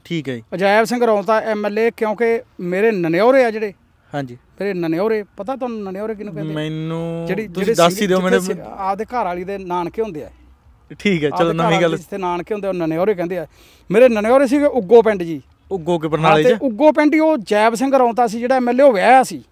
[0.05, 3.73] ਠੀਕ ਹੈ ਜੀ। ਅਜੈਬ ਸਿੰਘ ਰੌਂਤਾ ਐਮਐਲਏ ਕਿਉਂਕਿ ਮੇਰੇ ਨਨਿਓਰੇ ਆ ਜਿਹੜੇ।
[4.15, 8.41] ਹਾਂਜੀ। ਮੇਰੇ ਨਨਿਓਰੇ ਪਤਾ ਤੁਹਾਨੂੰ ਨਨਿਓਰੇ ਕਿਹਨੂੰ ਕਹਿੰਦੇ ਮੈਨੂੰ ਜਿਹੜੀ ਤੁਸੀਂ ਦੱਸ ਹੀ ਦਿਓ ਮੈਨੂੰ।
[8.67, 10.31] ਆਪਦੇ ਘਰ ਵਾਲੀ ਦੇ ਨਾਨਕੇ ਹੁੰਦੇ ਆ।
[11.01, 13.47] ਠੀਕ ਹੈ ਚਲੋ ਨਵੀਂ ਗੱਲ। ਜਿੱਥੇ ਨਾਨਕੇ ਹੁੰਦੇ ਉਹ ਨਨਿਓਰੇ ਕਹਿੰਦੇ ਆ।
[13.91, 15.41] ਮੇਰੇ ਨਨਿਓਰੇ ਸੀਗੇ ਉੱਗੋ ਪਿੰਡ ਜੀ।
[15.71, 16.59] ਉੱਗੋ ਕੇ ਬਰਨਾਲੇ ਤੇ ਚ?
[16.63, 19.43] ਉੱਗੋ ਪਿੰਡ ਹੀ ਉਹ ਜੈਬ ਸਿੰਘ ਰੌਂਤਾ ਸੀ ਜਿਹੜਾ ਐਮਐਲਏ ਵਿਆਹਿਆ ਸੀ।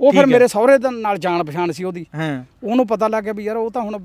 [0.00, 3.32] ਉਹ ਫਿਰ। ਮੇਰੇ ਸਹੁਰੇ ਦੇ ਨਾਲ ਜਾਣ ਪਛਾਣ ਸੀ ਉਹਦੀ। ਹਾਂ। ਉਹਨੂੰ ਪਤਾ ਲੱਗ ਗਿਆ
[3.32, 3.98] ਵੀ ਯਾਰ ਉਹ ਤਾਂ ਹੁਣ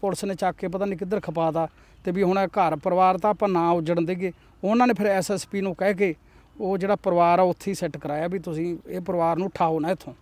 [0.00, 1.68] ਪੁਲਿਸ ਨੇ ਚੱਕ ਕੇ ਪਤਾ ਨਹੀਂ ਕਿੱਧਰ ਖਪਾਤਾ
[2.04, 4.32] ਤੇ ਵੀ ਹੁਣ ਘਰ ਪਰਿਵਾਰ ਤਾਂ ਆਪਾਂ ਨਾ ਉਜੜਨ ਦੇਗੇ
[4.64, 6.14] ਉਹਨਾਂ ਨੇ ਫਿਰ ਐਸਐਸਪੀ ਨੂੰ ਕਹਿ ਕੇ
[6.60, 9.90] ਉਹ ਜਿਹੜਾ ਪਰਿਵਾਰ ਆ ਉੱਥੇ ਹੀ ਸੈੱਟ ਕਰਾਇਆ ਵੀ ਤੁਸੀਂ ਇਹ ਪਰਿਵਾਰ ਨੂੰ ਉਠਾਓ ਨਾ
[9.90, 10.14] ਇੱਥੋਂ।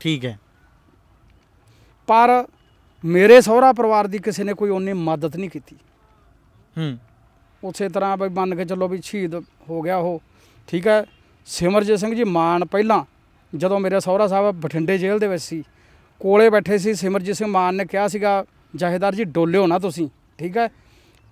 [0.00, 0.38] ਠੀਕ ਹੈ।
[2.06, 2.46] ਪਰ
[3.04, 5.76] ਮੇਰੇ ਸਹੁਰਾ ਪਰਿਵਾਰ ਦੀ ਕਿਸੇ ਨੇ ਕੋਈ ਉਹਨੇ ਮਦਦ ਨਹੀਂ ਕੀਤੀ।
[6.78, 6.98] ਹੂੰ।
[7.64, 9.34] ਉਸੇ ਤਰ੍ਹਾਂ ਬਈ ਮੰਨ ਕੇ ਚੱਲੋ ਵੀ ਸ਼ਹੀਦ
[9.70, 10.22] ਹੋ ਗਿਆ ਉਹ।
[10.66, 11.04] ਠੀਕ ਹੈ
[11.46, 13.04] ਸਿਮਰਜੀਤ ਸਿੰਘ ਜੀ ਮਾਨ ਪਹਿਲਾਂ
[13.56, 15.64] ਜਦੋਂ ਮੇਰੇ ਸਹੁਰਾ ਸਾਹਿਬ ਬਠਿੰਡੇ ਜੇਲ੍ਹ ਦੇ ਵਿੱਚ ਸੀ
[16.20, 18.44] ਕੋਲੇ ਬੈਠੇ ਸੀ ਸਿਮਰਜੀਤ ਸਿੰਘ ਮਾਨ ਨੇ ਕਿਹਾ ਸੀਗਾ
[18.76, 20.68] ਜਹੇਦਾਰ ਜੀ ਡੋਲਿਓ ਨਾ ਤੁਸੀਂ। ਠੀਕ ਹੈ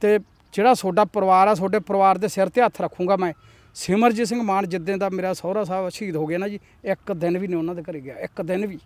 [0.01, 0.19] ਤੇ
[0.53, 3.33] ਜਿਹੜਾ ਤੁਹਾਡਾ ਪਰਿਵਾਰ ਆ ਤੁਹਾਡੇ ਪਰਿਵਾਰ ਦੇ ਸਿਰ ਤੇ ਹੱਥ ਰੱਖੂੰਗਾ ਮੈਂ।
[3.75, 7.39] ਸਿਮਰਜੀਤ ਸਿੰਘ ਮਾਨ ਜਿੱਦਾਂ ਦਾ ਮੇਰਾ ਸਹੁਰਾ ਸਾਹਿਬ ਸ਼ਹੀਦ ਹੋ ਗਿਆ ਨਾ ਜੀ ਇੱਕ ਦਿਨ
[7.39, 8.79] ਵੀ ਨਹੀਂ ਉਹਨਾਂ ਦੇ ਘਰੇ ਗਿਆ ਇੱਕ ਦਿਨ ਵੀ।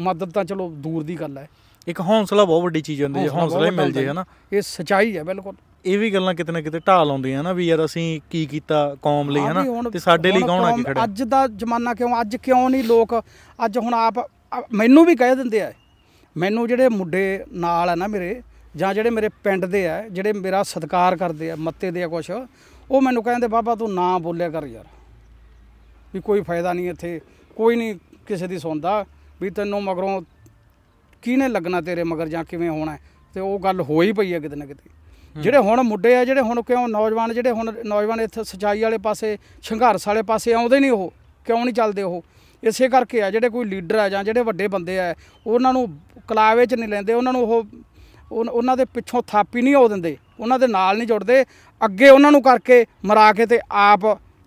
[0.00, 1.48] ਮਦਦ ਤਾਂ ਚਲੋ ਦੂਰ ਦੀ ਗੱਲ ਹੈ।
[1.88, 5.22] ਇੱਕ ਹੌਸਲਾ ਬਹੁਤ ਵੱਡੀ ਚੀਜ਼ ਹੁੰਦੀ ਹੈ ਹੌਸਲਾ ਹੀ ਮਿਲ ਜੇ ਹਨਾ। ਇਹ ਸਚਾਈ ਹੈ
[5.24, 5.54] ਬਿਲਕੁਲ।
[5.86, 9.30] ਇਹ ਵੀ ਗੱਲਾਂ ਕਿਤੇ ਨਾ ਕਿਤੇ ਢਾਲ ਆਉਂਦੀਆਂ ਨਾ ਵੀ ਯਾਰ ਅਸੀਂ ਕੀ ਕੀਤਾ ਕੌਮ
[9.30, 12.70] ਲਈ ਹਨਾ ਤੇ ਸਾਡੇ ਲਈ ਕੌਣ ਆ ਕੇ ਖੜਾ ਅੱਜ ਦਾ ਜ਼ਮਾਨਾ ਕਿਉਂ ਅੱਜ ਕਿਉਂ
[12.70, 13.14] ਨਹੀਂ ਲੋਕ
[13.64, 14.18] ਅੱਜ ਹੁਣ ਆਪ
[14.72, 15.72] ਮੈਨੂੰ ਵੀ ਕਹਿ ਦਿੰਦੇ ਆ
[16.36, 18.42] ਮੈਨੂੰ ਜਿਹੜੇ ਮੁੰਡੇ ਨਾਲ ਆ ਨਾ ਮੇਰੇ
[18.76, 22.30] ਜਾਂ ਜਿਹੜੇ ਮੇਰੇ ਪਿੰਡ ਦੇ ਆ ਜਿਹੜੇ ਮੇਰਾ ਸਤਿਕਾਰ ਕਰਦੇ ਆ ਮੱਤੇ ਦੇ ਆ ਕੁਛ
[22.90, 24.84] ਉਹ ਮੈਨੂੰ ਕਹਿੰਦੇ ਬਾਬਾ ਤੂੰ ਨਾ ਬੋਲਿਆ ਕਰ ਯਾਰ।
[26.14, 27.20] ਵੀ ਕੋਈ ਫਾਇਦਾ ਨਹੀਂ ਇੱਥੇ
[27.56, 27.94] ਕੋਈ ਨਹੀਂ
[28.26, 29.04] ਕਿਸੇ ਦੀ ਸੁਣਦਾ
[29.40, 30.20] ਵੀ ਤੈਨੂੰ ਮਗਰੋਂ
[31.22, 32.96] ਕਿਹਨੇ ਲੱਗਣਾ ਤੇਰੇ ਮਗਰ ਜਾਂ ਕਿਵੇਂ ਹੋਣਾ?
[33.34, 34.90] ਤੇ ਉਹ ਗੱਲ ਹੋ ਹੀ ਪਈ ਹੈ ਕਿਤੇ ਨਾ ਕਿਤੇ।
[35.36, 39.36] ਜਿਹੜੇ ਹੁਣ ਮੁੰਡੇ ਆ ਜਿਹੜੇ ਹੁਣ ਕਿਉਂ ਨੌਜਵਾਨ ਜਿਹੜੇ ਹੁਣ ਨੌਜਵਾਨ ਇੱਥੇ ਸਚਾਈ ਵਾਲੇ ਪਾਸੇ
[39.62, 41.12] ਸੰਘਰਸ਼ ਵਾਲੇ ਪਾਸੇ ਆਉਂਦੇ ਨਹੀਂ ਉਹ
[41.46, 42.22] ਕਿਉਂ ਨਹੀਂ ਚੱਲਦੇ ਉਹ?
[42.62, 45.14] ਇਸੇ ਕਰਕੇ ਆ ਜਿਹੜੇ ਕੋਈ ਲੀਡਰ ਆ ਜਾਂ ਜਿਹੜੇ ਵੱਡੇ ਬੰਦੇ ਆ
[45.46, 45.86] ਉਹਨਾਂ ਨੂੰ
[46.28, 47.64] ਕਲਾਵੇ 'ਚ ਨਹੀਂ ਲੈਂਦੇ ਉਹਨਾਂ ਨੂੰ ਉਹ
[48.32, 51.44] ਉਹਨਾਂ ਦੇ ਪਿੱਛੋਂ ਥਾਪੀ ਨਹੀਂ ਹੋ ਦਿੰਦੇ। ਉਹਨਾਂ ਦੇ ਨਾਲ ਨਹੀਂ ਜੁੜਦੇ।
[51.84, 54.00] ਅੱਗੇ ਉਹਨਾਂ ਨੂੰ ਕਰਕੇ ਮਰਾ ਕੇ ਤੇ ਆਪ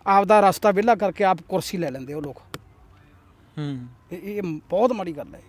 [0.08, 2.38] ਆਪ ਦਾ ਰਸਤਾ ਵਿਹਲਾ ਕਰਕੇ ਆਪ ਕੁਰਸੀ ਲੈ ਲੈਂਦੇ ਉਹ ਲੋਕ।
[3.58, 5.41] ਹੂੰ। ਇਹ ਬਹੁਤ ਮਾੜੀ ਗੱਲ ਹੈ।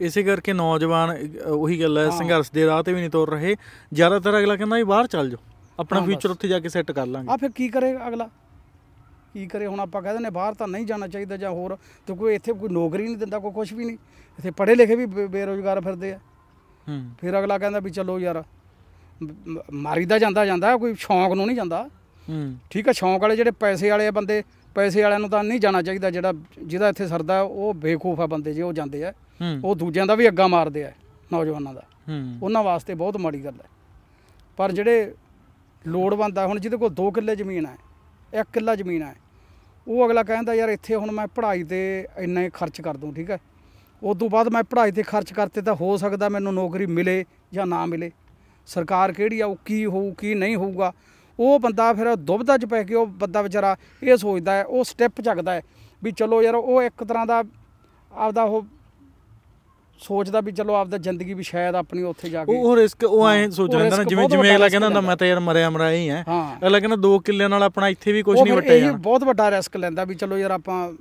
[0.00, 3.56] ਇਸੇ ਕਰਕੇ ਨੌਜਵਾਨ ਉਹੀ ਗੱਲ ਹੈ। ਸੰਘਰਸ਼ ਦੇ ਰਾਹ ਤੇ ਵੀ ਨਹੀਂ ਤੁਰ ਰਹੇ।
[3.92, 5.44] ਜ਼ਿਆਦਾਤਰ ਅਗਲਾ ਕਹਿੰਦਾ ਵੀ ਬਾਹਰ ਚੱਲ ਜਾਓ।
[5.80, 8.28] ਆਪਣਾ ਫਿਊਚਰ। ਉੱਥੇ ਜਾ ਕੇ ਸੈੱਟ ਕਰ ਲਾਂਗੇ। ਆ ਫਿਰ ਕੀ ਕਰੇ ਅਗਲਾ?
[9.34, 9.66] ਕੀ ਕਰੇ?
[9.66, 12.68] ਹੁਣ ਆਪਾਂ ਕਹਿੰਦੇ ਨੇ ਬਾਹਰ ਤਾਂ ਨਹੀਂ ਜਾਣਾ ਚਾਹੀਦਾ ਜਾਂ ਹੋਰ। ਤੇ ਕੋਈ ਇੱਥੇ ਕੋਈ
[12.68, 13.96] ਨੌਕਰੀ ਨਹੀਂ ਦਿੰਦਾ ਕੋਈ ਕੁਝ ਵੀ ਨਹੀਂ।
[14.38, 16.18] ਇੱਥੇ ਪੜ੍ਹੇ ਲਿਖੇ ਵੀ ਬੇਰੁਜ਼ਗਾਰ ਫਿਰਦੇ ਆ।
[16.88, 18.44] ਹੂੰ। ਫਿਰ ਅਗਲਾ ਕਹਿੰਦਾ ਵੀ ਚਲੋ ਯਾਰ।
[19.72, 21.88] ਮਾਰੀਦਾ ਜਾਂਦਾ ਜਾਂਦਾ ਕੋਈ ਸ਼ੌਂਕ ਨੂੰ ਨਹੀਂ ਜਾਂਦਾ।
[22.28, 24.42] ਹੂੰ। ਠੀਕ ਹੈ ਸ਼ੌਂਕ ਵਾਲੇ ਜਿਹੜੇ ਪੈਸੇ ਵਾਲੇ ਆ ਬੰਦੇ
[24.74, 28.54] ਪੈਸੇ ਵਾਲਿਆਂ ਨੂੰ ਤਾਂ ਨਹੀਂ ਜਾਣਾ ਚਾਹੀਦਾ ਜਿਹੜਾ ਜਿਹਦਾ ਇੱਥੇ ਸਰਦਾ ਉਹ ਬੇਵਕੂਫ ਆ ਬੰਦੇ
[28.54, 29.12] ਜੇ ਉਹ ਜਾਂਦੇ ਆ।
[29.64, 30.90] ਉਹ ਦੂਜਿਆਂ ਦਾ ਵੀ ਅੱਗਾ ਮਾਰਦੇ ਆ
[31.32, 33.68] ਨੌਜਵਾਨਾਂ ਦਾ। ਹੂੰ। ਉਹਨਾਂ ਵਾਸਤੇ ਬਹੁਤ ਮਾੜੀ ਗੱਲ ਹੈ
[34.58, 35.12] ਪਰ ਜਿਹੜੇ
[35.84, 37.76] ਲੋੜਵੰਦ ਆ ਹੁਣ ਜਿਹਦੇ ਕੋਲ 2 ਕਿੱਲੇ ਜ਼ਮੀਨ ਹੈ
[38.32, 39.14] 1 ਕਿੱਲਾ ਜ਼ਮੀਨ ਹੈ
[39.88, 41.78] ਉਹ ਅਗਲਾ ਕਹਿੰਦਾ ਯਾਰ ਇੱਥੇ ਹੁਣ ਮੈਂ ਪੜ੍ਹਾਈ ਤੇ
[42.18, 43.38] ਇੰਨਾ ਖਰਚ ਕਰ ਦੂੰ ਠੀਕ ਹੈ
[44.02, 47.66] ਉਸ ਤੋਂ ਬਾਅਦ ਮੈਂ ਪੜ੍ਹਾਈ ਤੇ ਖਰਚ ਕਰਤੇ ਤਾਂ ਹੋ ਸਕਦਾ ਮੈਨੂੰ ਨੌਕਰੀ ਮਿਲੇ ਜਾਂ
[47.66, 48.10] ਨਾ ਮਿਲੇ।
[48.68, 50.92] ਸਰਕਾਰ ਕਿਹੜੀ ਆ ਉਹ ਕੀ ਹੋਊ ਕੀ ਨਹੀਂ ਹੋਊਗਾ।
[51.38, 55.20] ਉਹ ਬੰਦਾ ਫਿਰ ਦੁਬਦਾ 'ਚ ਪੈ ਕੇ ਉਹ ਬੰਦਾ ਵਿਚਾਰਾ ਇਹ ਸੋਚਦਾ ਹੈ ਉਹ ਸਟੈਪ
[55.20, 55.62] ਚੱਕਦਾ ਹੈ
[56.02, 57.42] ਵੀ ਚਲੋ ਯਾਰ ਉਹ ਇੱਕ ਤਰ੍ਹਾਂ ਦਾ
[58.12, 58.64] ਆਪਦਾ ਉਹ
[60.00, 63.26] ਸੋਚਦਾ ਵੀ ਚਲੋ ਆਪਦਾ ਜ਼ਿੰਦਗੀ ਵੀ ਸ਼ਾਇਦ ਆਪਣੀ ਉੱਥੇ ਜਾ ਕੇ ਉਹ ਉਹ ਰਿਸਕ ਉਹ
[63.28, 65.70] ਐ ਹਾਂ, ਸੋਚ ਉਹ ਲੈਂਦਾ ਨਾ ਜਿਵੇਂ ਜਿਵੇਂ ਅਗਲਾ ਕਹਿੰਦਾ ਹੁੰਦਾ। ਮੈਂ ਤਾਂ ਯਾਰ ਮਰਿਆ
[65.70, 68.78] ਮਰਾਇਆ ਹੀ ਐ ਅਗਲਾ ਕਹਿੰਦਾ 2 ਕਿੱਲਿਆਂ ਨਾਲ ਆਪਣਾ ਇੱਥੇ ਵੀ ਕੁਝ ਉਹ ਨਹੀਂ ਵਟਿਆ
[68.78, 70.92] ਜਾਣਾ। ਬਹੁਤ ਵੱਡਾ ਰਿਸਕ ਲੈਂਦਾ ਵੀ ਚਲੋ ਯਾਰ ਆਪਾਂ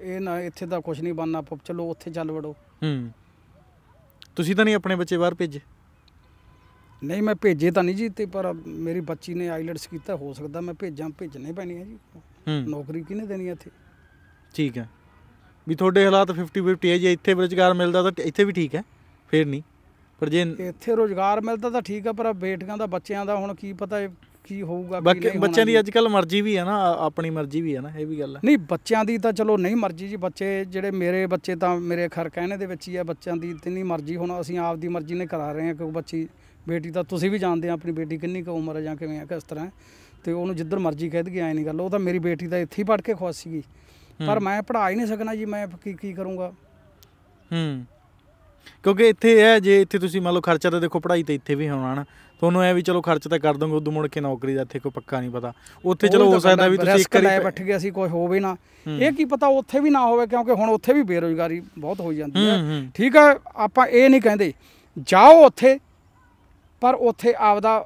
[0.00, 3.10] ਇਹ ਨਾ ਇੱਥੇ ਤਾਂ ਕੁਝ ਨਹੀਂ ਬਣਨਾ ਚਲੋ ਉੱਥੇ ਚੱਲ ਵੜੋ। ਹੂੰ।
[4.36, 5.60] ਤੁਸੀਂ ਤਾਂ ਨਹੀਂ ਆਪਣੇ ਬੱਚੇ ਬਾਹਰ ਭੇਜੇ?
[7.04, 10.60] ਨਹੀਂ ਮੈਂ ਭੇਜੇ ਤਾਂ ਨਹੀਂ ਜੀ ਤੇ ਪਰ ਮੇਰੀ ਬੱਚੀ ਨੇ ਆਈਲੈਟਸ ਕੀਤਾ ਹੋ ਸਕਦਾ
[10.60, 11.98] ਮੈਂ ਭੇਜਾਂ ਭੇਜਣੇ ਪੈਣੀ ਹੈ ਜੀ।
[12.48, 13.70] ਹੂੰ। ਨੌਕਰੀ ਕਿਹਨੇ ਦੇਣੀ ਹੈ ਇੱਥੇ?
[14.54, 14.88] ਠੀਕ ਹੈ।
[15.66, 18.82] ਵੀ ਤੁਹਾਡੇ ਹਾਲਾਤ 50 50 ਹੈ ਜੇ ਇੱਥੇ ਰੁਜ਼ਗਾਰ ਮਿਲਦਾ ਤਾਂ ਇੱਥੇ ਵੀ ਠੀਕ ਹੈ
[19.28, 19.62] ਫੇਰ ਨਹੀਂ।
[20.20, 23.72] ਪਰ ਜੇ ਇੱਥੇ ਰੋਜ਼ਗਾਰ ਮਿਲਦਾ ਤਾਂ ਠੀਕ ਆ ਪਰ ਬੇਟੀਆਂ ਦਾ ਬੱਚਿਆਂ ਦਾ ਹੁਣ ਕੀ
[23.72, 24.00] ਪਤਾ
[24.48, 27.30] ਕੀ ਹੋਊਗਾ ਕੀ ਬਾਕੀ ਨਹੀਂ ਬੱਚਿਆਂ ਦੀ। ਅੱਜ ਕੱਲ ਮਰਜ਼ੀ ਵੀ ਹੈ ਨਾ ਆ- ਆਪਣੀ
[27.30, 30.08] ਮਰਜ਼ੀ ਵੀ ਹੈ ਨਾ ਇਹ ਵੀ ਗੱਲ ਹੈ ਨਹੀਂ ਬੱਚਿਆਂ ਦੀ ਤਾਂ ਚਲੋ ਨਹੀਂ ਮਰਜ਼ੀ
[30.08, 33.52] ਜੀ ਬੱਚੇ ਜਿਹੜੇ ਮੇਰੇ ਬੱਚੇ ਤਾਂ ਮੇਰੇ ਖਰ ਕਹਿਣੇ ਦੇ ਵਿੱਚ ਹੀ ਆ ਬੱਚਿਆਂ ਦੀ
[33.54, 36.26] ਤੇ ਨਹੀਂ ਮਰਜ਼ੀ ਹੁਣ ਅਸੀਂ ਆਪ ਦੀ ਮਰਜ਼ੀ ਨੇ ਕਰਾ ਰਹੇ ਹਾਂ ਕਿਉਂਕਿ ਬੱਚੀ
[36.68, 39.24] ਬੇਟੀ ਤਾਂ ਤੁਸੀਂ ਵੀ ਜਾਣਦੇ ਆ ਆਪਣੀ ਬੇਟੀ ਕਿੰਨੀ ਕੁ ਉਮਰ ਹੈ ਜਾਂ ਕਿਵੇਂ ਆ
[39.24, 39.70] ਕਿਸ ਤਰ੍ਹਾਂ ਹੈ।
[40.24, 42.76] ਤੇ ਉਹਨੂੰ ਜਿੱਧਰ ਮਰਜ਼ੀ ਕਹਿ ਦਈਏ ਐ ਨਹੀਂ ਗੱਲ ਉਹ ਤਾਂ ਮੇਰੀ ਬੇਟੀ ਤਾਂ ਇੱਥੇ
[42.78, 43.62] ਹੀ ਪੜ੍ਹ ਕੇ ਖੁਸ਼ ਸੀਗੀ
[44.26, 46.52] ਪਰ। ਮੈਂ ਪੜ੍ਹਾ ਹੀ ਨਹੀਂ ਸਕਣਾ ਜੀ ਮੈਂ ਕੀ ਕੀ ਕਰੂੰਗਾ
[47.52, 47.84] ਹੂੰ
[48.82, 51.54] ਕਿਉਂਕਿ ਇੱਥੇ ਇਹ ਹੈ ਜੇ ਇੱਥੇ ਤੁਸੀਂ ਮੰਨ ਲਓ ਖਰਚਾ ਤਾਂ ਦੇਖੋ ਪੜ੍ਹਾਈ ਤੇ ਇੱਥੇ
[51.54, 52.04] ਵੀ ਹੋਣਾ ਨਾ
[52.40, 54.92] ਤੁਹਾਨੂੰ ਐ ਵੀ ਚਲੋ ਖਰਚ ਤਾਂ ਕਰ ਦੋਗੇ ਉਦੋਂ ਮੁੜ ਕੇ ਨੌਕਰੀ ਦਾ ਇੱਥੇ ਕੋਈ
[54.94, 55.52] ਪੱਕਾ ਨਹੀਂ ਪਤਾ।
[55.84, 58.56] ਉੱਥੇ ਚਲੋ ਹੋ ਸਕਦਾ ਵੀ ਤੁਸੀਂ ਇੱਕ ਵਾਰੀ ਬੱਠ ਗਿਆ ਸੀ ਕੋਈ ਹੋਵੇ ਨਾ।
[58.86, 62.46] ਇਹ ਕੀ ਪਤਾ ਉੱਥੇ ਵੀ ਨਾ ਹੋਵੇ ਕਿਉਂਕਿ ਹੁਣ ਉੱਥੇ ਵੀ ਬੇਰੋਜ਼ਗਾਰੀ ਬਹੁਤ ਹੋਈ ਜਾਂਦੀ
[62.48, 63.24] ਹੈ। ਠੀਕ ਹੈ
[63.56, 64.52] ਆਪਾਂ ਇਹ ਨਹੀਂ ਕਹਿੰਦੇ
[65.08, 65.78] ਜਾਓ ਉੱਥੇ
[66.82, 67.84] ਪਰ ਉੱਥੇ ਆਪਦਾ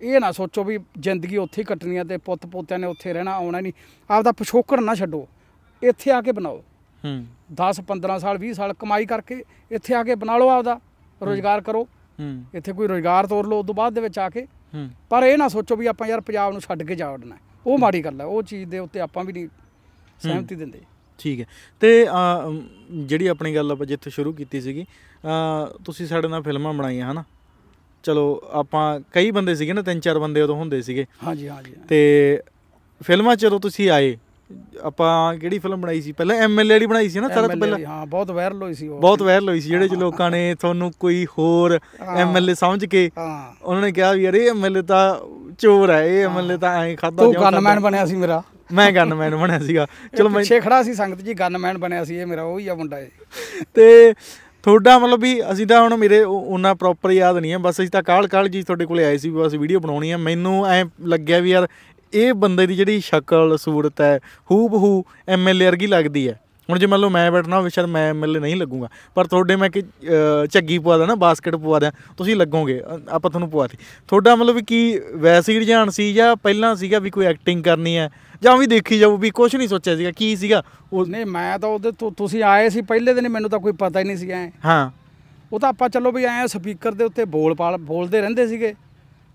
[0.00, 3.34] ਇਹ ਨਾ ਸੋਚੋ ਵੀ ਜ਼ਿੰਦਗੀ ਉੱਥੇ ਹੀ ਕੱਟਣੀ ਹੈ ਤੇ ਪੁੱਤ ਪੋਤਿਆਂ ਨੇ ਉੱਥੇ ਰਹਿਣਾ
[3.34, 3.72] ਆਉਣਾ ਨਹੀਂ।
[4.10, 5.26] ਆਪਦਾ ਪਿਛੋਕੜ ਨਾ ਛੱਡੋ
[5.82, 6.62] ਇੱਥੇ ਆ ਕੇ ਬਣਾਓ।
[7.04, 7.24] ਹੂੰ।
[7.60, 10.78] 10 15 ਸਾਲ 20 ਸਾਲ ਕਮਾਈ ਕਰਕੇ ਇੱਥੇ ਆ ਕੇ ਬਣਾ ਲਓ ਆਪਦਾ
[11.20, 11.82] ਰੋਜ਼ਗਾਰ ਕਰੋ।
[12.18, 15.22] ਹੂੰ। ਇੱਥੇ ਕੋਈ ਰੋਜ਼ਗਾਰ ਤੋਰ ਲਓ ਉਸ ਤੋਂ ਬਾਅਦ ਦੇ ਵਿੱਚ ਆ ਕੇ ਹੂੰ। ਪਰ
[15.22, 17.36] ਇਹ ਨਾ ਸੋਚੋ ਵੀ ਆਪਾਂ ਯਾਰ ਪੰਜਾਬ ਨੂੰ ਛੱਡ ਕੇ ਜਾ ਵੜਨਾ
[17.66, 19.48] ਉਹ ਮਾੜੀ ਗੱਲ ਹੈ ਉਹ ਚੀਜ਼ ਦੇ ਉੱਤੇ ਆਪਾਂ ਵੀ ਨਹੀਂ
[20.22, 20.80] ਸਹਿਮਤੀ ਦਿੰਦੇ।
[21.20, 21.46] ਠੀਕ ਹੈ।
[21.82, 22.06] ਤੇ
[22.92, 24.84] ਜਿਹੜੀ ਆਪਣੀ ਗੱਲ ਆਪਾਂ ਜਿੱਥੇ ਸ਼ੁਰੂ ਕੀਤੀ ਸੀਗੀ
[25.84, 27.24] ਤੁਸੀਂ ਸਾਡੇ ਨਾਲ ਫਿਲਮਾਂ ਬਣਾਈਆਂ ਹਨਾ?
[28.04, 32.40] ਚਲੋ ਆਪਾਂ ਕਈ ਬੰਦੇ ਸੀਗੇ ਨਾ ਤਿੰਨ ਚਾਰ ਬੰਦੇ ਉਦੋਂ ਹੁੰਦੇ ਸੀਗੇ। ਹਾਂਜੀ ਹਾਂਜੀ। ਤੇ
[33.00, 34.16] ਫਿਲਮਾਂ 'ਚ ਜਦੋਂ ਤੁਸੀਂ ਆਏ
[34.82, 36.12] ਆਪਾਂ ਕਿਹੜੀ ਫਿਲਮ ਬਣਾਈ ਸੀ?
[36.12, 37.78] ਪਹਿਲਾਂ ਐਮਐਲਏ ਵਾਲੀ ਬਣਾਈ ਸੀ ਨਾ ਸਾਰਾ ਤੋਂ ਪਹਿਲਾਂ?
[37.78, 40.54] ਦੀ, ਹਾਂ ਬਹੁਤ ਵਾਇਰਲ ਹੋਈ ਸੀ ਉਹ। ਬਹੁਤ ਵਾਇਰਲ ਹੋਈ ਸੀ ਜਿਹੜੇ ਚ ਲੋਕਾਂ ਨੇ
[40.54, 44.82] ਤੁਹਾਨੂੰ ਕੋਈ ਹੋਰ ਹਾਂ। ਐਮਐਲਏ ਸਮਝ ਕੇ ਹਾਂ। ਉਹਨਾਂ ਨੇ ਕਿਹਾ ਵੀ ਯਾਰ ਇਹ ਐਮਐਲਏ
[44.82, 45.16] ਤਾਂ
[45.58, 48.42] ਚੋਰ ਹੈ ਇਹ ਐਮਐਲਏ ਤਾਂ ਐਂ ਖਾਦਾ ਤੂੰ ਗਨਮੈਨ ਬਣਿਆ ਸੀ ਮੇਰਾ।
[48.72, 49.86] ਮੈਂ ਗਨਮੈਨ ਬਣਿਆ ਸੀਗਾ।
[50.16, 52.98] ਚਲੋ ਮੈਂ ਪਿੱਛੇ ਖੜਾ ਸੀ ਸੰਗਤ ਜੀ ਗਨਮੈਨ ਬਣਿਆ ਸੀ ਇਹ ਮੇਰਾ ਉਹੀ ਆ ਮੁੰਡਾ
[52.98, 53.08] ਇਹ।
[53.74, 54.14] ਤੇ
[54.62, 58.02] ਤੁਹਾਡਾ ਮਤਲਬ ਵੀ ਅਸੀਂ ਤਾਂ ਹੁਣ ਮੇਰੇ ਉਹਨਾਂ ਪ੍ਰੋਪਰ ਯਾਦ ਨਹੀਂ ਹੈ ਬਸ ਅਸੀਂ ਤਾਂ
[58.02, 61.50] ਕਾਲ ਕਾਲ ਜੀ ਤੁਹਾਡੇ ਕੋਲੇ ਆਏ ਸੀ ਬਸ ਵੀਡੀਓ ਬਣਾਉਣੀ ਹੈ। ਮੈਨੂੰ ਐ ਲੱਗਿਆ ਵੀ
[61.50, 61.68] ਯਾਰ
[62.14, 64.18] ਇਹ ਬੰਦੇ ਦੀ ਜਿਹੜੀ ਸ਼ਕਲ ਸੂਰਤ ਹੈ
[64.50, 66.38] ਹੂ ਬਹੂ ਐਮਐਲਏ ਵਰਗੀ ਲੱਗਦੀ ਹੈ।
[66.68, 69.68] ਹੁਣ ਜੇ ਮੰਨ ਲਓ ਮੈਂ ਬੈਠਣਾ ਹੋਵੇ ਸ਼ਾਇਦ ਮੈਂ ਐਮਐਲਏ ਨਹੀਂ ਲੱਗੂਗਾ। ਪਰ ਤੁਹਾਡੇ ਮੈਂ
[69.70, 69.82] ਕਿ
[70.52, 74.62] ਝੱਗੀ ਪਵਾ ਦਾਂ ਨਾ ਬਾਸਕਟ ਪਵਾ ਦਾਂ ਤੁਸੀਂ ਲੱਗੋਗੇ ਆਪਾਂ ਤੁਹਾਨੂੰ ਪਵਾਤੀ ਤੁਹਾਡਾ ਮਤਲਬ ਵੀ
[74.62, 78.08] ਕੀ ਵੈਸੇ ਹੀ ਰੁਝਾਨ ਸੀ ਜਾਂ ਪਹਿਲਾਂ ਸੀਗਾ ਵੀ ਕੋਈ ਐਕਟਿੰਗ ਕਰਨੀ ਹੈ?
[78.42, 80.62] ਜਾਂ ਵੀ ਦੇਖੀ ਜਾਊ ਵੀ ਕੁਝ ਨਹੀਂ ਸੋਚਿਆ ਸੀਗਾ ਕੀ ਸੀਗਾ?
[80.92, 84.04] ਉਹ ਨਹੀਂ ਮੈਂ ਤਾਂ ਉਹਦੇ ਤੁਸੀਂ ਆਏ ਸੀ ਪਹਿਲੇ ਦਿਨ ਮੈਨੂੰ ਤਾਂ ਕੋਈ ਪਤਾ ਹੀ
[84.04, 84.90] ਨਹੀਂ ਸੀ ਐ। ਹਾਂ।
[85.52, 88.74] ਉਹ ਤਾਂ ਆਪਾਂ ਚੱਲੋ ਵੀ ਐ ਸਪੀਕਰ ਦੇ ਉੱਤੇ ਬੋਲ ਪਾਲ ਬੋਲਦੇ ਰਹਿੰਦੇ ਸੀਗੇ।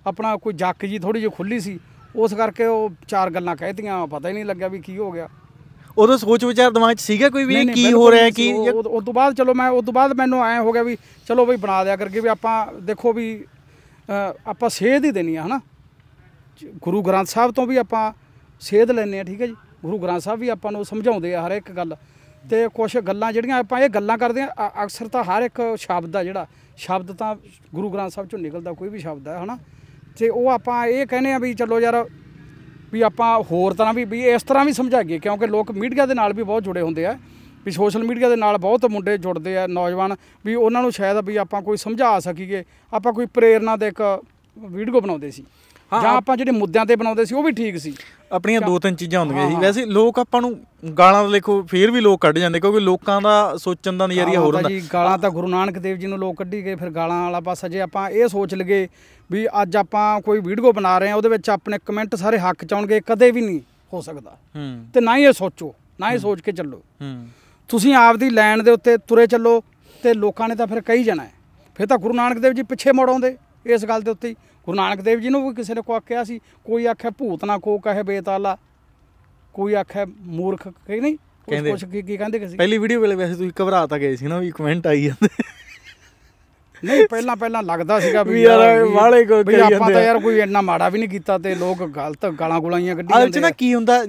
[0.08, 1.80] ਆਪਣਾ ਕੋਈ ਜੱਕ ਜੀ ਥੋੜੀ ਜਿਹੀ ਖੁੱਲੀ ਸੀ।
[2.16, 5.28] ਉਸ ਕਰਕੇ ਉਹ ਚਾਰ ਗੱਲਾਂ ਕਹਿਤੀਆਂ ਪਤਾ ਹੀ ਨਹੀਂ ਲੱਗਿਆ ਵੀ ਕੀ ਹੋ ਗਿਆ।
[5.98, 8.74] ਉਦੋਂ ਸੋਚ ਵਿਚਾਰ ਦਿਮਾਗ 'ਚ ਸੀਗਾ ਕੋਈ ਵੀ ਇਹ ਕੀ ਹੋ ਰਿਹਾ ਕੀ ਸੀ। ਉਹ-
[8.74, 10.98] ਉਹ ਉਹ ਤੋਂ ਬਾਅਦ ਚਲੋ ਮੈਂ ਉਸ ਤੋਂ ਬਾਅਦ ਮੈਨੂੰ ਐ ਹੋ ਗਿਆ ਵੀ
[11.28, 13.46] ਚਲੋ ਬਈ ਬਣਾ ਦਿਆ ਕਰਕੇ ਵੀ ਆਪਾਂ ਦੇਖੋ ਵੀ
[14.48, 15.60] ਆਪਾਂ ਸੇਧ ਹੀ ਦੇਣੀ ਆ ਹਨਾ?
[16.82, 18.12] ਗੁਰੂ ਗ੍ਰੰਥ ਸਾਹਿਬ ਤੋਂ ਵੀ ਆਪਾਂ
[18.62, 19.56] ਸੇਧ ਲੈਣੇ ਆ ਠੀਕ ਹੈ ਜੀ?
[19.84, 21.96] ਗੁਰੂ ਗ੍ਰੰਥ ਸਾਹਿਬ ਵੀ ਆਪਾਂ ਨੂੰ ਸਮਝਾਉਂਦੇ ਆ ਹਰ ਇੱਕ ਗੱਲ।
[22.50, 26.24] ਤੇ ਕੁਝ ਗੱਲਾਂ ਜਿਹੜੀਆਂ ਆਪਾਂ ਇਹ ਗੱਲਾਂ ਕਰਦੇ ਆ ਅਕਸਰ ਤਾਂ ਹਰ ਇੱਕ ਸ਼ਬਦ ਆ
[26.24, 26.46] ਜਿਹੜਾ
[26.78, 27.36] ਸ਼ਬਦ ਤਾਂ
[27.76, 29.58] ਗੁਰੂ ਗ੍ਰੰਥ ਸਾਹਿਬ ਚੋਂ ਨਿਕਲਦਾ ਕੋਈ ਵੀ ਸ਼ਬਦ ਹੈ ਹਨਾ?
[30.20, 32.06] ਤੇ ਉਹ ਆਪਾਂ ਇਹ ਕਹਿੰਦੇ ਆ ਵੀ ਚਲੋ ਯਾਰ
[32.94, 36.34] ਵੀ ਆਪਾਂ ਹੋਰ ਤਰ੍ਹਾਂ ਵੀ ਵੀ ਇਸ ਤਰ੍ਹਾਂ ਵੀ ਸਮਝਾਈਏ ਕਿਉਂਕਿ ਲੋਕ ਮੀਡੀਆ ਦੇ ਨਾਲ
[36.34, 37.18] ਵੀ ਬਹੁਤ ਜੁੜੇ ਹੁੰਦੇ ਆ
[37.66, 40.16] ਵੀ ਸੋਸ਼ਲ ਮੀਡੀਆ ਦੇ ਨਾਲ ਬਹੁਤ ਮੁੰਡੇ ਜੁੜਦੇ ਆ ਨੌਜਵਾਨ
[40.46, 42.64] ਵੀ ਉਹਨਾਂ ਨੂੰ ਸ਼ਾਇਦ ਵੀ ਆਪਾਂ ਕੋਈ ਸਮਝਾ ਸਕੀਏ
[42.94, 44.02] ਆਪਾਂ ਕੋਈ ਪ੍ਰੇਰਨਾ ਦੇ ਇੱਕ
[44.58, 47.94] ਵੀਡੀਓ ਬਣਾਉਂਦੇ ਸੀ। ਹਾਂ, ਜਾਂ ਆਪਾਂ ਜਿਹੜੇ ਮੁੱਦਿਆਂ ਤੇ ਬਣਾਉਂਦੇ ਸੀ ਉਹ ਵੀ ਠੀਕ ਸੀ।
[48.32, 50.56] ਆਪਣੀਆਂ ਦੋ ਤਿੰਨ ਚੀਜ਼ਾਂ ਹੁੰਦੀਆਂ ਸੀ। ਵੈਸੇ ਲੋਕ ਆਪਾਂ ਨੂੰ
[50.98, 54.56] ਗਾਲਾਂ ਦਾ ਦੇਖੋ ਫੇਰ ਵੀ ਲੋਕ ਕੱਢ ਜਾਂਦੇ ਕਿਉਂਕਿ ਲੋਕਾਂ ਦਾ ਸੋਚਣ ਦਾ ਨਜ਼ਰੀਆ ਹੋਰ
[54.56, 57.40] ਹੁੰਦਾ। ਜੀ ਗਾਲਾਂ ਤਾਂ ਗੁਰੂ ਨਾਨਕ ਦੇਵ ਜੀ ਨੂੰ ਲੋਕ ਕੱਢੀ ਗਏ ਫਿਰ ਗਾਲਾਂ ਵਾਲਾ
[57.40, 58.88] ਪਾਸਾ ਜੇ ਆਪਾਂ ਇਹ ਸੋਚ ਲਈਏ
[59.30, 62.74] ਵੀ ਅੱਜ ਆਪਾਂ ਕੋਈ ਵੀਡੀਓ ਬਣਾ ਰਹੇ ਆ ਉਹਦੇ ਵਿੱਚ ਆਪਣੇ ਕਮੈਂਟ ਸਾਰੇ ਹੱਕ ਚ
[62.74, 63.60] ਆਉਣਗੇ ਕਦੇ ਵੀ ਨਹੀਂ
[63.94, 64.38] ਹੋ ਸਕਦਾ।
[64.94, 66.82] ਤੇ ਨਾ ਹੀ ਇਹ ਸੋਚੋ ਨਾ ਹੀ ਸੋਚ ਕੇ ਚੱਲੋ।
[67.70, 69.62] ਤੁਸੀਂ ਆਪਦੀ ਲਾਈਨ ਦੇ ਉੱਤੇ ਤੁਰੇ ਚੱਲੋ
[70.04, 71.28] ਤੇ ਲੋਕਾਂ ਨੇ ਤਾਂ ਫਿਰ ਕਹੀ ਜਾਣਾ।
[71.76, 73.36] ਫਿਰ ਤਾਂ ਗੁਰੂ ਨਾਨਕ ਦੇਵ ਜੀ ਪਿੱਛੇ ਮੁੜ ਆਉਂਦੇ।
[73.68, 74.34] ਇਸ ਗੱਲ ਦੇ ਉੱਤੇ
[74.68, 77.58] ਗੁਰੂ ਨਾਨਕ ਦੇਵ ਜੀ ਨੂੰ ਵੀ ਕਿਸੇ ਨੇ ਕੋ ਆਖਿਆ ਸੀ ਕੋਈ ਆਖਿਆ ਭੂਤ ਨਾ
[77.58, 78.58] ਕੋ ਕਹੇ ਬੇਤਾਲਾ
[79.56, 83.34] ਕੋਈ ਆਖਿਆ ਮੂਰਖ ਕਹੀ ਨਹੀਂ। ਕੁਛ ਕੀ ਕੀ ਕਹਿੰਦੇ ਕਿ ਸੀ ਪਹਿਲੀ ਵੀਡੀਓ ਵੇਲੇ ਵੈਸੇ
[83.34, 85.28] ਤੁਸੀਂ ਘਬਰਾ ਤਾਂ ਗਏ ਸੀ ਨਾ ਵੀ ਕਮੈਂਟ ਆਈ ਜਾਂਦੇ
[86.84, 90.20] ਨਹੀਂ ਪਹਿਲਾਂ ਪਹਿਲਾਂ ਲੱਗਦਾ ਸੀਗਾ ਵੀ ਯਾਰ ਵਾਲੇ ਕੋ ਵੀ ਕਰੀ ਆਪਾਂ ਜਾਂਦੇ ਤਾਂ। ਯਾਰ
[90.20, 93.52] ਕੋਈ ਇੰਨਾ ਮਾੜਾ ਵੀ ਨਹੀਂ ਕੀਤਾ ਤੇ ਲੋਕ ਗਲਤ ਗਾਲਾਂ ਗੁਲਾਈਆਂ ਕੱਢੀ ਜਾਂਦੇ ਨਾ ਆ।
[93.52, 94.04] ਕੀ ਹੁੰਦਾ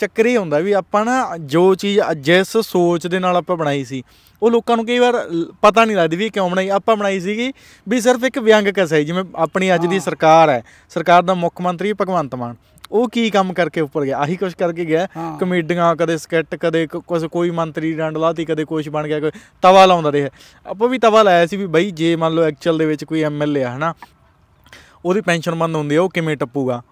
[0.00, 4.02] ਚੱਕਰ ਇਹ ਹੁੰਦਾ ਵੀ ਆਪਾਂ ਨਾ ਜੋ ਚੀਜ਼ ਜਿਸ ਸੋਚ ਦੇ ਨਾਲ ਆਪਾਂ ਬਣਾਈ ਸੀ
[4.42, 5.16] ਉਹ ਲੋਕਾਂ ਨੂੰ ਕਈ ਵਾਰ
[5.62, 7.52] ਪਤਾ ਨਹੀਂ ਲੱਗਦੀ ਵੀ ਕਿਉਂ ਬਣਾਈ ਆਪਾਂ ਬਣਾਈ ਸੀਗੀ
[7.86, 10.62] ਵੀ ਸਿਰਫ ਇੱਕ ਵਿਅੰਗ ਕਸ ਹੈ ਜਿਵੇਂ ਆਪਣੀ ਅੱਜ ਦੀ ਸਰਕਾਰ ਹੈ
[10.92, 12.54] ਸਰਕਾਰ ਦਾ ਮੁੱਖ ਮੰਤਰੀ ਭਗਵੰਤ ਮਾਨ
[12.92, 14.18] ਉਹ ਕੀ ਕੰਮ ਕਰਕੇ ਉੱਪਰ ਗਿਆ?
[14.18, 15.06] ਆਹੀ ਕੁਛ ਕਰਕੇ ਗਿਆ।
[15.40, 19.30] ਕਮੇਡੀਆਂ ਕਦੇ ਸਕੈਟ ਕਦੇ ਕ- ਕੁਛ ਕੋਈ ਮੰਤਰੀ ਡੰਡ ਲਾਤੀ ਕਦੇ ਕੁਛ ਬਣ ਗਿਆ ਕੋਈ
[19.62, 20.28] ਤਵਾ ਲਾਉਂਦਾ ਰਿਹਾ।
[20.66, 23.62] ਆਪਾਂ ਵੀ ਤਵਾ ਲਾਇਆ ਸੀ ਵੀ ਬਈ ਜੇ ਮੰਨ ਲਓ ਐਕਚੁਅਲ ਦੇ ਵਿੱਚ ਕੋਈ ਐਮਐਲਏ
[23.64, 23.94] ਆ ਹਨਾ
[25.04, 26.82] ਉਹਦੀ ਪੈਨਸ਼ਨ ਬੰਦ ਹੁੰਦੀ ਆ ਉਹ ਕਿਵੇਂ ਟੱਪੂਗਾ?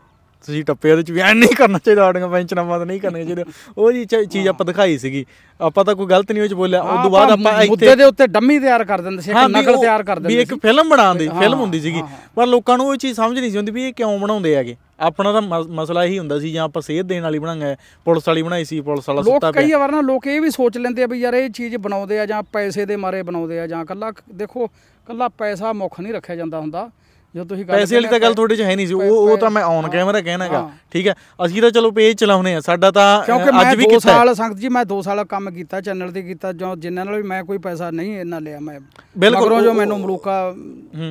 [0.47, 3.47] ਤੁਸੀਂ ਟੱਪੇ ਉਹਦੇ ਚ ਵੀ ਐ ਨਹੀਂ ਕਰਨਾ ਚਾਹੀਦਾ ਆਡੀਆਂ ਪੈਨਸ਼ਨਾਂ ਬੰਦ ਨਹੀਂ ਕਰਨੀਆਂ ਚਾਹੀਦੀਆਂ।
[3.79, 5.27] ਉਹ ਜੀ ਚ- ਚੀਜ਼ ਆਪਾਂ ਦਿਖਾਈ ਸੀਗੀ।
[5.61, 8.05] ਆਪਾਂ ਤਾਂ ਕੋਈ ਗਲਤ ਨਹੀਂ ਉਹ ਚ ਬੋਲਿਆ ਉਸ ਤੋਂ ਬਾਅਦ ਆਪਾਂ ਮੁੱਦੇ ਇੱਥੇ ਦੇ
[8.05, 10.55] ਉੱਤੇ ਡੰਮੀ ਤਿਆਰ ਕਰ ਦਿੰਦੇ ਸੀ ਇੱਕ ਵੀ ਨਕਲ ਉਹ- ਤਿਆਰ ਕਰ ਵੀ ਦਿੰਦੇ ਇੱਕ
[10.55, 12.03] ਸੀ। ਫਿਲਮ ਬਣਾਉਂਦੇ ਫਿਲਮ ਹੁੰਦੀ ਸੀਗੀ।
[12.35, 15.33] ਪਰ ਲੋਕਾਂ ਨੂੰ ਉਹ ਚੀਜ਼ ਸਮਝ ਨਹੀਂ ਸੀ ਹੁੰਦੀ ਵੀ ਇਹ ਕਿਉਂ ਬਣਾਉਂਦੇ ਹੈਗੇ। ਆਪਣਾ
[15.33, 18.65] ਤਾਂ ਮਸ- ਮਸਲਾ ਇਹੀ ਹੁੰਦਾ ਸੀ ਜਾਂ ਆਪਾਂ ਸੇਧ ਦੇਣ ਵਾਲੀ ਬਣਾਂਗੇ ਪੁਲਿਸ ਵਾਲੀ ਬਣਾਈ
[18.65, 21.07] ਸੀ ਪੁਲਿਸ ਵਾਲਾ ਲੋਕ ਸੁੱਤਾ ਕਈ ਪਿਆ ਵਾਰ ਨਾ ਲੋਕ ਇਹ ਵੀ ਸੋਚ ਲੈਂਦੇ ਆ
[21.07, 24.67] ਵੀ ਯਾਰ ਇਹ ਚੀਜ਼ ਬਣਾਉਂਦੇ ਆ ਜਾਂ ਪੈਸੇ ਦੇ ਮਾਰੇ ਬਣਾਉਂਦੇ ਆ ਜਾਂ ਕੱਲਾ ਦੇਖੋ
[25.07, 26.91] ਕੱਲਾ ਪੈਸਾ ਮੁੱਖ ਨਹੀਂ ਰੱਖਿਆ ਜਾਂਦਾ ਹੁੰਦਾ।
[27.35, 29.51] ਜੋ ਤੁਸੀਂ ਗੱਲ ਪੈਸੇ ਵਾਲੀ ਤਾਂ ਗੱਲ ਤੁਹਾਡੇ ਚ ਹੈ ਨਹੀਂ ਸੀ। ਉਹ ਉਹ ਤਾਂ
[29.51, 31.15] ਮੈਂ ਔਨ ਕੈਮਰਾ ਕਹਿਣਾਗਾ ਠੀਕ ਹੈ?
[31.45, 34.15] ਅਸੀਂ ਤਾਂ ਚਲੋ ਪੇਜ ਚਲਾਉਨੇ ਆ ਸਾਡਾ ਤਾਂ ਕਿਉਂਕਿ ਮੈਂ ਅੱਜ ਵੀ 2 ਕੀਤਾ ਹੈ।
[34.15, 37.23] ਸਾਲ ਸੰਗਤ ਜੀ ਮੈਂ 2 ਸਾਲ ਕੰਮ ਕੀਤਾ ਚੈਨਲ ਤੇ ਕੀਤਾ ਜੋ ਜਿੰਨਾਂ ਨਾਲ ਵੀ
[37.25, 38.79] ਮੈਂ ਕੋਈ ਪੈਸਾ ਨਹੀਂ ਇਹਨਾਂ ਲਿਆ ਮੈਂ
[39.17, 40.55] ਬਿਲਕੁਲ, ਮਗਰੋਂ ਜੋ ਮੈਨੂੰ ਮਲੂਕਾ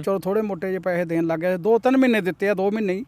[0.04, 3.06] ਚਲੋ ਥੋੜੇ ਮੋਟੇ ਜਿਹੇ ਪੈਸੇ ਦੇਣ ਲੱਗ ਗਿਆ। 2-3 ਮਹੀਨੇ ਦਿੱਤੇ ਆ 2 ਮਹੀਨੇ ਹੀ।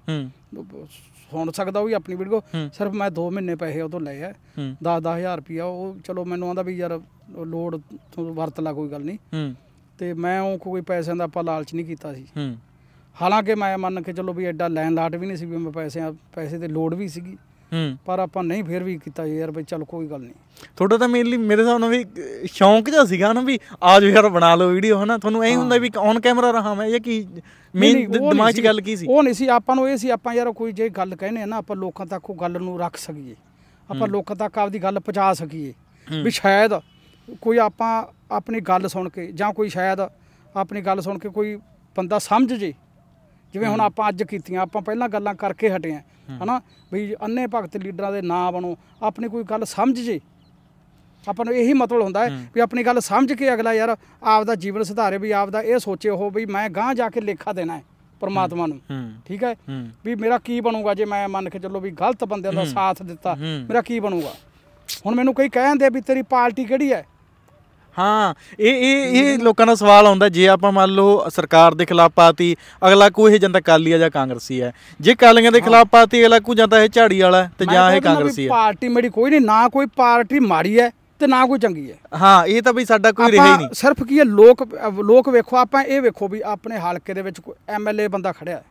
[1.32, 2.42] ਸੁਣ ਸਕਦਾ ਉਹ ਵੀ ਆਪਣੀ ਵੀਡੀਓ।
[2.74, 6.50] ਸਿਰਫ ਮੈਂ 2 ਮਹੀਨੇ ਪੈਸੇ ਉਹ ਤੋਂ ਲਏ ਆ। ਹੂੰ। 10-10000 ਰੁਪਿਆ ਉਹ ਚਲੋ ਮੈਨੂੰ
[6.50, 7.00] ਆਂਦਾ ਵੀ ਯਾਰ
[7.46, 7.78] ਲੋੜ
[8.20, 9.54] ਵਰਤ ਲਾ ਕੋਈ ਗੱਲ ਨਹੀਂ।
[10.00, 12.26] ਤੇ ਮੈਂ ਉਹ ਕੋਈ ਪੈਸਿਆਂ ਦਾ ਆਪਾਂ ਲਾਲਚ ਨਹੀਂ ਕੀਤਾ ਸੀ।
[13.22, 16.02] ਹਾਲਾਂਕਿ ਮੈਂ ਮੰਨ ਕੇ ਚਲੋ ਵੀ ਐਡਾ ਲੈਣ ਲਾਟ ਵੀ ਨਹੀਂ ਸੀ ਵੀ ਮੈਂ ਪੈਸੇ
[16.34, 17.38] ਪੈਸੇ ਦੀ ਲੋੜ ਵੀ ਸੀਗੀ।
[17.74, 20.34] ਹੂੰ। ਪਰ ਆਪਾਂ ਨਹੀਂ ਫੇਰ ਵੀ ਕੀਤਾ ਯਾਰ ਬਈ ਚੱਲ ਕੋਈ ਗੱਲ ਨਹੀਂ।
[20.78, 22.06] ਤੁਹਾਡਾ ਤਾਂ ਮੇਨਲੀ ਮੇਰੇ ਹਿਸਾਬ ਨਾਲ ਵੀ
[22.46, 25.18] ਸ਼ੌਂਕ ਜਿਹਾ ਸੀਗਾ ਨਾ ਵੀ ਆਜੋ ਯਾਰ ਬਣਾ ਲਓ ਵੀਡੀਓ ਹਨਾ?
[25.18, 27.28] ਤੁਹਾਨੂੰ ਐਂ ਹੁੰਦਾ ਵੀ ਔਨ ਕੈਮਰਾ ਰਹਾ ਮੈਂ ਜਾਂ ਕੀ
[27.76, 29.08] ਮੇਨ ਦਿਮਾਗ 'ਚ ਗੱਲ ਕੀ ਸੀ?
[29.10, 31.58] ਉਹ ਨਹੀਂ ਸੀ ਆਪਾਂ ਨੂੰ ਇਹ ਸੀ ਆਪਾਂ ਯਾਰ ਕੋਈ ਜੇ ਗੱਲ ਕਹਿੰਦੇ ਆ ਨਾ
[31.58, 33.36] ਆਪਾਂ ਲੋਕਾਂ ਤੱਕ ਉਹ ਗੱਲ ਨੂੰ ਰੱਖ ਸਕੀਏ।
[33.90, 35.74] ਆਪਾਂ ਲੋਕਾਂ ਤੱਕ ਆਪਦੀ ਗੱਲ ਪਹੁੰਚਾ ਸਕੀਏ।
[36.24, 36.72] ਵੀ ਸ਼ਾਇਦ
[37.42, 40.00] ਕੋਈ ਆਪਾਂ ਆਪਣੀ ਗੱਲ ਸੁਣ ਕੇ ਜਾਂ ਕੋਈ ਸ਼ਾਇਦ
[40.56, 41.56] ਆਪਣੀ ਗੱਲ ਸੁਣ ਕੇ ਕੋਈ
[41.96, 42.74] ਬੰਦਾ ਸਮਝ ਜੇ
[43.54, 46.02] ਜਿਵੇਂ ਹੁਣ ਆਪਾਂ ਅੱਜ ਕੀਤੀਆਂ ਆਪਾਂ ਪਹਿਲਾਂ ਗੱਲਾਂ ਕਰਕੇ ਹਟੇ ਆ
[46.44, 46.60] ਹਨਾ?
[46.94, 50.20] ਵੀ ਅੰਨੇ ਭਗਤ ਲੀਡਰਾਂ ਦੇ ਨਾਂ ਬਣੋ ਆਪਣੀ ਕੋਈ ਗੱਲ ਸਮਝ ਜੇ।
[51.24, 54.84] ਆਪਾਂ ਨੂੰ ਇਹੀ ਮਤਲਬ ਹੁੰਦਾ ਹੈ ਵੀ ਆਪਣੀ ਗੱਲ ਸਮਝ ਕੇ ਅਗਲਾ ਯਾਰ ਆਪਦਾ ਜੀਵਨ
[54.84, 57.84] ਸੁਧਾਰੇ ਵੀ ਆਪਦਾ ਇਹ ਸੋਚੇ ਉਹ ਵੀ ਮੈਂ ਗਾਂਹ ਜਾ ਕੇ ਲੇਖਾ ਦੇਣਾ ਹੈ
[58.22, 58.80] ਪਰਮਾਤਮਾ ਨੂੰ।
[59.26, 59.56] ਠੀਕ ਹੈ?
[60.06, 63.36] ਵੀ ਮੇਰਾ ਕੀ ਬਣੂਗਾ ਜੇ ਮੈਂ ਮੰਨ ਕੇ ਚੱਲੋ ਵੀ ਗਲਤ ਬੰਦਿਆਂ ਦਾ ਸਾਥ ਦਿੱਤਾ।
[63.36, 64.34] ਮੇਰਾ ਕੀ ਬਣੂਗਾ?
[65.06, 67.06] ਹੁਣ ਮੈਨੂੰ ਕਈ ਕਹਿੰਦੇ ਵੀ ਤੇਰੀ ਪਾਰਟੀ ਕਿਹੜੀ ਹੈ?
[67.98, 72.12] ਹਾਂ ਇਹ ਇਹ ਇਹ ਲੋਕਾਂ ਦਾ ਸਵਾਲ ਆਉਂਦਾ ਜੇ ਆਪਾਂ ਮੰਨ ਲਓ ਸਰਕਾਰ ਦੇ ਖਿਲਾਫ
[72.16, 76.22] ਪਾਤੀ ਅਗਲਾ ਕੋਈ ਇਹ ਜਾਂਦਾ ਕਾਲੀ ਆ ਜਾਂ ਕਾਂਗਰਸੀ ਹੈ ਜੇ ਕਾਲੀਆਂ ਦੇ ਖਿਲਾਫ ਪਾਤੀ
[76.22, 79.30] ਅਗਲਾ ਕੋਈ ਜਾਂਦਾ ਇਹ ਝਾੜੀ ਵਾਲਾ ਤੇ ਜਾਂ ਇਹ ਵੀ ਕਾਂਗਰਸੀ ਹੈ ਪਾਰਟੀ ਮੇਰੀ ਕੋਈ
[79.30, 80.90] ਨਹੀਂ ਨਾ ਕੋਈ ਪਾਰਟੀ ਮਾੜੀ ਹੈ
[81.22, 84.02] ਤੇ ਨਾ ਕੋਈ ਚੰਗੀ ਹੈ। ਹਾਂ ਇਹ ਤਾਂ ਬਈ ਸਾਡਾ ਕੋਈ ਰਿਹਾ ਹੀ ਨਹੀਂ। ਸਿਰਫ
[84.04, 84.64] ਕੀ ਹੈ ਲੋਕ
[85.04, 88.64] ਲੋਕ ਵੇਖੋ ਆਪਾਂ ਇਹ ਵੇਖੋ ਵੀ ਆਪਣੇ ਹਲਕੇ ਦੇ ਵਿੱਚ ਕੋਈ ਐਮਐਲਏ ਬੰਦਾ ਖੜਿਆ ਹੈ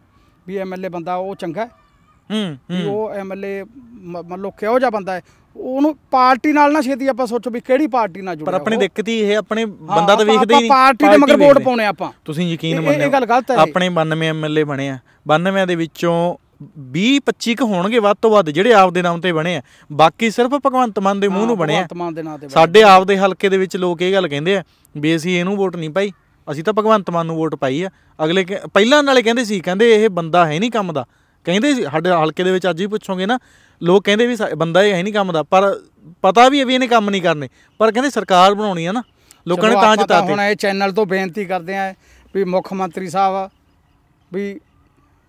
[0.46, 1.68] ਵੀ ਐਮਐਲਏ ਬੰਦਾ ਉਹ ਚੰਗਾ ਹੈ।
[2.30, 3.62] ਵੀ ਹੂੰ। ਉਹ ਐਮਐਲਏ
[4.22, 5.22] ਮੰਨ ਲਓ ਕਿਹੋ ਜਿਹਾ ਬੰਦਾ ਹੈ
[5.56, 8.80] ਉਹਨੂੰ ਪਾਰਟੀ ਨਾਲ ਨਾ ਛੇਤੀ ਆਪਾਂ ਸੋਚੋ ਵੀ ਕਿਹੜੀ ਪਾਰਟੀ ਨਾਲ ਪਰ ਜੁੜਿਆ ਆਪਣੀ ਉਹ।
[8.80, 11.86] ਦਿੱਕਤ ਹੀ ਇਹ ਆਪਣੇ ਬੰਦਾ ਤਾਂ ਵੇਖਦੇ ਹੀ ਨਹੀਂ ਆਪਾਂ ਪਾਰਟੀ ਦੇ ਮਗਰ ਵੋਟ। ਪਾਉਣੇ
[11.86, 14.98] ਆਪਾਂ ਤੁਸੀਂ ਯਕੀਨ ਇਹ- ਇਹ- ਮੰਨਿਓ ਗੱਲ ਗਲਤ ਹੈ। ਆਪਣੇ 92 ਐਮਐਲਏ ਬਣੇ ਆ
[15.28, 16.14] 92 ਦੇ ਵਿੱਚੋਂ
[16.92, 20.54] 20 25 ਕ ਹੋਣਗੇ ਵੱਧ ਤੋਂ ਵੱਧ ਜਿਹੜੇ ਆਪਦੇ ਨਾਮ ਤੇ ਬਣੇ ਆ ਬਾਕੀ ਸਿਰਫ
[20.56, 23.16] ਭਗਵੰਤ ਮਾਨ ਦੇ ਮੂੰਹ ਨੂੰ ਬਣੇ ਆ ਭਗਵੰਤ ਮਾਨ ਦੇ ਨਾਂ ਤੇ ਬਣੇ। ਸਾਡੇ ਆਪਦੇ
[23.18, 24.62] ਹਲਕੇ ਦੇ ਵਿੱਚ ਲੋਕ ਇਹ ਗੱਲ ਕਹਿੰਦੇ ਆ
[24.94, 26.10] ਵੀ ਅਸੀਂ ਇਹਨੂੰ ਵੋਟ ਨਹੀਂ ਪਾਈ
[26.48, 28.44] ਅਸੀਂ ਤਾਂ ਭਗਵੰਤ ਮਾਨ ਨੂੰ ਵੋਟ ਪਾਈ ਆ ਅਗਲੇ
[28.74, 31.04] ਪਹਿਲਾਂ ਨਾਲੇ ਕਹਿੰਦੇ ਸੀ ਕਹਿੰਦੇ ਇਹ ਬੰਦਾ ਹੈ ਨਹੀਂ ਕੰਮ ਦਾ
[31.46, 33.38] ਕਹਿੰਦੇ ਸੀ ਸਾਡੇ ਹਲਕੇ ਦੇ ਵਿੱਚ ਅੱਜ ਵੀ ਪੁੱਛੋਗੇ ਨਾ
[33.80, 35.74] ਲੋਕ ਕਹਿੰਦੇ ਵੀ ਬੰਦਾ ਇਹ ਹੈ ਨਹੀਂ ਕੰਮ ਦਾ ਪਰ
[36.24, 37.48] ਪਤਾ ਵੀ ਹੈ ਵੀ ਇਹਨੇ ਕੰਮ ਨਹੀਂ ਕਰਨੇ
[37.80, 39.02] ਪਰ ਕਹਿੰਦੇ ਸਰਕਾਰ ਬਣਾਉਣੀ ਆ ਨਾ
[39.46, 41.92] ਲੋਕਾਂ ਨੇ ਤਾਂ ਜਿਤਾਤੇ। ਹੁਣ ਇਹ ਚੈਨਲ ਤੋਂ ਬੇਨਤੀ ਕਰਦੇ ਆਂ
[42.34, 43.48] ਵੀ ਮੁੱਖ ਮੰਤਰੀ ਸਾਹਿਬ
[44.32, 44.58] ਵੀ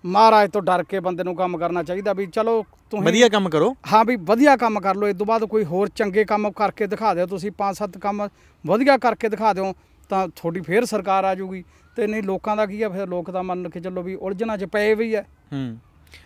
[0.04, 3.74] ਮਹਾਰਾਜ ਤੋਂ ਡਰ ਕੇ ਬੰਦੇ ਨੂੰ ਕੰਮ ਕਰਨਾ ਚਾਹੀਦਾ ਵੀ ਚਲੋ ਤੁਸੀਂ ਵਧੀਆ ਕੰਮ ਕਰੋ।
[3.94, 7.14] ਹਾਂ ਵੀ ਵਧੀਆ ਕੰਮ ਕਰ ਲਓ ਇਸ ਤੋਂ ਬਾਅਦ ਕੋਈ ਹੋਰ ਚੰਗੇ ਕੰਮ ਕਰਕੇ ਦਿਖਾ
[7.14, 8.28] ਦਿਓ ਤੁਸੀਂ ਪੰਜ ਸੱਤ ਕੰਮ
[8.66, 9.74] ਵਧੀਆ ਕਰਕੇ ਦਿਖਾ ਦਿਓ
[10.10, 11.64] ਤਾਂ ਤੁਹਾਡੀ ਫੇਰ ਸਰਕਾਰ ਆ ਜਾਊਗੀ
[11.98, 14.66] ਤੇ ਨਹੀਂ ਲੋਕਾਂ ਦਾ ਕੀ ਆ ਫਿਰ ਲੋਕ ਤਾਂ ਮੰਨ ਕੇ ਚੱਲੋ ਵੀ ਉਲਝਣਾ ਚ
[14.66, 15.22] ਪਏ ਵੀ ਆ।
[15.54, 15.78] ਹੂੰ।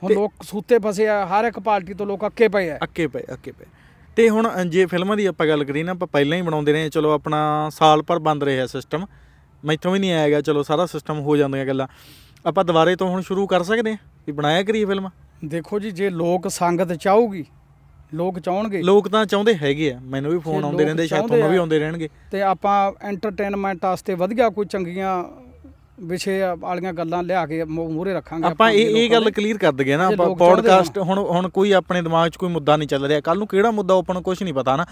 [0.03, 3.23] ਹੁਣ ਲੋਕ ਸੂਤੇ ਫਸੇ ਆ ਹਰ ਇੱਕ ਪਾਰਟੀ ਤੋਂ ਲੋਕ ਅੱਕੇ ਪਏ ਆ। ਅੱਕੇ ਪਏ
[3.33, 3.65] ਅੱਕੇ ਪਏ।
[4.15, 7.11] ਤੇ ਹੁਣ ਜੇ ਫਿਲਮਾਂ ਦੀ ਆਪਾਂ ਗੱਲ ਕਰੀਏ ਨਾ ਆਪਾਂ ਪਹਿਲਾਂ ਹੀ ਬਣਾਉਂਦੇ ਰਹੇ ਚਲੋ
[7.11, 9.05] ਆਪਣਾ ਸਾਲ ਭਰ ਬੰਦ ਰਿਹਾ ਸਿਸਟਮ
[9.65, 11.87] ਮੈਥੋਂ ਵੀ ਨਹੀਂ ਆਏਗਾ ਚਲੋ ਸਾਰਾ ਸਿਸਟਮ ਹੋ ਜਾਂਦੀਆਂ ਗੱਲਾਂ।
[12.45, 13.97] ਆਪਾਂ ਦੁਬਾਰੇ ਤੋਂ ਹੁਣ ਸ਼ੁਰੂ ਕਰ ਸਕਦੇ ਹਾਂ?
[14.27, 15.09] ਵੀ ਬਣਾਇਆ ਕਰੀਏ ਫਿਲਮ?
[15.45, 17.45] ਦੇਖੋ ਜੀ ਜੇ ਲੋਕ ਸੰਗਤ ਚਾਹੂਗੀ
[18.13, 21.57] ਲੋਕ ਚਾਹਣਗੇ। ਲੋਕ ਤਾਂ ਚਾਹੁੰਦੇ ਹੈਗੇ ਆ। ਮੈਨੂੰ ਵੀ ਫੋਨ ਆਉਂਦੇ ਰਹਿੰਦੇ ਸ਼ਾਇਦ ਤੁਹਾਨੂੰ ਵੀ
[21.57, 25.23] ਆ। ਆਉਂਦੇ ਰਹਿਣਗੇ। ਤੇ ਆਪਾਂ ਐਂਟਰਟੇਨਮੈਂਟ ਵਾਸਤੇ ਵਧੀਆ ਕੋਈ ਚੰਗੀਆਂ
[25.99, 29.95] ਵਿਸ਼ੇ ਵਾਲੀਆਂ ਗੱਲਾਂ ਲਿਆ ਕੇ ਮੂਹਰੇ ਰੱਖਾਂਗੇ ਆਪਾਂ ਇਹ ਜੇ ਇਹ ਗੱਲ ਕਲੀਅਰ ਕਰ ਦਈਏ
[29.97, 33.19] ਨਾ ਜੇ ਆਪਾਂ ਪੋਡਕਾਸਟ ਹੁਣ ਹੁਣ ਕੋਈ ਆਪਣੇ ਦਿਮਾਗ 'ਚ ਕੋਈ ਮੁੱਦਾ ਨਹੀਂ ਚੱਲ ਰਿਹਾ।
[33.19, 34.85] ਕੱਲ ਨੂੰ ਕਿਹੜਾ ਮੁੱਦਾ ਆਪਾਂ ਨੂੰ ਕੁਝ ਨਹੀਂ ਪਤਾ ਨਾ।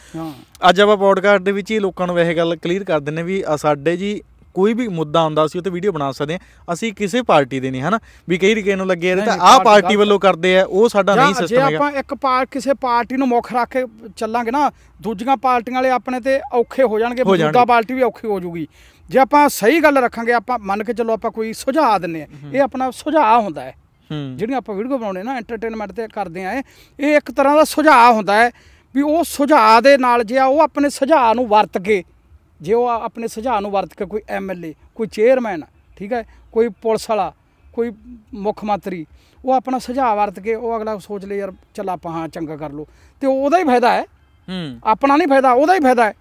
[0.70, 3.56] ਅੱਜ ਆਪਾਂ ਪੋਡਕਾਸਟ ਦੇ ਵਿੱਚ ਹੀ ਲੋਕਾਂ ਨੂੰ ਇਹ ਗੱਲ ਕਲੀਅਰ ਕਰ ਦਿੰਨੇ ਵੀ ਆ
[3.56, 4.22] ਸਾਡੇ ਜੀ
[4.56, 7.72] ਕੋਈ ਵੀ ਮੁੱਦਾ ਹੁੰਦਾ ਸੀ ਉਹ ਤੇ ਵੀਡੀਓ ਬਣਾ ਸਕਦੇ ਹਾਂ। ਅਸੀਂ ਕਿਸੇ ਪਾਰਟੀ ਦੇ
[7.72, 8.00] ਨਹੀਂ ਹਨਾ?
[8.30, 11.26] ਵੀ ਕਈ ਰਿਕੇ ਨੂੰ ਲੱਗੇ ਨਹੀਂ, ਤਾਂ ਆਹ ਪਾਰਟੀ ਵੱਲੋਂ ਕਰਦੇ ਆ ਉਹ ਸਾਡਾ ਨਹੀਂ
[11.26, 13.84] ਜਾਂ ਜੇ ਸਿਸਟਮ ਹੈਗਾ। ਆਪਾਂ ਇੱਕ ਪਾਰ ਕਿਸੇ ਪਾਰਟੀ ਨੂੰ ਮੁੱਖ ਰੱਖ ਕੇ
[14.16, 14.70] ਚੱਲਾਂਗੇ ਨਾ
[15.02, 18.68] ਦੂਜੀਆਂ ਪਾਰਟੀਆਂ ਵਾਲੇ ਆਪਣੇ ਤੇ ਔਖੇ ਹੋ ਜਾਣਗੇ ਮੌਜੂਦਾ। ਪਾਰਟੀ ਵੀ ਔਖੀ ਹੋ ਜਾਊਗੀ
[19.14, 22.62] ਜੇ ਆਪਾਂ ਸਹੀ ਗੱਲ ਰੱਖਾਂਗੇ ਆਪਾਂ ਮੰਨ ਕੇ ਚੱਲੋ ਆਪਾਂ ਕੋਈ ਸੁਝਾਅ ਦਿੰਨੇ ਆ ਇਹ
[22.62, 23.74] ਆਪਣਾ ਸੁਝਾਅ ਹੁੰਦਾ ਹੈ।
[24.36, 28.36] ਜਿਹੜੀਆਂ ਆਪਾਂ ਵੀਡੀਓ ਬਣਾਉਣੇ ਨਾ ਐਂਟਰਟੇਨਮੈਂਟ ਤੇ ਕਰਦੇ ਆ ਇਹ ਇੱਕ ਤਰ੍ਹਾਂ ਦਾ ਸੁਝਾਅ ਹੁੰਦਾ
[28.36, 28.50] ਹੈ
[28.96, 32.04] ਵੀ ਉਹ ਸੁਝਾਅ ਦੇ ਨਾਲ ਜੇ ਆ ਉਹ ਆਪਣੇ ਸੁਝਾਅ ਨੂੰ ਵਰਤ ਕੇ
[32.62, 35.64] ਜੇ ਉਹ ਆਪਣੇ ਸੁਝਾਅ ਨੂੰ ਵਰਤ ਕੇ ਕੋਈ ਐਮਐਲਏ ਕੋਈ ਚੇਅਰਮੈਨ
[35.98, 37.32] ਠੀਕ ਹੈ ਕੋਈ ਪੁਲਿਸ ਵਾਲਾ
[37.74, 37.92] ਕੋਈ
[38.34, 39.06] ਮੁੱਖ ਮੰਤਰੀ
[39.46, 42.72] ਉਹ ਆਪਣਾ ਸੁਝਾਅ ਵਰਤ ਕੇ ਉਹ ਅਗਲਾ ਸੋਚ ਲੇ ਯਾਰ ਚੱਲ ਆਪਾਂ ਹਾਂ ਚੰਗਾ ਕਰ
[42.72, 42.88] ਲਓ।
[43.22, 44.02] ਤੇ ਉਹਦਾ ਹੀ ਫਾਇਦਾ ਹੈ।
[44.48, 46.14] ਹੂੰ। ਆਪਣਾ ਨਹੀਂ ਫਾਇਦਾ ਉਹਦਾ ਹੀ ਫਾਇਦਾ ਹੈ।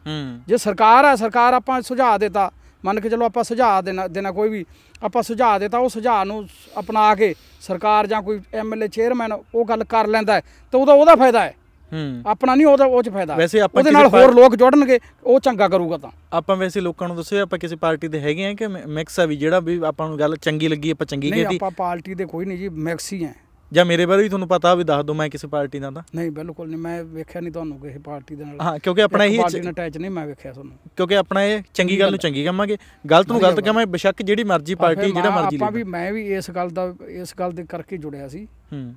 [0.49, 2.51] ਜੇ ਸਰਕਾਰ ਹੈ ਸਰਕਾਰ ਆਪਾਂ ਸੁਝਾਅ ਦੇਤਾ
[2.85, 4.65] ਮੰਨ ਕੇ ਚਲੋ ਆਪਾਂ ਸੁਝਾਅ ਦੇਣਾ ਦੇਣਾ ਕੋਈ ਵੀ
[5.03, 6.45] ਆਪਾਂ ਸੁਝਾਅ ਦੇਤਾ ਉਹ ਸੁਝਾਅ ਨੂੰ
[6.79, 11.15] ਅਪਣਾ ਕੇ ਸਰਕਾਰ ਜਾਂ ਕੋਈ ਐਮਐਲਏ ਚੇਅਰਮੈਨ ਉਹ ਗੱਲ ਕਰ ਲੈਂਦਾ ਹੈ ਤਾਂ ਉਹਦਾ ਉਹਦਾ
[11.17, 11.55] ਫਾਇਦਾ ਹੈ।
[11.93, 15.41] ਹੂੰ। ਆਪਣਾ ਨਹੀਂ ਉਹਦਾ ਉਹ ਚ ਫਾਇਦਾ ਵੈਸੇ ਆਪਾਂ ਉਹਦੇ ਨਾਲ ਹੋਰ ਲੋਕ ਜੁੜਨਗੇ ਉਹ
[15.41, 18.67] ਚੰਗਾ ਕਰੂਗਾ ਤਾਂ। ਆਪਾਂ ਵੈਸੇ ਲੋਕਾਂ ਨੂੰ ਦੱਸਿਓ ਆਪਾਂ ਕਿਸੇ ਪਾਰਟੀ ਦੇ ਹੈਗੇ ਆ ਕਿ
[18.67, 21.71] ਮਿਕਸ ਆ ਵੀ ਜਿਹੜਾ ਵੀ ਆਪਾਂ ਨੂੰ ਗੱਲ ਚੰਗੀ ਲੱਗੀ ਆਪਾਂ ਚੰਗੀ ਨਹੀਂ ਕੀਤੀ ਆਪਾਂ
[21.71, 23.35] ਪਾਰਟੀ ਦੇ ਕੋਈ ਨਹੀਂ ਜੀ ਮਿਕਸ ਹੀ ਹੈ।
[23.73, 26.31] ਜਾਂ ਮੇਰੇ ਬਾਰੇ ਵੀ ਤੁਹਾਨੂੰ ਪਤਾ ਵੀ ਦੱਸ ਦਿਓ ਮੈਂ ਕਿਸੇ ਪਾਰਟੀ ਦਾ ਤਾਂ। ਨਹੀਂ
[26.31, 29.61] ਬਿਲਕੁਲ ਨਹੀਂ ਮੈਂ ਵੇਖਿਆ ਨਹੀਂ ਤੁਹਾਨੂੰ ਕਿਸੇ ਪਾਰਟੀ ਦੇ ਨਾਲ। ਹਾਂ ਕਿਉਂਕਿ ਆਪਣਾ ਇਹੀ ਪਾਰਟੀ
[29.61, 32.77] ਨਾਲ ਅਟੈਚ ਨਹੀਂ ਮੈਂ ਵੇਖਿਆ ਤੁਹਾਨੂੰ। ਕਿਉਂਕਿ ਆਪਣਾ ਇਹ ਚੰਗੀ ਗੱਲ ਨੂੰ ਚੰਗੀ ਕਹਾਂਗੇ।
[33.11, 36.27] ਗਲਤ ਨੂੰ ਗਲਤ ਕਹਾਂਗੇ ਬੇਸ਼ੱਕ ਜਿਹੜੀ ਮਰਜ਼ੀ ਪਰ ਪਾਰਟੀ ਜਿਹੜਾ ਮਰਜ਼ੀ ਆਪਾਂ ਵੀ ਮੈਂ ਵੀ
[36.37, 38.95] ਇਸ ਗੱਲ ਦਾ ਇਸ ਗੱਲ ਦੇ ਕਰਕੇ ਜੁੜਿਆ ਸੀ। ਹੂੰ।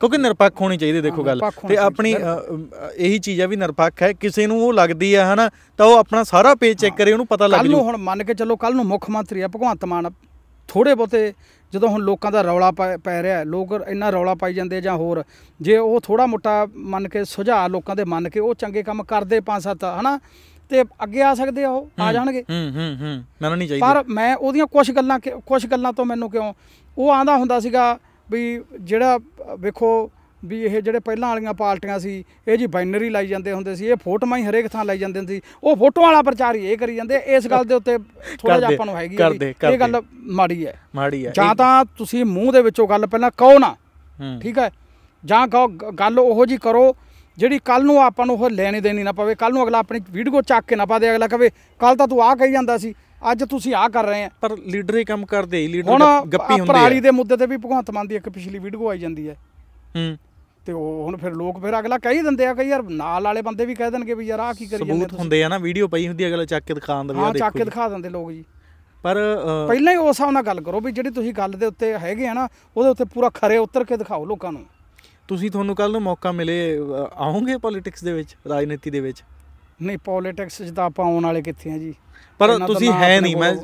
[0.00, 2.14] ਕਿਉਂਕਿ ਨਿਰਪੱਖ ਹੋਣੀ ਚਾਹੀਦੀ ਦੇਖੋ ਗੱਲ। ਤੇ ਆਪਣੀ
[2.96, 5.48] ਇਹੀ ਚੀਜ਼ ਆ ਵੀ ਨਿਰਪੱਖ ਹੈ। ਕਿਸੇ ਨੂੰ ਉਹ ਲੱਗਦੀ ਆ ਹਨਾ
[5.78, 8.24] ਤਾਂ ਉਹ ਆਪਣਾ ਸਾਰਾ ਪੇਜ ਚੈੱਕ ਕਰੇ ਉਹਨੂੰ ਪਤਾ ਲੱਗ ਕੱਲ ਨੂੰ ਜੂ। ਹੁਣ ਮੰਨ
[8.24, 10.10] ਕੇ ਚੱਲੋ ਕੱਲ ਨੂੰ ਮੁੱਖ ਮੰਤਰੀ ਆ ਭਗਵੰਤ ਮਾਨ।
[10.68, 11.32] ਥੋੜੇ ਬਹੁਤੇ
[11.72, 15.22] ਜਦੋਂ ਹੁਣ ਲੋਕਾਂ ਦਾ ਰੌਲਾ ਪੈ ਪੈ ਰਿਹਾ ਲੋਕ ਇੰਨਾ ਰੌਲਾ ਪਾਈ ਜਾਂਦੇ ਜਾਂ ਹੋਰ
[15.60, 19.40] ਜੇ ਉਹ ਥੋੜਾ ਮੋਟਾ ਮੰਨ ਕੇ ਸੁਝਾਅ ਲੋਕਾਂ ਦੇ ਮੰਨ ਕੇ ਉਹ ਚੰਗੇ ਕੰਮ ਕਰਦੇ
[19.40, 20.18] ਪੰਜ ਸੱਤ ਹਨਾ?
[20.70, 24.02] ਤੇ ਅੱਗੇ ਆ ਸਕਦੇ ਆ ਉਹ ਆ ਜਾਣਗੇ। ਹੂੰ ਹੂੰ ਹੂੰ ਮੈਨੂੰ ਨਹੀਂ ਚਾਹੀਦੀ। ਪਰ
[24.08, 26.52] ਮੈਂ ਉਹਦੀਆਂ ਕੁਝ ਗੱਲਾਂ ਕੁਝ ਗੱਲਾਂ ਤੋਂ ਮੈਨੂੰ ਕਿਉਂ
[26.98, 27.98] ਉਹ ਆਂਦਾ ਹੁੰਦਾ ਸੀਗਾ
[28.30, 29.18] ਵੀ ਜਿਹੜਾ
[29.58, 30.10] ਵੇਖੋ
[30.42, 32.12] ਵੀ ਇਹ ਜਿਹੜੇ ਪਹਿਲਾਂ ਵਾਲੀਆਂ ਪਾਰਟੀਆਂ ਸੀ
[32.48, 35.18] ਇਹ ਜੀ ਬੈਨਰ ਹੀ ਲਾਈ ਜਾਂਦੇ ਹੁੰਦੇ ਸੀ ਇਹ ਫੋਟੋਆਂ ਹੀ ਹਰੇਕ ਥਾਂ ਲਾਈ ਜਾਂਦੇ
[35.18, 37.96] ਹੁੰਦੇ ਸੀ। ਉਹ ਫੋਟੋਆਂ ਵਾਲਾ ਪ੍ਰਚਾਰ ਹੀ ਇਹ ਕਰੀ ਜਾਂਦੇ ਇਸ ਗੱਲ ਦੇ ਉੱਤੇ
[38.38, 40.00] ਥੋੜਾ ਜਿਹਾ ਆਪਾਂ ਨੂੰ ਹੈਗੀ ਹੈ। ਇਹ ਗੱਲ
[40.32, 43.74] ਮਾੜੀ ਹੈ। ਮਾੜੀ ਆ ਜਾਂ ਤਾਂ ਤੁਸੀਂ ਮੂੰਹ ਦੇ ਵਿੱਚੋਂ ਗੱਲ ਪਹਿਲਾਂ ਕਹੋ ਨਾ।
[44.20, 44.70] ਹੂੰ। ਠੀਕ ਹੈ?
[45.24, 45.46] ਜਾਂ
[45.98, 46.94] ਗੱਲ ਉਹੋ ਜੀ ਕਰੋ
[47.38, 50.40] ਜਿਹੜੀ ਕੱਲ ਨੂੰ ਆਪਾਂ ਨੂੰ ਉਹ ਲੈਣੀ ਦੇਣੀ ਨਾ ਪਵੇ। ਕੱਲ ਨੂੰ ਅਗਲਾ ਆਪਣੀ ਵੀਡੀਓ
[50.42, 52.94] ਚੱਕ ਕੇ ਨਾ ਪਾ ਦੇ ਅਗਲਾ ਕਵੇ ਕੱਲ ਤਾਂ ਤੂੰ ਆਹ ਕਹੀ ਜਾਂਦਾ ਸੀ
[53.30, 56.52] ਅੱਜ ਤੁਸੀਂ ਆਹ ਕਰ ਰਹੇ ਆ ਪਰ ਲੀਡਰ ਹੀ ਕੰਮ ਕਰਦੇ ਹੀ ਲੀਡਰ ਹੁਣ ਗੱਪੀ
[56.52, 59.28] ਹੁੰਦੇ ਪਰਾਲੀ ਆ ਦੇ ਮੁੱਦੇ ਤੇ ਵੀ ਭਗਵੰਤ ਮਾਨ ਦੀ ਇੱਕ ਪਿਛਲੀ ਵੀਡੀਓ ਆਈ ਜਾਂਦੀ
[59.28, 59.34] ਹੈ।
[59.96, 60.16] ਹੂੰ।
[60.66, 63.66] ਤੇ ਉਹ ਹੁਣ ਫਿਰ ਲੋਕ ਫਿਰ ਅਗਲਾ ਕਹੀ ਦਿੰਦੇ ਆ ਕਿ ਯਾਰ ਨਾਲ ਵਾਲੇ ਬੰਦੇ
[63.66, 66.06] ਵੀ ਕਹਿ ਦੇਣਗੇ ਵੀ ਯਾਰ ਆਹ ਕੀ ਕਰੀ ਜਾਂਦੇ ਸਬੂਤ ਹੁੰਦੇ ਆ ਨਾ ਵੀਡੀਓ ਪਈ
[66.08, 68.08] ਹੁੰਦੀ ਆ, ਅਗਲਾ ਚੱਕ ਕੇ ਦਿਖਾਉਣ ਦਾ ਵੀ ਆ ਹਾਂ ਚੱਕ ਦੇਖੋ ਕੇ ਦਿਖਾ ਦਿੰਦੇ
[68.08, 68.44] ਲੋਕ ਜੀ।
[69.04, 69.16] ਪਰ
[69.68, 72.32] ਪਹਿਲਾਂ ਹੀ ਉਸ ਹਿਸਾਬ ਨਾਲ ਗੱਲ ਕਰੋ ਵੀ ਜਿਹੜੀ ਤੁਸੀਂ ਗੱਲ ਦੇ ਉੱਤੇ ਹੈਗੇ ਆ
[72.34, 74.64] ਨਾ ਉਹਦੇ ਉੱਤੇ ਪੂਰਾ ਖਰੇ ਉਤਰ ਕੇ ਦਿਖਾਓ ਲੋਕਾਂ ਨੂੰ।
[75.28, 79.22] ਤੁਸੀਂ ਤੁਹਾਨੂੰ ਕੱਲ ਨੂੰ ਮੌਕਾ ਮਿਲੇ ਅ, ਆਓਗੇ ਪੋਲਿਟਿਕਸ ਦੇ ਵਿੱਚ ਰਾਜਨੀਤੀ ਦੇ ਵਿੱਚ?
[79.82, 81.94] ਨਹੀਂ ਪੋਲਿਟਿਕਸ 'ਚ ਤਾਂ ਆਪਾਂ ਆਉਣ ਵਾਲੇ ਕਿੱਥੇ ਆ ਜੀ?
[82.40, 83.54] ਪਰ ਤੁਸੀਂ ਹੈ ਨਹੀਂ ਮੈਂ।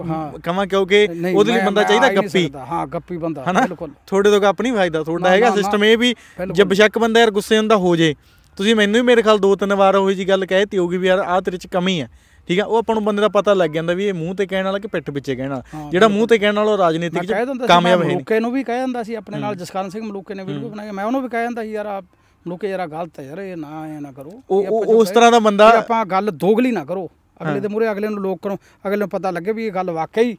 [0.44, 4.72] ਕਹਾਂ ਕਿਉਂਕਿ ਉਹਦੇ ਲਈ ਬੰਦਾ ਚਾਹੀਦਾ ਗੱਪੀ। ਹਾਂ ਗੱਪੀ ਬੰਦਾ ਬਿਲਕੁਲ। ਤੁਹਾਡੇ ਤੋਂ ਗੱਪ ਨਹੀਂ
[4.72, 6.14] ਫਾਇਦਾ ਤੁਹਾਡਾ ਹੈਗਾ ਸਿਸਟਮ। ਇਹ ਵੀ
[6.53, 8.14] ਜੇ। ਬੇਸ਼ੱਕ ਬੰਦਾ ਯਾਰ ਗੁੱਸੇ ਹੁੰਦਾ ਹੋ ਜੇ।
[8.59, 11.18] ਤੁਸੀਂ ਮੈਨੂੰ ਵੀ ਮੇਰੇ ਖਿਆਲ ਦੋ ਤਿੰਨ ਵਾਰ ਉਹੀ ਜੀ ਗੱਲ ਕਹਿਤੀ ਹੋਊਗੀ ਵੀ ਯਾਰ
[11.18, 12.09] ਆਹ ਤੇਰੇ ਚ ਕਮੀ ਹੈ
[12.48, 12.64] ਠੀਕ ਆ?
[12.64, 14.88] ਉਹ ਆਪਾਂ ਨੂੰ ਬੰਦੇ ਦਾ ਪਤਾ ਲੱਗ ਜਾਂਦਾ ਵੀ ਇਹ ਮੂੰਹ ਤੇ ਕਹਿਣ ਵਾਲਾ ਕਿ
[14.88, 17.32] ਪਿੱਠ ਪਿੱਛੇ ਕਹਿਣ ਵਾਲਾ। ਜਿਹੜਾ ਮੂੰਹ ਤੇ ਕਹਿਣ ਵਾਲਾ ਰਾਜਨੀਤਿਕ ਚ
[17.66, 20.44] ਕਾਮਯਾਬ ਹੈ ਨਹੀਂ। ਮਲੂਕੇ ਨੂੰ ਵੀ ਕਹਿ ਦਿੰਦਾ ਸੀ ਆਪਣੇ ਨਾਲ ਜਸਕਰਨ ਸਿੰਘ ਮਲੂਕੇ ਨੇ
[20.44, 23.38] ਵੀਡੀਓ ਬਣਾਈ ਮੈਂ ਉਹਨੂੰ ਵੀ ਕਹਿ ਦਿੰਦਾ ਸੀ ਯਾਰ ਆ ਮਲੂਕੇ ਜਰਾ ਗਲਤ ਹੈ ਯਾਰ
[23.38, 26.84] ਇਹ ਨਾ ਐ ਨਾ ਕਰੋ। ਉਹ ਆਪਾਂ ਉਸ ਤਰ੍ਹਾਂ ਦਾ ਬੰਦਾ ਆਪਾਂ ਗੱਲ ਦੋਗਲੀ ਨਾ
[26.84, 27.09] ਕਰੋ।
[27.42, 30.36] ਅਗਲੇ ਦੇ ਮੂਰੇ ਅਗਲੇ ਨੂੰ ਲੋਕ ਨੂੰ ਅਗਲੇ ਨੂੰ ਪਤਾ ਲੱਗੇ ਵੀ ਇਹ ਗੱਲ ਵਾਕਈ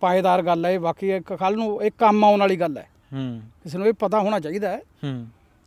[0.00, 3.78] ਪਾਏਦਾਰ ਗੱਲ ਹੈ ਇਹ ਵਾਕਈ ਕੱਲ ਨੂੰ ਇਹ ਕੰਮ ਆਉਣ ਵਾਲੀ ਗੱਲ ਹੈ। ਹੂੰ। ਕਿਸੇ
[3.78, 5.26] ਨੂੰ ਇਹ ਪਤਾ ਹੋਣਾ ਚਾਹੀਦਾ ਹੈ ਹੂੰ।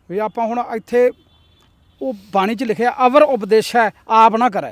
[0.10, 1.12] ਵੀ ਆਪਾਂ ਹੁਣ ਇੱਥੇ
[2.02, 4.72] ਉਹ ਬਾਣੀ 'ਚ ਲਿਖਿਆ ਅਵਰ ਉਪਦੇਸ਼ ਹੈ ਆਪ ਨਾ ਕਰੇ।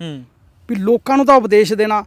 [0.00, 0.24] ਹੂੰ।
[0.68, 2.04] ਵੀ ਲੋਕਾਂ ਨੂੰ ਤਾਂ ਉਪਦੇਸ਼ ਦੇਣਾ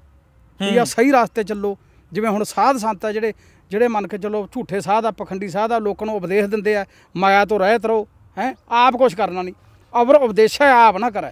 [0.61, 1.77] ਵੀ ਆ ਸਹੀ ਰਸਤੇ ਚੱਲੋ।
[2.11, 3.33] ਜਿਵੇਂ ਹੁਣ ਸਾਧ ਸੰਤ ਆ ਜਿਹੜੇ
[3.71, 6.85] ਜਿਹੜੇ ਮੰਨ ਕੇ ਚੱਲੋ ਝੂਠੇ ਸਾਧ ਆ ਪਖੰਡੀ ਸਾਧ ਆ ਲੋਕਾਂ ਨੂੰ ਉਪਦੇਸ਼ ਦਿੰਦੇ ਆ
[7.17, 8.07] ਮਾਇਆ ਤੋਂ ਰਹਿਤ ਰਹੋ
[8.37, 9.53] ਹੈ ਆਪ ਕੁਝ ਕਰਨਾ ਨਹੀਂ।
[10.01, 11.27] ਅਵਰ ਉਪਦੇਸ਼ ਹੈ ਆਪ ਨਾ ਕਰੇ।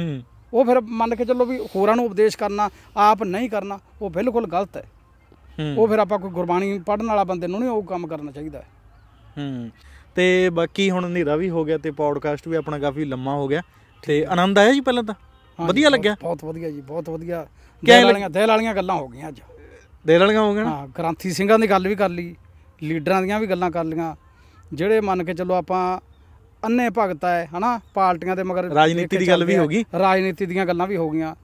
[0.00, 0.22] ਹੂੰ।
[0.54, 4.46] ਉਹ ਫਿਰ ਮੰਨ ਕੇ ਚੱਲੋ ਵੀ ਹੋਰਾਂ ਨੂੰ ਉਪਦੇਸ਼ ਕਰਨਾ ਆਪ ਨਹੀਂ ਕਰਨਾ ਉਹ ਬਿਲਕੁਲ
[4.46, 4.84] ਗਲਤ ਹੈ।
[5.78, 8.66] ਉਹ ਫਿਰ ਆਪਾਂ ਕੋਈ ਗੁਰਬਾਣੀ ਪੜਨ ਵਾਲਾ ਬੰਦੇ ਨੂੰ ਨਹੀਂ ਉਹ ਕੰਮ ਕਰਨਾ ਚਾਹੀਦਾ। ਹੈ।
[9.38, 9.70] ਹੂੰ
[10.14, 13.62] ਤੇ ਬਾਕੀ ਹੁਣ ਹਨੇਰਾ ਵੀ ਹੋ ਗਿਆ ਤੇ ਪੌਡਕਾਸਟ ਵੀ ਆਪਣਾ ਕਾਫੀ ਲੰਮਾ ਹੋ ਗਿਆ।
[14.02, 15.14] ਤੇ ਆਨੰਦ ਆਇਆ ਜੀ ਪਹਿਲਾਂ ਤਾਂ?
[15.58, 16.16] ਵਧੀਆ ਲੱਗਿਆ?
[16.22, 17.46] ਬਹੁਤ ਵਧੀਆ ਜੀ ਬਹੁਤ ਵਧੀਆ।
[17.82, 19.40] ਦਿਲ ਵਾਲੀਆਂ ਦਿਲ ਵਾਲੀਆਂ ਗੱਲਾਂ ਹੋ ਗਈਆਂ ਅੱਜ।
[20.06, 22.34] ਦੇਰ ਵਾਲੀਆਂ ਹੋ ਗਈਆਂ ਹਾਂ ਗ੍ਰਾਂਥੀ ਸਿੰਘਾਂ ਦੀ ਗੱਲ ਵੀ ਕਰ ਲਈ
[22.82, 24.14] ਲੀਡਰਾਂ ਦੀਆਂ ਵੀ ਗੱਲਾਂ ਕਰ ਲੀਆਂ
[24.72, 26.00] ਜਿਹੜੇ ਮੰਨ ਕੇ ਚੱਲੋ ਆਪਾਂ
[26.66, 27.80] ਅੰਨੇ ਭਗਤ ਹੈ ਹਨਾ?
[27.94, 31.34] ਪਾਰਟੀਆਂ ਦੇ ਮਗਰ ਰਾਜਨੀਤੀ ਦੀ ਗੱਲ ਵੀ। ਹੋ ਗਈ। ਰਾਜਨੀਤੀ ਦੀਆਂ ਗੱਲਾਂ ਵੀ ਹੋ ਗਈਆਂ।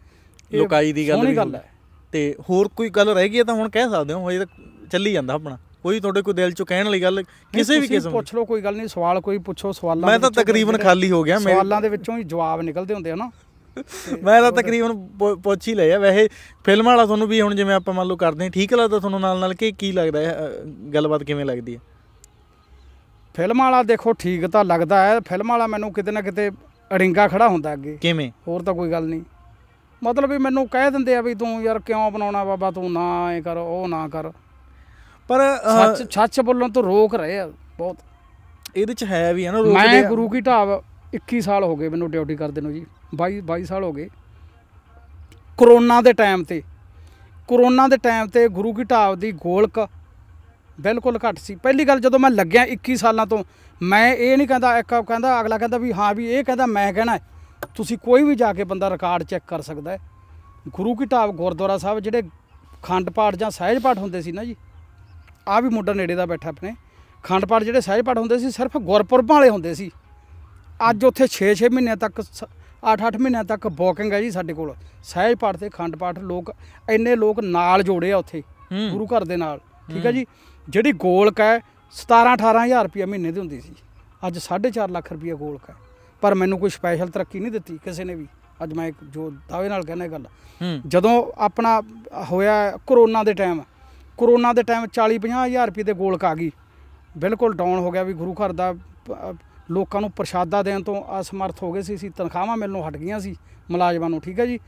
[0.54, 1.60] ਲੋਕਾਈ ਦੀ ਗੱਲ ਵੀ ਗੱਲ ਹੋ।
[2.12, 4.46] ਤੇ ਹੋਰ ਕੋਈ ਗੱਲ ਰਹਿ ਗਈ ਹੈ ਤਾਂ ਹੁਣ ਕਹਿ ਸਕਦੇ ਹੋ ਹਜੇ ਤਾਂ
[4.92, 8.12] ਚੱਲੀ ਜਾਂਦਾ ਆਪਣਾ। ਕੋਈ ਤੁਹਾਡੇ ਕੋਈ ਦਿਲ ਚੋਂ ਕਹਿਣ ਵਾਲੀ ਗੱਲ ਕਿਸੇ ਵੀ ਕਿਸਮ ਦੀ।
[8.12, 11.38] ਪੁੱਛ ਲਓ ਕੋਈ ਗੱਲ ਨਹੀਂ ਸਵਾਲ ਕੋਈ ਪੁੱਛੋ ਸਵਾਲਾਂ ਮੈਂ ਤਾਂ ਤਕਰੀਬਨ ਖਾਲੀ ਹੋ ਗਿਆ
[11.38, 13.30] ਮੈਂ ਸਵਾਲਾਂ ਦੇ ਵਿੱਚੋਂ ਹੀ ਜਵਾਬ ਨਿਕਲਦੇ ਹੁੰਦੇ ਆ ਨਾ।
[14.22, 14.94] ਮੈਂ ਤਾਂ ਤਕਰੀਬਨ
[15.42, 16.28] ਪੁੱਛ ਹੀ ਲਿਆ ਵੈਸੇ
[16.64, 19.38] ਫਿਲਮ ਵਾਲਾ ਤੁਹਾਨੂੰ ਵੀ ਹੁਣ ਜਿਵੇਂ ਆਪਾਂ ਮੰਨ ਲਓ ਕਰਦੇ ਹਾਂ ਠੀਕ ਲੱਗਦਾ ਤੁਹਾਨੂੰ ਨਾਲ
[19.38, 20.50] ਨਾਲ ਕਿ ਕੀ ਲੱਗਦਾ ਹੈ
[20.94, 21.80] ਗੱਲਬਾਤ ਕਿਵੇਂ ਲੱਗਦੀ ਹੈ?
[23.40, 26.50] ਫਿਲਮ ਵਾਲਾ ਦੇਖੋ ਠੀਕ ਤਾਂ ਲੱਗਦਾ ਹੈ ਫਿਲਮ ਵਾਲਾ ਮੈਨੂੰ ਕਿਤੇ ਨਾ ਕਿਤੇ
[26.94, 28.30] ਅੜਿੰਗਾ ਖੜਾ ਹੁੰਦਾ ਅੱਗੇ। ਕਿਵੇਂ?
[28.48, 29.22] ਹੋਰ ਤਾਂ ਕੋਈ ਗੱਲ ਨਹੀਂ।
[30.04, 33.40] ਮਤਲਬ ਵੀ ਮੈਨੂੰ ਕਹਿ ਦਿੰਦੇ ਆ ਵੀ ਤੂੰ ਯਾਰ ਕਿਉਂ ਬਣਾਉਣਾ ਬਾਬਾ ਤੂੰ ਨਾ ਐ
[33.40, 34.32] ਕਰ ਉਹ ਨਾ ਕਰ।
[35.28, 37.96] ਪਰ ਸੱਚ ਸੱਚ ਬੋਲਣ ਤੋਂ ਰੋਕ ਰਹੇ ਆ ਬਹੁਤ।
[38.76, 40.82] ਇਹਦੇ ਚ ਹੈ ਵੀ ਹੈ ਨਾ ਰੋਕਦੇ ਮੈਂ। ਗੁਰੂ ਕੀ ਢਾਬ
[41.16, 42.86] 21 ਸਾਲ ਹੋ ਗਏ ਮੈਨੂੰ ਡਿਊਟੀ ਕਰਦੇ ਨੂੰ ਜੀ
[43.22, 44.08] 22 22 ਸਾਲ ਹੋ ਗਏ।
[45.58, 46.62] ਕਰੋਨਾ ਦੇ ਟਾਈਮ ਤੇ
[47.48, 49.88] ਕਰੋਨਾ ਦੇ ਟਾਈਮ ਤੇ ਗੁਰੂ ਕੀ ਢਾਬ ਦੀ ਗੋਲਕ
[50.78, 53.42] ਬਿਲਕੁਲ ਘੱਟ ਸੀ। ਪਹਿਲੀ ਗੱਲ ਜਦੋਂ ਮੈਂ ਲੱਗਿਆ 21 ਸਾਲਾਂ ਤੋਂ
[53.80, 57.18] ਮੈਂ ਇਹ ਨਹੀਂ ਕਹਿੰਦਾ ਇੱਕ ਕਹਿੰਦਾ ਅਗਲਾ ਕਹਿੰਦਾ ਵੀ ਹਾਂ ਵੀ ਇਹ ਕਹਿੰਦਾ ਮੈਂ ਕਹਿਣਾ।
[57.74, 59.98] ਤੁਸੀਂ ਕੋਈ ਵੀ ਜਾ ਕੇ ਬੰਦਾ ਰਿਕਾਰਡ ਚੈੱਕ ਕਰ ਸਕਦਾ ਹੈ।
[60.68, 62.22] ਗੁਰੂ ਕੀ ਢਾਬ ਗੁਰਦੁਆਰਾ ਸਾਹਿਬ ਜਿਹੜੇ
[62.82, 64.56] ਖੰਡ ਪਾਠ ਜਾਂ ਸਹਿਜ ਪਾਠ ਹੁੰਦੇ ਸੀ ਨਾ ਜੀ
[65.48, 66.74] ਆ ਵੀ ਮੁੰਡਾ ਨੇੜੇ ਦਾ ਬੈਠਾ ਆਪਣੇ।
[67.24, 69.90] ਖੰਡ ਪਾਠ ਜਿਹੜੇ ਸਹਿਜ ਪਾਠ ਹੁੰਦੇ ਸੀ ਸਿਰਫ ਗੁਰਪੁਰਬਾਂ ਵਾਲੇ ਹੁੰਦੇ ਸੀ।
[70.80, 72.20] ਅੱਜ ਉੱਥੇ 6-6 ਮਹੀਨਿਆਂ ਤੱਕ
[72.84, 76.52] 8-8 ਮਹੀਨਿਆਂ ਤੱਕ ਬੁਕਿੰਗ ਹੈ ਜੀ ਸਾਡੇ ਕੋਲ। ਸਹਿਜ ਪਾਠ ਤੇ ਖੰਡ ਪਾਠ ਲੋਕ
[76.90, 78.42] ਇੰਨੇ ਲੋਕ ਨਾਲ ਜੋੜੇ ਆ ਉੱਥੇ।
[78.72, 80.24] ਗੁਰੂ ਘਰ ਦੇ ਨਾਲ ਠੀਕ ਹੈ। ਜੀ?
[80.68, 81.56] ਜਿਹੜੀ ਗੋਲਕ ਹੈ
[81.94, 83.74] 17-18000 ਰੁਪਏ ਮਹੀਨੇ ਦੀ ਹੁੰਦੀ ਸੀ।
[84.26, 85.74] ਅੱਜ 4.5 ਲੱਖ ਰੁਪਏ ਗੋਲਕ ਹੈ
[86.22, 88.26] ਪਰ ਮੈਨੂੰ ਕੋਈ ਸਪੈਸ਼ਲ ਤਰੱਕੀ ਨਹੀਂ ਦਿੱਤੀ ਕਿਸੇ ਨੇ ਵੀ।
[88.62, 90.26] ਅੱਜ ਮੈਂ ਜੋ ਦਾਅਵੇ ਨਾਲ ਕਹਿੰਦਾ ਗੱਲ।
[90.86, 91.80] ਜਦੋਂ ਆਪਣਾ
[92.30, 92.54] ਹੋਇਆ
[92.86, 93.60] ਕਰੋਨਾ ਦੇ ਟਾਈਮ
[94.18, 96.50] ਕਰੋਨਾ ਦੇ ਟਾਈਮ 40 50 ਹਜ਼ਾਰ ਰੁਪਏ ਦੇ ਗੋਲਕ ਆ ਗਈ।
[97.18, 98.74] ਬਿਲਕੁਲ ਡਾਊਨ ਹੋ ਗਿਆ ਵੀ ਗੁਰੂ ਘਰ ਦਾ
[99.70, 103.34] ਲੋਕਾਂ ਨੂੰ ਪ੍ਰਸ਼ਾਦਾ ਦੇਣ ਤੋਂ ਅਸਮਰਥ ਹੋ ਗਏ ਸੀ। ਸੀ ਤਨਖਾਹਾਂ ਮਿਲਣੋਂ ਹਟ ਗਈਆਂ ਸੀ
[103.70, 104.58] ਮੁਲਾਜ਼ਮਾਂ ਨੂੰ ਠੀਕ ਹੈ ਜੀ?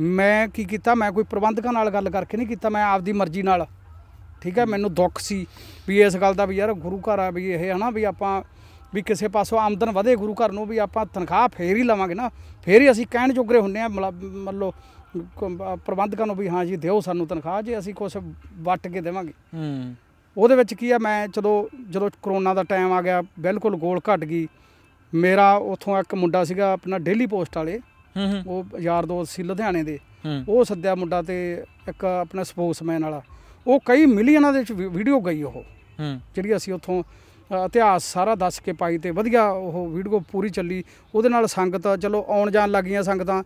[0.00, 0.94] ਮੈਂ ਕੀ ਕੀਤਾ?
[0.94, 3.66] ਮੈਂ ਕੋਈ ਪ੍ਰਬੰਧਕਾਂ ਨਾਲ ਗੱਲ ਕਰਕੇ ਨਹੀਂ ਕੀਤਾ। ਮੈਂ ਆਪਦੀ ਮਰਜ਼ੀ ਨਾਲ
[4.40, 5.46] ਠੀਕ ਹੈ ਮੈਨੂੰ ਦੁੱਖ ਸੀ
[5.88, 8.42] ਵੀ ਇਸ ਗੱਲ ਦਾ ਵੀ ਯਾਰ ਗੁਰੂ ਘਰ ਆ ਵੀ ਇਹ ਹਨਾ ਵੀ ਆਪਾਂ
[8.94, 12.30] ਵੀ ਕਿਸੇ ਪਾਸੋਂ ਆਮਦਨ ਵਧੇ ਗੁਰੂ ਘਰ ਨੂੰ ਵੀ ਆਪਾਂ ਤਨਖਾਹ ਫੇਰ ਹੀ ਲਵਾਂਗੇ ਨਾ
[12.64, 14.72] ਫੇਰ ਹੀ ਅਸੀਂ ਕਹਿਣ ਜੋਗਰੇ ਹੁੰਨੇ ਆ ਮੰਨ ਲਓ
[15.84, 18.16] ਪ੍ਰਬੰਧਕਾਂ ਨੂੰ ਵੀ ਹਾਂ ਜੀ ਦਿਓ ਸਾਨੂੰ ਤਨਖਾਹ ਜੇ ਅਸੀਂ ਕੁਝ
[18.56, 19.94] ਵੱਟ ਕੇ ਦੇਵਾਂਗੇ। ਹੂੰ।
[20.36, 21.54] ਉਹਦੇ ਵਿੱਚ ਕੀ ਆ ਮੈਂ ਜਦੋਂ
[21.90, 24.46] ਜਦੋਂ ਕਰੋਨਾ ਦਾ ਟਾਈਮ ਆ ਗਿਆ ਬਿਲਕੁਲ ਗੋਲ ਘਟ ਗਈ।
[25.14, 27.80] ਮੇਰਾ ਉਥੋਂ ਇੱਕ ਮੁੰਡਾ ਸੀਗਾ ਆਪਣਾ ਡੇਲੀ ਪੋਸਟ ਵਾਲੇ
[28.46, 29.98] ਉਹ ਯਾਰ ਦੋਸਤ ਸੀ ਲੁਧਿਆਣੇ ਦੇ।
[30.48, 33.22] ਉਹ ਸੱਦਿਆ ਮੁੰਡਾ ਤੇ ਇੱਕ ਆਪਣਾ ਸਪੋਕਸਮੈਨ ਵਾਲਾ।
[33.66, 35.64] ਉਹ ਕਈ ਮਿਲੀਅਨਾਂ ਦੇ ਵਿੱਚ ਵੀਡੀਓ ਗਈ ਉਹ।
[36.00, 37.02] ਹੂੰ। ਜਿਹੜੀ ਅਸੀਂ ਉੱਥੋਂ
[37.66, 40.84] ਇਤਿਹਾਸ ਸਾਰਾ ਦੱਸ ਕੇ ਪਾਈ ਤੇ ਵਧੀਆ ਉਹ ਵੀਡੀਓ ਪੂਰੀ ਚੱਲੀ।
[41.14, 43.42] ਉਹਦੇ ਨਾਲ ਸੰਗਤ ਚਲੋ ਆਉਣ ਜਾਣ ਲੱਗੀਆਂ ਸੰਗਤਾਂ।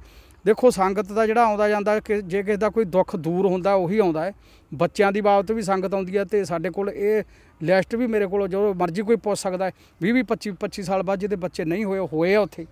[0.46, 3.98] ਦੇਖੋ ਸੰਗਤ ਦਾ ਜਿਹੜਾ ਆਉਂਦਾ ਜਾਂਦਾ ਕਿ ਜੇ ਕਿਸੇ ਦਾ ਕੋਈ ਦੁੱਖ ਦੂਰ ਹੁੰਦਾ ਉਹੀ
[3.98, 4.32] ਆਉਂਦਾ ਹੈ।
[4.74, 7.22] ਬੱਚਿਆਂ ਦੀ ਬਾਬਤ ਵੀ ਸੰਗਤ ਆਉਂਦੀ ਹੈ ਤੇ ਸਾਡੇ ਕੋਲ ਇਹ
[7.62, 11.02] ਲਿਸਟ ਵੀ ਮੇਰੇ ਕੋਲ ਜੋ ਮਰਜ਼ੀ ਕੋਈ ਪੁੱਛ ਸਕਦਾ ਹੈ। 20 20 25 25 ਸਾਲ
[11.02, 12.66] ਬਾਅਦ ਜਿਹਦੇ ਬੱਚੇ ਨਹੀਂ ਹੋਏ ਹੋਏ ਆ ਉੱਥੇ।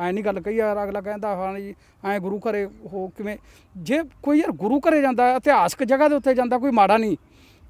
[0.00, 1.74] ਐ ਨਹੀਂ ਗੱਲ ਕਹੀ ਯਾਰ ਅਗਲਾ ਕਹਿੰਦਾ ਹਾਂ ਜੀ
[2.04, 3.36] ਐ ਗੁਰੂ ਘਰੇ ਹੋ ਕਿਵੇਂ?
[3.76, 7.16] ਜੇ ਕੋਈ ਯਾਰ ਗੁਰੂ ਘਰੇ ਜਾਂਦਾ ਇਤਿਹਾਸਕ ਜਗ੍ਹਾ ਦੇ ਉੱਤੇ ਜਾਂਦਾ ਕੋਈ ਮਾੜਾ ਨਹੀਂ।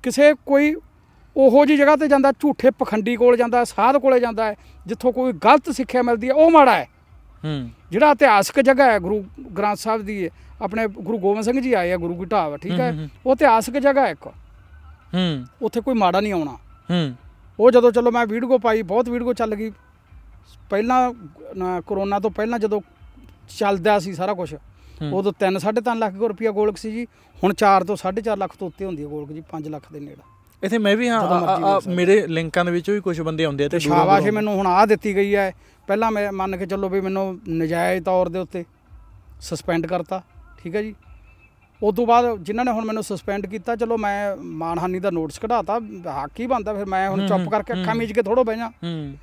[0.02, 0.74] ਕਿਸੇ ਕੋਈ
[1.36, 4.56] ਉਹੋ ਜੀ ਜਗ੍ਹਾ ਤੇ ਜਾਂਦਾ ਝੂਠੇ ਪਖੰਡੀ ਕੋਲ ਜਾਂਦਾ ਸਾਧ ਕੋਲੇ ਜਾਂਦਾ ਹੈ
[4.86, 6.88] ਜਿੱਥੋਂ ਕੋਈ ਗਲਤ ਸਿੱਖਿਆ ਮਿਲਦੀ ਹੈ ਉਹ ਮਾੜਾ ਹੈ।
[7.44, 9.24] ਹੂੰ। ਜਿਹੜਾ ਇਤਿਹਾਸਕ ਜਗ੍ਹਾ ਹੈ ਗੁਰੂ
[9.58, 10.30] ਗ੍ਰੰਥ ਸਾਹਿਬ ਦੀ ਹੈ,
[10.62, 14.06] ਆਪਣੇ ਗੁਰੂ ਗੋਬਿੰਦ ਸਿੰਘ ਜੀ ਆਏ ਆ ਗੁਰੂ ਕੀ ਢਾਬ ਠੀਕ ਹੂੰ, ਉਹ ਇਤਿਹਾਸਕ ਜਗ੍ਹਾ
[14.06, 14.26] ਹੈ ਇੱਕ।
[15.14, 16.52] ਹੂੰ। ਉੱਥੇ ਕੋਈ ਮਾੜਾ ਨਹੀਂ ਆਉਣਾ।
[16.90, 17.14] ਹੂੰ।
[17.60, 19.70] ਉਹ ਜਦੋਂ ਚਲੋ ਮੈਂ ਵੀਡੀਓ ਪਾਈ ਬਹੁਤ ਵੀਡੀਓ ਚੱਲ ਗਈ
[20.70, 22.80] ਪਹਿਲਾਂ ਕਰੋਨਾ ਤੋਂ ਪਹਿਲਾਂ ਜਦੋਂ
[23.58, 24.54] ਚੱਲਦਾ ਸੀ ਸਾਰਾ ਕੁਝ।
[25.12, 27.06] ਉਦੋਂ 3 3.5 ਲੱਖ ਰੁਪਇਆ ਗੋਲਕ ਸੀ ਜੀ
[27.38, 30.22] ਹੁਣ 4 ਤੋਂ 4.5 ਲੱਖ ਤੋਂ ਉੱਤੇ ਹੁੰਦੀ ਹੈ ਗੋਲਕ ਜੀ 5 ਲੱਖ ਦੇ ਨੇੜੇ
[30.62, 34.26] ਇੱਥੇ ਮੈਂ ਵੀ ਹਾਂ। ਮੇਰੇ ਲਿੰਕਾਂ ਦੇ ਵਿੱਚੋਂ ਵੀ ਕੁਝ ਬੰਦੇ ਆਉਂਦੇ ਆ ਤੇ ਸ਼ਾਬਾਸ਼।
[34.30, 35.52] ਮੈਨੂੰ ਹੁਣ ਆ ਦਿੱਤੀ ਗਈ ਹੈ
[35.88, 38.64] ਪਹਿਲਾਂ ਮੈਂ ਮੰਨ ਕੇ ਚੱਲੋ ਵੀ ਮੈਨੂੰ ਨਜਾਇਜ਼ ਤੌਰ ਦੇ ਉੱਤੇ
[39.40, 40.20] ਸਸਪੈਂਡ ਕਰਤਾ
[40.58, 40.94] ਠੀਕ ਹੈ ਜੀ
[41.82, 45.78] ਉਸ ਤੋਂ ਬਾਅਦ ਜਿਨ੍ਹਾਂ ਨੇ ਹੁਣ ਮੈਨੂੰ ਸਸਪੈਂਡ ਕੀਤਾ ਚਲੋ ਮੈਂ ਮਾਨਹਾਨੀ ਦਾ ਨੋਟਿਸ ਕਢਾਤਾ
[46.16, 49.14] ਹੱਕ ਹੀ ਬਣਦਾ ਫਿਰ ਮੈਂ ਹੁਣ ਚੁੱਪ ਕਰਕੇ। ਅੱਖਾਂ ਮੀਚ ਕੇ ਥੋੜੋ ਬਹਿ ਜਾ ਹੂੰ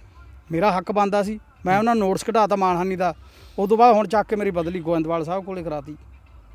[0.51, 3.13] ਮੇਰਾ ਹੱਕ ਬਣਦਾ ਸੀ। ਮੈਂ ਉਹਨਾਂ ਨੋਟਿਸ ਕਢਾਤਾ ਮਾਨਹਾਨੀ ਦਾ।
[3.59, 5.95] ਉਸ ਤੋਂ ਬਾਅਦ ਹੁਣ ਚੱਕ ਕੇ ਮੇਰੀ ਬਦਲੀ ਗੋਇੰਦਵਾਲ ਸਾਹਿਬ ਕੋਲੇ ਕਰਾਤੀ।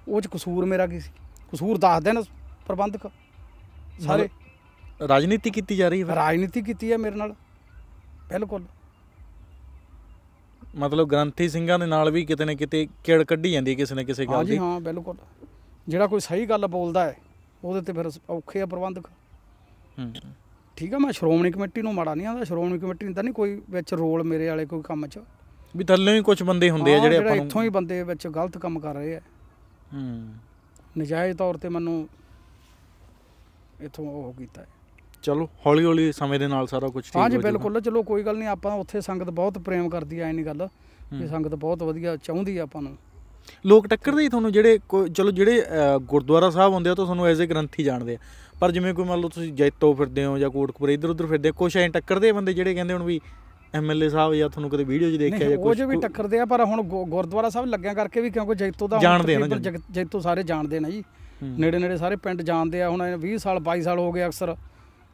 [0.09, 1.11] ਉਹ ਚ ਕਸੂਰ ਮੇਰਾ ਕੀ ਸੀ?
[1.53, 2.23] ਕਸੂਰ ਦੱਸ ਦੇਣ
[2.67, 3.11] ਪ੍ਰਬੰਧਕ।
[4.01, 4.29] ਸਾਰੇ।
[5.09, 6.15] ਰਾਜਨੀਤੀ ਕੀਤੀ ਜਾ ਰਹੀ ਹੈ?
[6.15, 7.35] ਰਾਜਨੀਤੀ ਕੀਤੀ ਹੈ ਮੇਰੇ ਨਾਲ।
[8.29, 8.65] ਬਿਲਕੁਲ।
[10.77, 14.03] ਮਤਲਬ ਗ੍ਰੰਥੀ ਸਿੰਘਾਂ ਦੇ ਨਾਲ ਵੀ ਕਿਤੇ ਨਾ ਕਿਤੇ ਕਿੜ ਕੱਢੀ ਜਾਂਦੀ ਹੈ ਕਿਸੇ ਨਾ
[14.03, 15.17] ਕਿਸੇ ਗੱਲ ਦੀ। ਹਾਂ ਬਿਲਕੁਲ।
[15.89, 17.17] ਜਿਹੜਾ ਕੋਈ ਸਹੀ ਗੱਲ ਬੋਲਦਾ ਹੈ
[17.65, 19.07] ਉਹਦੇ ਤੇ ਫਿਰ ਔਖੇ ਆ ਪ੍ਰਬੰਧਕ।
[19.99, 20.13] ਹੂੰ।
[20.77, 23.63] ਠੀਕ ਆ ਮੈਂ ਸ਼੍ਰੋਮਣੀ ਕਮੇਟੀ ਨੂੰ ਮਾੜਾ ਨਹੀਂ ਆਂਦਾ ਸ਼੍ਰੋਮਣੀ ਕਮੇਟੀ ਨੇ ਤਾਂ ਨਹੀਂ ਕੋਈ
[23.71, 25.19] ਵਿੱਚ ਰੋਲ ਮੇਰੇ ਵਾਲੇ ਕੋਈ ਕੰਮ 'ਚ।
[25.77, 28.59] ਵੀ ਥੱਲੇ ਵੀ ਕੁਝ ਬੰਦੇ ਹੁੰਦੇ ਆ ਜਿਹੜੇ ਆਪਾਂ ਇੱਥੋਂ ਨੂੰ ਹੀ ਬੰਦੇ ਵਿੱਚ ਗਲਤ
[28.59, 29.21] ਕੰਮ ਕਰ ਰਹੇ ਆ।
[29.95, 30.35] ਹੂੰ।
[30.99, 32.09] ਨਜਾਇਜ਼ ਤੌਰ ਤੇ ਮੈਨੂੰ
[33.81, 34.65] ਇੱਥੋਂ ਉਹ ਕੀਤਾ।
[35.23, 38.39] ਚਲੋ ਹੌਲੀ ਹੌਲੀ ਸਮੇਂ ਦੇ ਨਾਲ ਸਾਰਾ ਕੁਝ ਠੀਕ ਹਾਂ ਜਾਊਗਾ। ਬਿਲਕੁਲ ਚਲੋ ਕੋਈ ਗੱਲ
[38.39, 40.69] ਨਹੀਂ ਆਪਾਂ ਉੱਥੇ ਸੰਗਤ ਬਹੁਤ ਪ੍ਰੇਮ ਕਰਦੀ ਐ ਨਹੀਂ ਗੱਲ।
[41.13, 42.97] ਇਹ। ਸੰਗਤ ਬਹੁਤ ਵਧੀਆ ਚਾਹੁੰਦੀ ਆ ਆਪਾਂ ਨੂੰ।
[43.67, 44.79] ਲੋਕ ਟੱਕਰਦੇ ਹੀ ਤੁਹਾਨੂੰ ਜਿਹੜੇ
[45.15, 45.63] ਚਲੋ ਜਿਹੜੇ
[46.11, 48.19] ਗੁਰਦੁਆਰਾ ਸਾਹਿਬ ਹੁੰਦੇ ਆ ਉਹ ਤਾਂ ਤੁਹਾਨੂੰ ਐਜ਼ ਅ ਗ੍ਰੰਥੀ ਜਾਣਦੇ ਆ।
[48.61, 51.77] ਪਰ ਜਿਵੇਂ ਕੋਈ ਮੰਨ ਲਓ ਤੁਸੀਂ ਜੈਤੋ ਫਿਰਦੇ ਹੋ ਜਾਂ ਕੋਟਕਪੁਰੇ ਇੱਧਰ ਉੱਧਰ ਫਿਰਦੇ ਕੁਛ
[51.77, 53.21] ਐਂ ਟੱਕਰਦੇ ਬੰਦੇ ਜਿਹੜੇ ਕਹਿੰਦੇ ਹੁਣ ਵੀ
[53.75, 56.45] ਐਮਐਲਏ ਸਾਹਿਬ ਜਾਂ ਤੁਹਾਨੂੰ ਕਦੇ ਵੀਡੀਓ 'ਚ ਦੇਖਿਆ ਜਾਂ ਉਹ ਕੁਝ ਜੇ ਵੀ ਟੱਕਰਦੇ ਆ
[56.47, 59.47] ਪਰ ਹੁਣ ਗੁਰਦੁਆਰਾ ਸਾਹਿਬ ਲੱਗਿਆ ਕਰਕੇ ਵੀ ਕਿਉਂਕਿ ਜੈਤੋ ਦਾ ਜਾਣਦੇ ਆ
[59.91, 61.03] ਜੈਤੋ ਸਾਰੇ ਜਾਣਦੇ ਨੇ ਜੀ।
[61.43, 64.55] ਨੇੜੇ ਨੇੜੇ ਸਾਰੇ ਪਿੰਡ ਜਾਣਦੇ ਆ ਹੁਣ 20 ਸਾਲ 22 ਸਾਲ ਹੋ ਗਏ ਅਕਸਰ।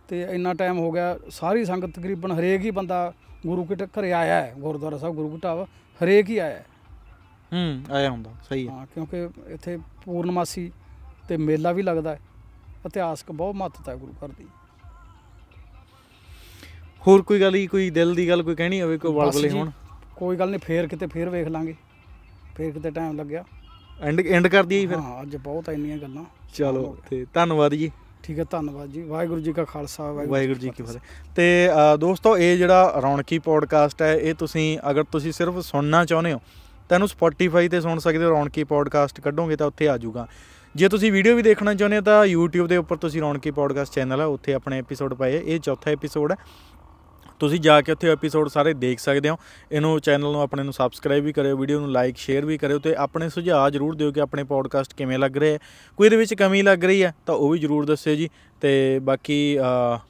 [0.09, 3.13] ਤੇ ਇੰਨਾ ਟਾਈਮ ਹੋ ਗਿਆ ਸਾਰੀ ਸੰਗਤ ਤਕਰੀਬਨ ਹਰੇਕ ਹੀ ਬੰਦਾ
[3.47, 5.63] ਗੁਰੂ ਕੇ ਘਰੇ ਆਇਆ ਹੈ ਗੁਰਦੁਆਰਾ ਸਾਹਿਬ ਗੁਰੂ ਢਾਬ
[6.01, 6.63] ਹਰੇਕ ਹੀ ਆਇਆ
[7.53, 10.73] ਹੈ ਆਇਆ ਹੁੰਦਾ ਸਹੀ ਹੈ। ਹਾਂ ਕਿਉਂਕਿ ਇੱਥੇ ਪੂਰਨਮਾਸੀ
[11.29, 12.21] ਤੇ ਮੇਲਾ ਵੀ ਲੱਗਦਾ ਹੈ।
[12.87, 14.47] ਇਤਿਹਾਸਕ ਬਹੁਤ ਮਹੱਤਤਾ ਹੈ ਗੁਰੂ ਘਰ ਦੀ।
[17.07, 19.59] ਹੋਰ ਕੋਈ ਗੱਲ ਹੀ ਕੋਈ ਦਿਲ ਦੀ ਗੱਲ ਕੋਈ ਕਹਿਣੀ ਹੋਵੇ ਕੋਈ ਬਸ ਵਲਵਲੇ ਜੀ,
[19.59, 19.71] ਹੋਣ?
[20.17, 21.75] ਕੋਈ ਗੱਲ ਨਹੀਂ ਫੇਰ ਕਿਤੇ ਫੇਰ ਵੇਖ ਲਾਂਗੇ।
[22.57, 23.45] ਫੇਰ ਕਿਤੇ ਟਾਈਮ ਲੱਗਿਆ।
[24.01, 24.97] ਐਂਡ ਐਂਡ ਕਰ ਦਈਏ ਫਿਰ?
[24.97, 26.25] ਹਾਂ ਅੱਜ ਬਹੁਤ ਇੰਨੀਆਂ ਗੱਲਾਂ।
[26.55, 27.91] ਚਲੋ ਤੇ ਧੰਨਵਾਦ ਜੀ।
[28.23, 31.01] ਠੀਕ ਹੈ ਧੰਨਵਾਦ ਜੀ। ਵਾਹਿਗੁਰੂ ਜੀ ਕਾ ਖਾਲਸਾ ਵਾਹਿਗੁਰੂ ਜੀ ਕੀ ਫਤਿਹ।
[31.37, 36.33] ਤੇ ਅ, ਦੋਸਤੋ ਇਹ ਜਿਹੜਾ ਰੌਣਕੀ ਪੋਡਕਾਸਟ ਹੈ ਇਹ ਤੁਸੀਂ ਅਗਰ ਤੁਸੀਂ ਸਿਰਫ ਸੁਣਨਾ ਚਾਹੁੰਦੇ
[36.33, 36.41] ਹੋ
[36.89, 40.27] ਤਾਂ ਇਹਨੂੰ Spotify ਤੇ ਸੁਣ ਸਕਦੇ ਹੋ, ਰੌਣਕੀ ਪੋਡਕਾਸਟ ਕੱਢੋਗੇ ਤਾਂ ਉੱਥੇ ਆ ਜਾਊਗਾ।
[40.75, 44.21] ਜੇ ਤੁਸੀਂ ਵੀਡੀਓ ਵੀ ਦੇਖਣਾ ਚਾਹੁੰਦੇ ਹੋ ਤਾਂ YouTube ਦੇ ਉੱਪਰ ਤੁਸੀਂ ਰੌਣਕੀ ਪੋਡਕਾਸਟ ਚੈਨਲ
[44.21, 46.37] ਹੈ ਉੱਥੇ ਆਪਣੇ ਐਪੀਸੋਡ ਪਏ ਹੈ। ਇਹ ਚੌਥਾ ਐਪੀਸੋਡ ਹੈ
[47.39, 49.37] ਤੁਸੀਂ ਜਾ ਕੇ ਉੱਥੇ ਐਪੀਸੋਡ ਸਾਰੇ ਦੇਖ ਸਕਦੇ ਹੋ।
[49.73, 52.95] ਇਹਨੂੰ ਚੈਨਲ ਨੂੰ ਆਪਣੇ ਨੂੰ ਸਬਸਕ੍ਰਾਈਬ ਵੀ ਕਰਿਓ ਵੀਡੀਓ ਨੂੰ ਲਾਈਕ ਸ਼ੇਅਰ ਵੀ ਕਰਿਓ ਤੇ
[52.95, 55.59] ਆਪਣੇ ਸੁਝਾਅ ਜ਼ਰੂਰ ਦਿਓ ਕਿ ਆਪਣੇ ਪੋਡਕਾਸਟ ਕਿਵੇਂ ਲੱਗ ਰਹੇ ਹੈ
[55.97, 58.29] ਕੋਈ ਇਹਦੇ ਵਿੱਚ ਕਮੀ ਲੱਗ ਰਹੀ ਹੈ ਤਾਂ ਉਹ ਵੀ ਜ਼ਰੂਰ ਦੱਸਿਓ ਜੀ
[58.61, 59.59] ਤੇ ਬਾਕੀ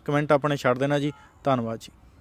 [0.05, 1.13] ਕਮੈਂਟ ਆਪਣੇ ਛੱਡ ਦੇਣਾ ਜੀ।
[1.45, 1.93] ਧੰਨਵਾਦ ਜੀ।